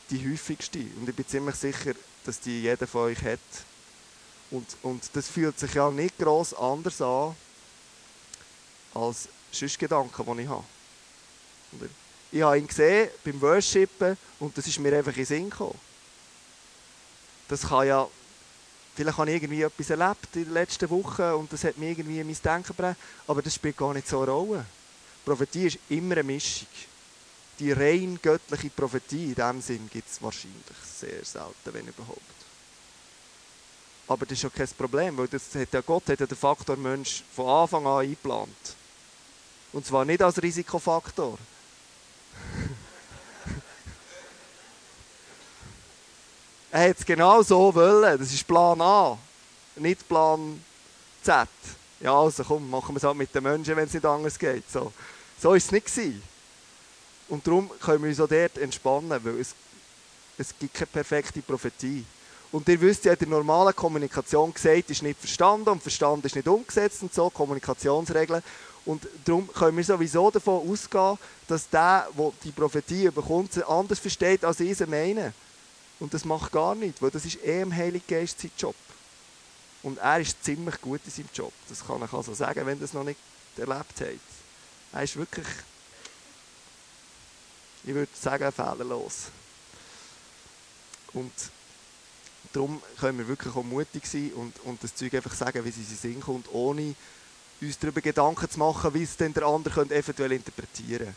die 0.09 0.31
häufigste. 0.31 0.79
Und 0.79 1.07
ich 1.07 1.15
bin 1.15 1.27
ziemlich 1.27 1.55
sicher, 1.55 1.93
dass 2.25 2.39
die 2.39 2.63
jeder 2.63 2.87
von 2.87 3.03
euch 3.03 3.21
hat. 3.21 3.39
Und, 4.49 4.65
und 4.81 5.09
das 5.13 5.27
fühlt 5.27 5.59
sich 5.59 5.73
ja 5.73 5.91
nicht 5.91 6.17
gross 6.17 6.53
anders 6.53 7.01
an, 7.01 7.35
als 8.93 9.27
sonst 9.51 9.77
Gedanken, 9.77 10.37
die 10.37 10.43
ich 10.43 10.49
habe. 10.49 10.63
Ich 12.31 12.41
habe 12.41 12.57
ihn 12.57 12.67
gesehen 12.67 13.09
beim 13.23 13.41
Worshipen 13.41 14.17
und 14.39 14.57
das 14.57 14.67
ist 14.67 14.79
mir 14.79 14.95
einfach 14.97 15.11
in 15.11 15.17
den 15.17 15.25
Sinn 15.25 15.49
gekommen. 15.49 15.79
Das 17.47 17.61
kann 17.61 17.87
ja 17.87 18.07
Vielleicht 18.97 19.17
habe 19.19 19.29
ich 19.29 19.35
irgendwie 19.35 19.61
etwas 19.61 19.91
erlebt 19.91 20.35
in 20.35 20.45
den 20.45 20.53
letzten 20.53 20.89
Wochen 20.89 21.21
und 21.21 21.53
das 21.53 21.63
hat 21.65 21.77
mir 21.77 21.91
irgendwie 21.91 22.19
in 22.19 22.25
mein 22.25 22.35
Denken 22.43 22.75
gebracht, 22.75 22.97
aber 23.27 23.43
das 23.43 23.53
spielt 23.53 23.77
gar 23.77 23.93
nicht 23.93 24.07
so 24.07 24.21
eine 24.21 24.31
Rolle. 24.31 24.65
Prophetie 25.23 25.67
ist 25.67 25.77
immer 25.89 26.13
eine 26.13 26.23
Mischung. 26.23 26.67
Die 27.59 27.71
rein 27.73 28.17
göttliche 28.19 28.71
Prophetie 28.71 29.25
in 29.25 29.35
diesem 29.35 29.61
Sinn 29.61 29.89
gibt 29.93 30.09
es 30.09 30.19
wahrscheinlich 30.19 30.77
sehr 30.83 31.23
selten, 31.23 31.73
wenn 31.73 31.87
überhaupt. 31.87 32.21
Aber 34.07 34.25
das 34.25 34.39
ist 34.39 34.43
ja 34.45 34.49
kein 34.49 34.67
Problem, 34.69 35.15
weil 35.17 35.27
das 35.27 35.53
hat 35.53 35.73
ja 35.73 35.81
Gott 35.81 36.09
hat 36.09 36.19
ja 36.19 36.25
den 36.25 36.35
Faktor 36.35 36.75
Mensch 36.75 37.23
von 37.35 37.47
Anfang 37.47 37.85
an 37.85 37.99
eingeplant. 37.99 38.75
Und 39.73 39.85
zwar 39.85 40.05
nicht 40.05 40.23
als 40.23 40.41
Risikofaktor. 40.41 41.37
Er 46.71 46.89
hat 46.89 46.99
es 46.99 47.05
genau 47.05 47.41
so 47.41 47.73
wollen. 47.73 48.19
Das 48.19 48.33
ist 48.33 48.45
Plan 48.45 48.79
A, 48.81 49.17
nicht 49.75 50.07
Plan 50.07 50.61
Z. 51.23 51.47
Ja, 51.99 52.19
also 52.19 52.43
komm, 52.43 52.69
machen 52.69 52.93
wir 52.93 52.97
es 52.97 53.03
halt 53.03 53.17
mit 53.17 53.33
den 53.33 53.43
Menschen, 53.43 53.75
wenn 53.75 53.85
es 53.85 53.93
nicht 53.93 54.05
anders 54.05 54.37
geht. 54.37 54.69
So, 54.69 54.91
so 55.39 55.53
ist 55.53 55.65
es 55.65 55.71
nicht 55.71 55.87
gewesen. 55.87 56.21
Und 57.29 57.45
darum 57.45 57.69
können 57.79 58.03
wir 58.03 58.09
uns 58.09 58.19
auch 58.19 58.27
dort 58.27 58.57
entspannen, 58.57 59.09
weil 59.09 59.39
es, 59.39 59.53
es 60.37 60.53
gibt 60.57 60.73
keine 60.73 60.87
perfekte 60.87 61.41
Prophetie. 61.41 62.05
Und 62.51 62.67
ihr 62.69 62.79
wisst 62.79 63.05
ja, 63.05 63.13
in 63.13 63.29
der 63.29 63.73
Kommunikation 63.73 64.53
gesagt 64.53 64.89
ist 64.89 65.03
nicht 65.03 65.19
verstanden 65.19 65.69
und 65.69 65.81
Verstand 65.81 66.23
ist 66.25 66.35
nicht 66.35 66.47
umgesetzt 66.47 67.01
und 67.01 67.13
so, 67.13 67.29
Kommunikationsregeln. 67.29 68.41
Und 68.85 69.05
darum 69.25 69.51
können 69.51 69.75
wir 69.75 69.83
sowieso 69.83 70.31
davon 70.31 70.69
ausgehen, 70.69 71.17
dass 71.47 71.69
der, 71.69 72.07
der 72.17 72.31
die 72.43 72.51
Prophetie 72.51 73.09
bekommt, 73.09 73.61
anders 73.67 73.99
versteht, 73.99 74.45
als 74.45 74.61
ich 74.61 74.79
es 74.79 74.87
meine. 74.87 75.33
Und 75.99 76.13
das 76.13 76.25
macht 76.25 76.51
gar 76.51 76.75
nichts, 76.75 77.01
weil 77.01 77.11
das 77.11 77.25
ist 77.25 77.43
eh 77.43 77.61
im 77.61 77.75
Heiligen 77.75 78.05
Geist 78.07 78.39
sein 78.39 78.51
Job. 78.57 78.75
Und 79.83 79.97
er 79.97 80.19
ist 80.19 80.43
ziemlich 80.43 80.79
gut 80.81 81.01
in 81.05 81.11
seinem 81.11 81.29
Job. 81.33 81.53
Das 81.69 81.85
kann 81.85 82.03
ich 82.03 82.13
also 82.13 82.33
sagen, 82.33 82.65
wenn 82.65 82.77
ihr 82.77 82.85
es 82.85 82.93
noch 82.93 83.03
nicht 83.03 83.19
erlebt 83.57 84.01
habt. 84.01 84.19
Er 84.93 85.03
ist 85.03 85.15
wirklich, 85.15 85.47
ich 87.83 87.93
würde 87.93 88.11
sagen, 88.19 88.51
fehlerlos. 88.51 89.27
Und 91.13 91.31
darum 92.53 92.81
können 92.99 93.19
wir 93.19 93.27
wirklich 93.27 93.55
auch 93.55 93.63
mutig 93.63 94.05
sein 94.05 94.31
und, 94.33 94.59
und 94.65 94.83
das 94.83 94.95
Zeug 94.95 95.13
einfach 95.15 95.33
sagen, 95.33 95.63
wie 95.63 95.69
es 95.69 95.77
in 95.77 95.85
seinen 95.85 95.97
Sinn 95.97 96.21
kommt, 96.21 96.47
ohne 96.51 96.95
uns 97.61 97.79
darüber 97.79 98.01
Gedanken 98.01 98.49
zu 98.49 98.59
machen, 98.59 98.93
wie 98.93 99.03
es 99.03 99.17
denn 99.17 99.33
der 99.33 99.45
andere 99.45 99.81
eventuell 99.85 100.31
interpretieren 100.31 101.15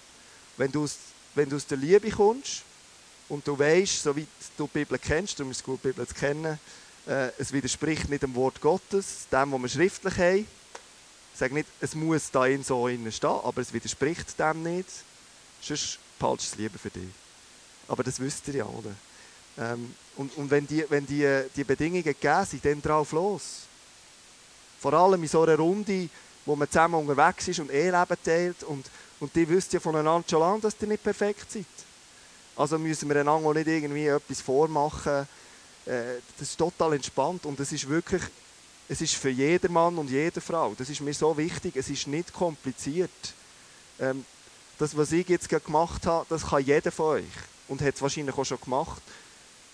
könnte. 0.57 0.75
Wenn 0.75 0.91
wenn 1.35 1.49
du 1.49 1.57
aus 1.57 1.67
der 1.67 1.79
Liebe 1.79 2.11
kommst, 2.11 2.63
und 3.31 3.47
du 3.47 3.59
weißt, 3.59 4.03
soweit 4.03 4.27
du 4.59 4.67
die 4.67 4.81
Bibel 4.81 4.99
kennst, 4.99 5.39
du 5.39 5.45
musst 5.45 5.65
gut 5.65 5.81
die 5.83 5.89
Bibel 5.89 6.07
kennen, 6.07 6.59
äh, 7.07 7.31
es 7.39 7.53
widerspricht 7.53 8.09
nicht 8.09 8.23
dem 8.23 8.35
Wort 8.35 8.61
Gottes, 8.61 9.27
dem, 9.33 9.53
was 9.53 9.63
wir 9.63 9.69
schriftlich 9.69 10.17
haben. 10.19 10.47
Ich 11.33 11.39
sage 11.39 11.55
nicht, 11.55 11.69
es 11.81 11.95
muss 11.95 12.31
da 12.31 12.45
in 12.47 12.65
so 12.65 12.89
innen 12.89 13.11
stehen, 13.11 13.31
aber 13.31 13.63
es 13.63 13.73
widerspricht 13.73 14.39
dem 14.39 14.63
nicht. 14.63 14.91
Sonst 15.63 15.99
behaltest 16.19 16.53
du 16.53 16.55
es 16.55 16.59
lieber 16.59 16.79
für 16.79 16.91
dich. 16.91 17.09
Aber 17.89 18.03
das 18.03 18.19
wisst 18.21 18.49
ihr 18.49 18.57
ja, 18.57 18.65
oder? 18.65 18.91
Ähm, 19.59 19.95
und 20.17 20.37
und 20.37 20.51
wenn, 20.51 20.67
die, 20.67 20.85
wenn 20.89 21.07
die, 21.07 21.45
die 21.55 21.65
Bedingungen 21.65 22.03
gegeben 22.03 22.45
sind, 22.45 22.65
dann 22.65 22.83
drauf 22.83 23.13
los. 23.13 23.63
Vor 24.81 24.93
allem 24.93 25.23
in 25.23 25.29
so 25.29 25.43
einer 25.43 25.57
Runde, 25.57 26.09
wo 26.45 26.57
man 26.57 26.69
zusammen 26.69 26.95
unterwegs 26.95 27.47
ist 27.49 27.61
und 27.61 27.71
Eheleben 27.71 28.17
teilt 28.25 28.63
und, 28.65 28.87
und 29.21 29.35
die 29.35 29.49
wisst 29.49 29.73
ja 29.73 29.81
voneinander 29.81 30.29
schon 30.29 30.41
lange, 30.41 30.61
dass 30.61 30.75
ihr 30.81 30.89
nicht 30.89 31.03
perfekt 31.03 31.51
seid. 31.53 31.65
Also 32.61 32.79
müssen 32.79 33.09
wir 33.09 33.17
einander 33.17 33.49
auch 33.49 33.55
nicht 33.55 33.69
irgendwie 33.69 34.07
etwas 34.07 34.43
vormachen. 34.43 35.27
Äh, 35.87 36.21
das 36.39 36.51
ist 36.51 36.59
total 36.59 36.93
entspannt 36.93 37.47
und 37.47 37.59
es 37.59 37.73
ist 37.73 37.89
wirklich, 37.89 38.21
es 38.87 39.01
ist 39.01 39.15
für 39.15 39.31
jeder 39.31 39.71
Mann 39.71 39.97
und 39.97 40.11
jede 40.11 40.43
Frau, 40.43 40.75
das 40.77 40.91
ist 40.91 41.01
mir 41.01 41.15
so 41.15 41.35
wichtig, 41.39 41.75
es 41.77 41.89
ist 41.89 42.07
nicht 42.07 42.35
kompliziert. 42.35 43.11
Ähm, 43.99 44.27
das, 44.79 44.95
was 44.95 45.11
ich 45.13 45.27
jetzt 45.31 45.49
gemacht 45.49 46.05
habe, 46.07 46.27
das 46.29 46.49
kann 46.49 46.63
jeder 46.63 46.93
von 46.93 47.21
euch 47.21 47.25
und 47.69 47.81
hat 47.81 47.95
es 47.95 48.03
wahrscheinlich 48.03 48.37
auch 48.37 48.45
schon 48.45 48.61
gemacht. 48.61 49.01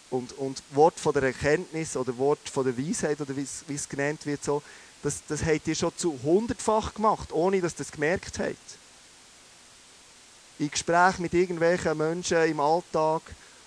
Und, 0.08 0.38
und 0.38 0.62
Wort 0.70 1.00
von 1.00 1.12
der 1.12 1.24
Erkenntnis 1.24 1.96
oder 1.96 2.16
Wort 2.18 2.48
von 2.48 2.64
der 2.64 2.78
Weisheit 2.78 3.20
oder 3.20 3.34
wie 3.36 3.74
es 3.74 3.88
genannt 3.88 4.24
wird, 4.26 4.44
so, 4.44 4.62
das, 5.02 5.24
das 5.26 5.44
habt 5.44 5.66
ihr 5.66 5.74
schon 5.74 5.90
zu 5.96 6.16
hundertfach 6.22 6.94
gemacht, 6.94 7.32
ohne 7.32 7.60
dass 7.60 7.72
ihr 7.72 7.78
das 7.78 7.90
gemerkt 7.90 8.38
habt 8.38 8.78
in 10.58 10.70
Gesprächen 10.70 11.22
mit 11.22 11.34
irgendwelchen 11.34 11.96
Menschen 11.98 12.42
im 12.44 12.60
Alltag, 12.60 13.22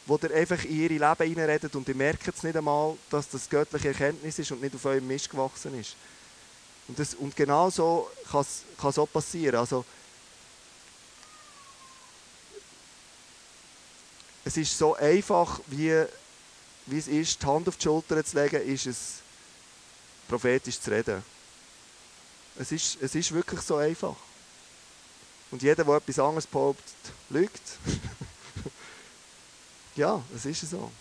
wo 0.05 0.17
ihr 0.21 0.33
einfach 0.33 0.63
in 0.63 0.79
ihre 0.79 0.93
Leben 0.93 1.29
hineinredet 1.29 1.75
und 1.75 1.87
ihr 1.87 1.95
merkt 1.95 2.27
es 2.27 2.43
nicht 2.43 2.57
einmal, 2.57 2.97
dass 3.09 3.29
das 3.29 3.49
göttliche 3.49 3.89
Erkenntnis 3.89 4.39
ist 4.39 4.51
und 4.51 4.61
nicht 4.61 4.73
auf 4.73 4.85
eurem 4.85 5.05
Mist 5.05 5.29
gewachsen 5.29 5.79
ist. 5.79 5.95
Und, 6.87 6.97
das, 6.97 7.13
und 7.13 7.35
genau 7.35 7.69
so 7.69 8.09
kann 8.31 8.41
es 8.41 8.97
auch 8.97 9.05
passieren. 9.05 9.57
Also, 9.57 9.85
es 14.43 14.57
ist 14.57 14.75
so 14.75 14.95
einfach, 14.95 15.59
wie, 15.67 16.03
wie 16.87 16.97
es 16.97 17.07
ist, 17.07 17.39
die 17.39 17.45
Hand 17.45 17.67
auf 17.67 17.77
die 17.77 17.83
Schulter 17.83 18.25
zu 18.25 18.41
legen, 18.41 18.63
ist 18.63 18.87
es 18.87 18.97
prophetisch 20.27 20.79
zu 20.79 20.89
reden. 20.89 21.23
Es 22.57 22.71
ist, 22.71 22.97
es 22.99 23.13
ist 23.13 23.31
wirklich 23.31 23.61
so 23.61 23.75
einfach. 23.75 24.15
Und 25.51 25.61
jeder, 25.63 25.83
der 25.83 25.95
etwas 25.95 26.19
anderes 26.19 26.47
behauptet, 26.47 26.95
lügt. 27.29 27.61
ja, 29.95 30.21
das 30.31 30.45
ist 30.45 30.69
so. 30.69 30.91